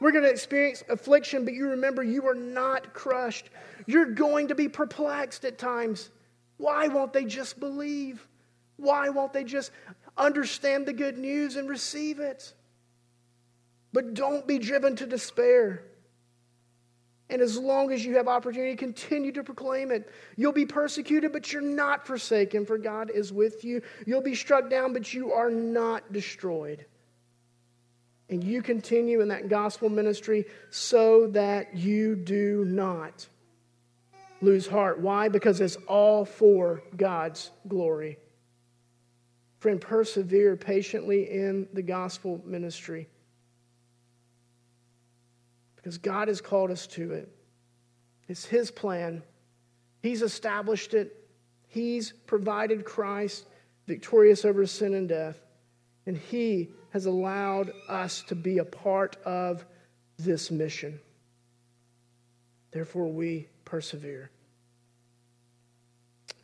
We're 0.00 0.12
going 0.12 0.24
to 0.24 0.30
experience 0.30 0.82
affliction, 0.88 1.44
but 1.44 1.54
you 1.54 1.70
remember 1.70 2.02
you 2.02 2.26
are 2.26 2.34
not 2.34 2.92
crushed. 2.92 3.50
You're 3.86 4.06
going 4.06 4.48
to 4.48 4.54
be 4.54 4.68
perplexed 4.68 5.44
at 5.44 5.58
times. 5.58 6.10
Why 6.56 6.88
won't 6.88 7.12
they 7.12 7.24
just 7.24 7.58
believe? 7.60 8.26
Why 8.76 9.08
won't 9.08 9.32
they 9.32 9.44
just 9.44 9.70
understand 10.16 10.86
the 10.86 10.92
good 10.92 11.18
news 11.18 11.56
and 11.56 11.68
receive 11.68 12.20
it? 12.20 12.52
But 13.92 14.14
don't 14.14 14.46
be 14.46 14.58
driven 14.58 14.96
to 14.96 15.06
despair. 15.06 15.84
And 17.30 17.40
as 17.40 17.56
long 17.56 17.90
as 17.90 18.04
you 18.04 18.16
have 18.16 18.28
opportunity, 18.28 18.76
continue 18.76 19.32
to 19.32 19.42
proclaim 19.42 19.90
it. 19.90 20.10
You'll 20.36 20.52
be 20.52 20.66
persecuted, 20.66 21.32
but 21.32 21.52
you're 21.52 21.62
not 21.62 22.06
forsaken, 22.06 22.66
for 22.66 22.76
God 22.76 23.10
is 23.10 23.32
with 23.32 23.64
you. 23.64 23.82
You'll 24.06 24.20
be 24.20 24.34
struck 24.34 24.68
down, 24.68 24.92
but 24.92 25.14
you 25.14 25.32
are 25.32 25.50
not 25.50 26.12
destroyed. 26.12 26.84
And 28.30 28.42
you 28.42 28.62
continue 28.62 29.20
in 29.20 29.28
that 29.28 29.48
gospel 29.48 29.88
ministry 29.88 30.46
so 30.70 31.26
that 31.28 31.76
you 31.76 32.16
do 32.16 32.64
not 32.66 33.26
lose 34.40 34.66
heart. 34.66 35.00
Why? 35.00 35.28
Because 35.28 35.60
it's 35.60 35.76
all 35.88 36.24
for 36.24 36.82
God's 36.96 37.50
glory. 37.68 38.18
Friend, 39.58 39.80
persevere 39.80 40.56
patiently 40.56 41.30
in 41.30 41.68
the 41.72 41.82
gospel 41.82 42.40
ministry 42.44 43.08
because 45.84 45.98
God 45.98 46.28
has 46.28 46.40
called 46.40 46.70
us 46.70 46.86
to 46.88 47.12
it. 47.12 47.28
It's 48.26 48.46
His 48.46 48.70
plan, 48.70 49.22
He's 50.02 50.22
established 50.22 50.94
it, 50.94 51.28
He's 51.68 52.12
provided 52.26 52.86
Christ 52.86 53.46
victorious 53.86 54.46
over 54.46 54.64
sin 54.64 54.94
and 54.94 55.06
death, 55.06 55.38
and 56.06 56.16
He 56.16 56.70
has 56.90 57.06
allowed 57.06 57.72
us 57.88 58.22
to 58.28 58.34
be 58.34 58.58
a 58.58 58.64
part 58.64 59.16
of 59.24 59.64
this 60.18 60.50
mission. 60.50 61.00
Therefore, 62.70 63.10
we 63.10 63.48
persevere. 63.64 64.30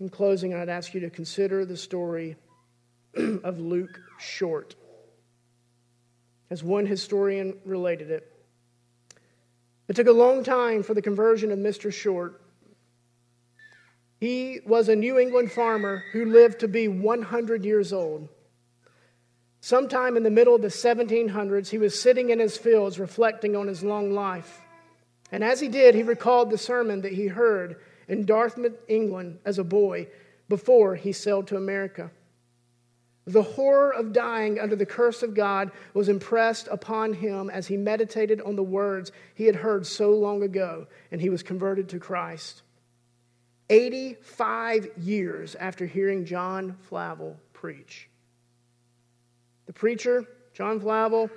In 0.01 0.09
closing, 0.09 0.55
I'd 0.55 0.69
ask 0.69 0.95
you 0.95 1.01
to 1.01 1.11
consider 1.11 1.65
the 1.65 1.77
story 1.77 2.37
of 3.17 3.61
Luke 3.61 4.01
Short. 4.19 4.75
As 6.49 6.65
one 6.65 6.87
historian 6.87 7.57
related 7.65 8.11
it, 8.11 8.33
it 9.89 9.97
took 9.97 10.07
a 10.07 10.13
long 10.13 10.43
time 10.43 10.83
for 10.83 10.95
the 10.95 11.03
conversion 11.03 11.51
of 11.51 11.59
Mr. 11.59 11.93
Short. 11.93 12.41
He 14.21 14.61
was 14.65 14.89
a 14.89 14.97
New 14.97 15.19
England 15.19 15.51
farmer 15.51 16.05
who 16.13 16.27
lived 16.27 16.61
to 16.61 16.69
be 16.69 16.87
100 16.87 17.65
years 17.65 17.93
old. 17.93 18.29
Sometime 19.61 20.17
in 20.17 20.23
the 20.23 20.31
middle 20.31 20.55
of 20.55 20.63
the 20.63 20.69
1700s, 20.69 21.69
he 21.69 21.79
was 21.79 22.01
sitting 22.01 22.31
in 22.31 22.39
his 22.39 22.57
fields 22.57 22.99
reflecting 22.99 23.55
on 23.55 23.69
his 23.69 23.83
long 23.83 24.13
life. 24.13 24.63
And 25.31 25.45
as 25.45 25.61
he 25.61 25.69
did, 25.69 25.95
he 25.95 26.03
recalled 26.03 26.51
the 26.51 26.59
sermon 26.59 27.03
that 27.03 27.13
he 27.13 27.27
heard 27.27 27.77
in 28.09 28.25
Dartmouth, 28.25 28.79
England, 28.89 29.39
as 29.45 29.59
a 29.59 29.65
boy 29.65 30.09
before 30.49 30.97
he 30.97 31.13
sailed 31.13 31.47
to 31.49 31.57
America. 31.57 32.11
The 33.27 33.43
horror 33.43 33.93
of 33.93 34.13
dying 34.13 34.59
under 34.59 34.75
the 34.75 34.87
curse 34.87 35.23
of 35.23 35.35
God 35.35 35.71
was 35.95 36.09
impressed 36.09 36.67
upon 36.69 37.13
him 37.13 37.49
as 37.49 37.69
he 37.69 37.77
meditated 37.77 38.41
on 38.41 38.57
the 38.57 38.63
words 38.63 39.13
he 39.35 39.45
had 39.45 39.57
heard 39.57 39.87
so 39.87 40.11
long 40.11 40.43
ago, 40.43 40.89
and 41.13 41.21
he 41.21 41.31
was 41.31 41.43
converted 41.43 41.91
to 41.91 42.01
Christ. 42.01 42.63
85 43.69 44.89
years 44.99 45.55
after 45.55 45.87
hearing 45.87 46.25
John 46.25 46.77
Flavel 46.89 47.39
preach. 47.53 48.10
The 49.71 49.75
preacher, 49.75 50.27
John 50.53 50.81
Flavel, 50.81 51.31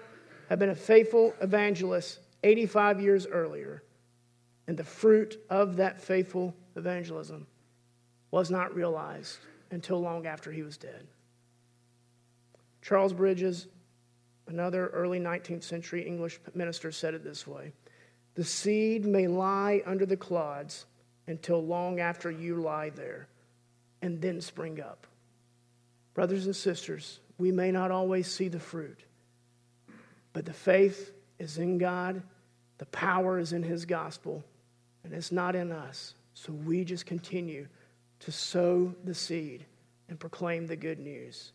had 0.49 0.57
been 0.57 0.71
a 0.71 0.75
faithful 0.75 1.35
evangelist 1.39 2.17
85 2.43 2.99
years 2.99 3.27
earlier, 3.27 3.83
and 4.65 4.75
the 4.75 4.83
fruit 4.83 5.39
of 5.51 5.75
that 5.75 6.01
faithful 6.01 6.55
evangelism 6.75 7.45
was 8.31 8.49
not 8.49 8.73
realized 8.73 9.37
until 9.69 10.01
long 10.01 10.25
after 10.25 10.51
he 10.51 10.63
was 10.63 10.77
dead. 10.77 11.05
Charles 12.81 13.13
Bridges, 13.13 13.67
another 14.47 14.87
early 14.87 15.19
19th 15.19 15.63
century 15.63 16.01
English 16.01 16.39
minister, 16.55 16.91
said 16.91 17.13
it 17.13 17.23
this 17.23 17.45
way 17.45 17.71
The 18.33 18.43
seed 18.43 19.05
may 19.05 19.27
lie 19.27 19.83
under 19.85 20.07
the 20.07 20.17
clods 20.17 20.87
until 21.27 21.63
long 21.63 21.99
after 21.99 22.31
you 22.31 22.55
lie 22.55 22.89
there, 22.89 23.27
and 24.01 24.19
then 24.19 24.41
spring 24.41 24.81
up. 24.81 25.05
Brothers 26.15 26.47
and 26.47 26.55
sisters, 26.55 27.19
we 27.43 27.51
may 27.51 27.73
not 27.73 27.91
always 27.91 28.31
see 28.31 28.47
the 28.47 28.57
fruit, 28.57 29.01
but 30.31 30.45
the 30.45 30.53
faith 30.53 31.11
is 31.39 31.57
in 31.57 31.77
God, 31.77 32.23
the 32.77 32.85
power 32.85 33.37
is 33.37 33.51
in 33.51 33.63
His 33.63 33.83
gospel, 33.83 34.45
and 35.03 35.11
it's 35.13 35.29
not 35.29 35.53
in 35.53 35.73
us. 35.73 36.15
So 36.35 36.53
we 36.53 36.85
just 36.85 37.05
continue 37.05 37.67
to 38.21 38.31
sow 38.31 38.95
the 39.03 39.13
seed 39.13 39.65
and 40.07 40.17
proclaim 40.17 40.67
the 40.67 40.77
good 40.77 40.99
news 40.99 41.51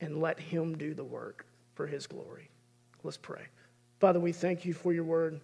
and 0.00 0.20
let 0.20 0.38
Him 0.38 0.78
do 0.78 0.94
the 0.94 1.02
work 1.02 1.44
for 1.74 1.88
His 1.88 2.06
glory. 2.06 2.48
Let's 3.02 3.16
pray. 3.16 3.42
Father, 3.98 4.20
we 4.20 4.30
thank 4.30 4.64
you 4.64 4.74
for 4.74 4.92
your 4.92 5.02
word. 5.02 5.40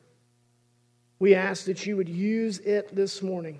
We 1.18 1.34
ask 1.34 1.64
that 1.64 1.84
you 1.84 1.96
would 1.96 2.08
use 2.08 2.60
it 2.60 2.94
this 2.94 3.20
morning 3.20 3.58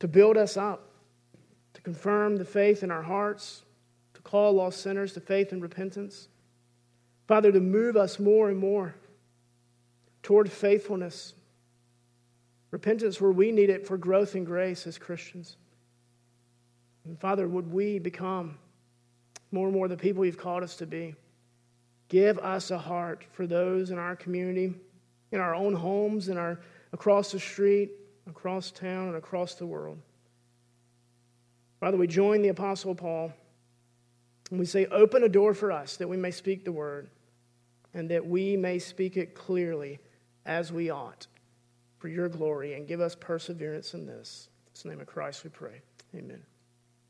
to 0.00 0.08
build 0.08 0.36
us 0.36 0.56
up, 0.56 0.88
to 1.74 1.80
confirm 1.82 2.38
the 2.38 2.44
faith 2.44 2.82
in 2.82 2.90
our 2.90 3.00
hearts, 3.00 3.63
call 4.24 4.54
lost 4.54 4.80
sinners 4.80 5.12
to 5.12 5.20
faith 5.20 5.52
and 5.52 5.62
repentance. 5.62 6.28
Father, 7.28 7.52
to 7.52 7.60
move 7.60 7.96
us 7.96 8.18
more 8.18 8.50
and 8.50 8.58
more 8.58 8.94
toward 10.22 10.50
faithfulness, 10.50 11.34
repentance 12.70 13.20
where 13.20 13.30
we 13.30 13.52
need 13.52 13.70
it 13.70 13.86
for 13.86 13.96
growth 13.96 14.34
and 14.34 14.44
grace 14.44 14.86
as 14.86 14.98
Christians. 14.98 15.56
And 17.04 17.18
Father, 17.18 17.46
would 17.46 17.70
we 17.70 17.98
become 17.98 18.58
more 19.54 19.68
and 19.68 19.74
more 19.74 19.86
the 19.86 19.96
people 19.96 20.24
you've 20.24 20.36
called 20.36 20.64
us 20.64 20.76
to 20.76 20.86
be. 20.86 21.14
Give 22.08 22.38
us 22.40 22.72
a 22.72 22.76
heart 22.76 23.24
for 23.32 23.46
those 23.46 23.90
in 23.90 23.98
our 23.98 24.16
community, 24.16 24.74
in 25.30 25.40
our 25.40 25.54
own 25.54 25.72
homes, 25.72 26.28
in 26.28 26.36
our 26.36 26.60
across 26.92 27.32
the 27.32 27.38
street, 27.38 27.92
across 28.28 28.70
town, 28.70 29.08
and 29.08 29.16
across 29.16 29.54
the 29.54 29.64
world. 29.64 29.98
Father, 31.80 31.96
we 31.96 32.06
join 32.06 32.42
the 32.42 32.48
Apostle 32.48 32.94
Paul 32.94 33.32
and 34.54 34.60
we 34.60 34.66
say, 34.66 34.86
Open 34.86 35.24
a 35.24 35.28
door 35.28 35.52
for 35.52 35.72
us 35.72 35.96
that 35.96 36.08
we 36.08 36.16
may 36.16 36.30
speak 36.30 36.64
the 36.64 36.70
word 36.70 37.10
and 37.92 38.08
that 38.10 38.24
we 38.24 38.56
may 38.56 38.78
speak 38.78 39.16
it 39.16 39.34
clearly 39.34 39.98
as 40.46 40.70
we 40.70 40.90
ought 40.90 41.26
for 41.98 42.06
your 42.06 42.28
glory 42.28 42.74
and 42.74 42.86
give 42.86 43.00
us 43.00 43.16
perseverance 43.16 43.94
in 43.94 44.06
this. 44.06 44.48
In 44.76 44.90
the 44.90 44.94
name 44.94 45.00
of 45.00 45.08
Christ 45.08 45.42
we 45.42 45.50
pray. 45.50 45.80
Amen. 46.14 46.40